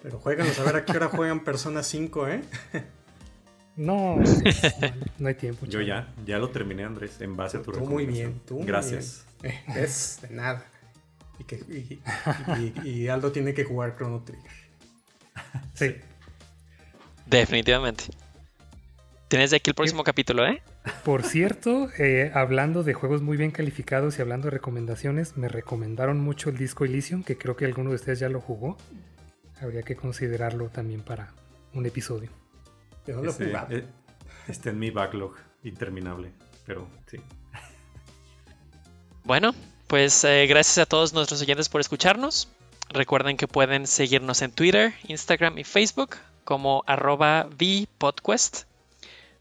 Pero 0.03 0.19
juegan 0.19 0.47
a 0.47 0.62
ver 0.65 0.77
a 0.77 0.85
qué 0.85 0.93
hora 0.93 1.09
juegan 1.09 1.43
Persona 1.43 1.83
5, 1.83 2.29
¿eh? 2.29 2.43
No, 3.77 4.17
no 5.19 5.29
hay 5.29 5.35
tiempo. 5.35 5.67
Yo 5.67 5.81
ya, 5.81 6.09
ya 6.25 6.39
lo 6.39 6.51
terminé, 6.51 6.85
Andrés, 6.85 7.21
en 7.21 7.37
base 7.37 7.57
a 7.57 7.62
tu 7.62 7.73
tú 7.73 7.81
Muy 7.81 8.07
bien, 8.07 8.41
tú 8.47 8.65
Gracias. 8.65 9.27
Es 9.75 10.21
de 10.23 10.31
nada. 10.31 10.65
Y, 11.39 11.45
que, 11.45 12.01
y, 12.85 13.09
Aldo 13.09 13.33
tiene 13.33 13.53
que 13.53 13.65
jugar 13.65 13.97
Chrono 13.97 14.23
Trigger. 14.23 14.51
Sí. 15.75 15.97
Definitivamente. 17.27 18.05
Tienes 19.35 19.51
de 19.51 19.57
aquí 19.57 19.70
el 19.70 19.74
próximo 19.74 20.05
capítulo, 20.05 20.47
¿eh? 20.47 20.62
Por 21.05 21.24
cierto, 21.24 21.89
eh, 21.99 22.30
hablando 22.35 22.85
de 22.85 22.95
juegos 22.95 23.20
muy 23.20 23.37
bien 23.37 23.51
calificados 23.51 24.16
y 24.16 24.22
hablando 24.22 24.45
de 24.45 24.53
recomendaciones, 24.53 25.37
me 25.37 25.49
recomendaron 25.49 26.20
mucho 26.20 26.51
el 26.51 26.57
disco 26.57 26.85
Elysium, 26.85 27.24
que 27.24 27.37
creo 27.37 27.57
que 27.57 27.64
alguno 27.64 27.91
de 27.91 27.97
ustedes 27.97 28.20
ya 28.20 28.28
lo 28.28 28.41
jugó. 28.41 28.76
Habría 29.61 29.82
que 29.82 29.97
considerarlo 29.97 30.68
también 30.68 31.03
para 31.03 31.32
un 31.72 31.85
episodio. 31.85 32.30
Yo 33.09 33.16
no 33.16 33.22
lo 33.24 33.30
este, 33.32 33.51
eh, 33.70 33.85
Está 34.47 34.70
en 34.70 34.78
mi 34.78 34.93
backlog 34.93 35.35
interminable, 35.64 36.30
pero 36.64 36.87
sí. 37.09 37.16
Bueno, 39.24 39.53
pues 39.89 40.22
eh, 40.22 40.47
gracias 40.47 40.78
a 40.78 40.87
todos 40.87 41.12
nuestros 41.12 41.43
oyentes 41.43 41.68
por 41.68 41.80
escucharnos. 41.80 42.49
Recuerden 42.89 43.37
que 43.37 43.49
pueden 43.49 43.89
seguirnos 43.89 44.43
en 44.43 44.53
Twitter, 44.53 44.95
Instagram 45.09 45.59
y 45.59 45.64
Facebook 45.64 46.18
como 46.45 46.85
arroba 46.87 47.49
VPodquest. 47.51 48.72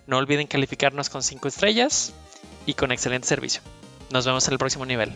No 0.07 0.17
olviden 0.17 0.47
calificarnos 0.47 1.09
con 1.09 1.23
5 1.23 1.47
estrellas 1.47 2.13
y 2.65 2.73
con 2.73 2.91
excelente 2.91 3.27
servicio. 3.27 3.61
Nos 4.11 4.25
vemos 4.25 4.47
en 4.47 4.53
el 4.53 4.59
próximo 4.59 4.85
nivel. 4.85 5.13